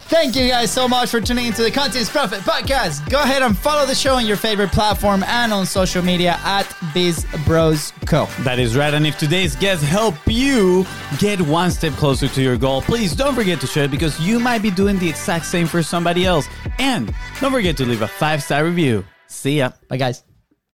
thank 0.00 0.36
you 0.36 0.46
guys 0.48 0.70
so 0.70 0.86
much 0.86 1.10
for 1.10 1.20
tuning 1.20 1.46
into 1.46 1.62
the 1.62 1.70
Contents 1.70 2.08
Profit 2.10 2.40
Podcast. 2.40 3.08
Go 3.10 3.20
ahead 3.22 3.42
and 3.42 3.56
follow 3.56 3.86
the 3.86 3.94
show 3.94 4.14
on 4.14 4.26
your 4.26 4.36
favorite 4.36 4.70
platform 4.70 5.22
and 5.24 5.52
on 5.52 5.64
social 5.66 6.02
media 6.02 6.38
at 6.44 6.70
Biz 6.94 7.26
Bros 7.46 7.92
Co. 8.06 8.26
That 8.40 8.58
is 8.58 8.76
right. 8.76 8.92
And 8.92 9.06
if 9.06 9.18
today's 9.18 9.56
guests 9.56 9.84
help 9.84 10.14
you 10.26 10.86
get 11.18 11.40
one 11.40 11.70
step 11.70 11.94
closer 11.94 12.28
to 12.28 12.42
your 12.42 12.56
goal, 12.58 12.82
please 12.82 13.16
don't 13.16 13.34
forget 13.34 13.60
to 13.62 13.66
share 13.66 13.84
it 13.84 13.90
because 13.90 14.20
you 14.20 14.38
might 14.38 14.60
be 14.62 14.70
doing 14.70 14.98
the 14.98 15.08
exact 15.08 15.46
same 15.46 15.66
for 15.66 15.82
somebody 15.82 16.24
else. 16.26 16.46
And 16.78 17.12
don't 17.40 17.50
forget 17.52 17.76
to 17.78 17.86
leave 17.86 18.02
a 18.02 18.08
five 18.08 18.42
star 18.42 18.62
review. 18.64 19.04
See 19.26 19.58
ya. 19.58 19.72
Bye, 19.88 19.96
guys. 19.96 20.22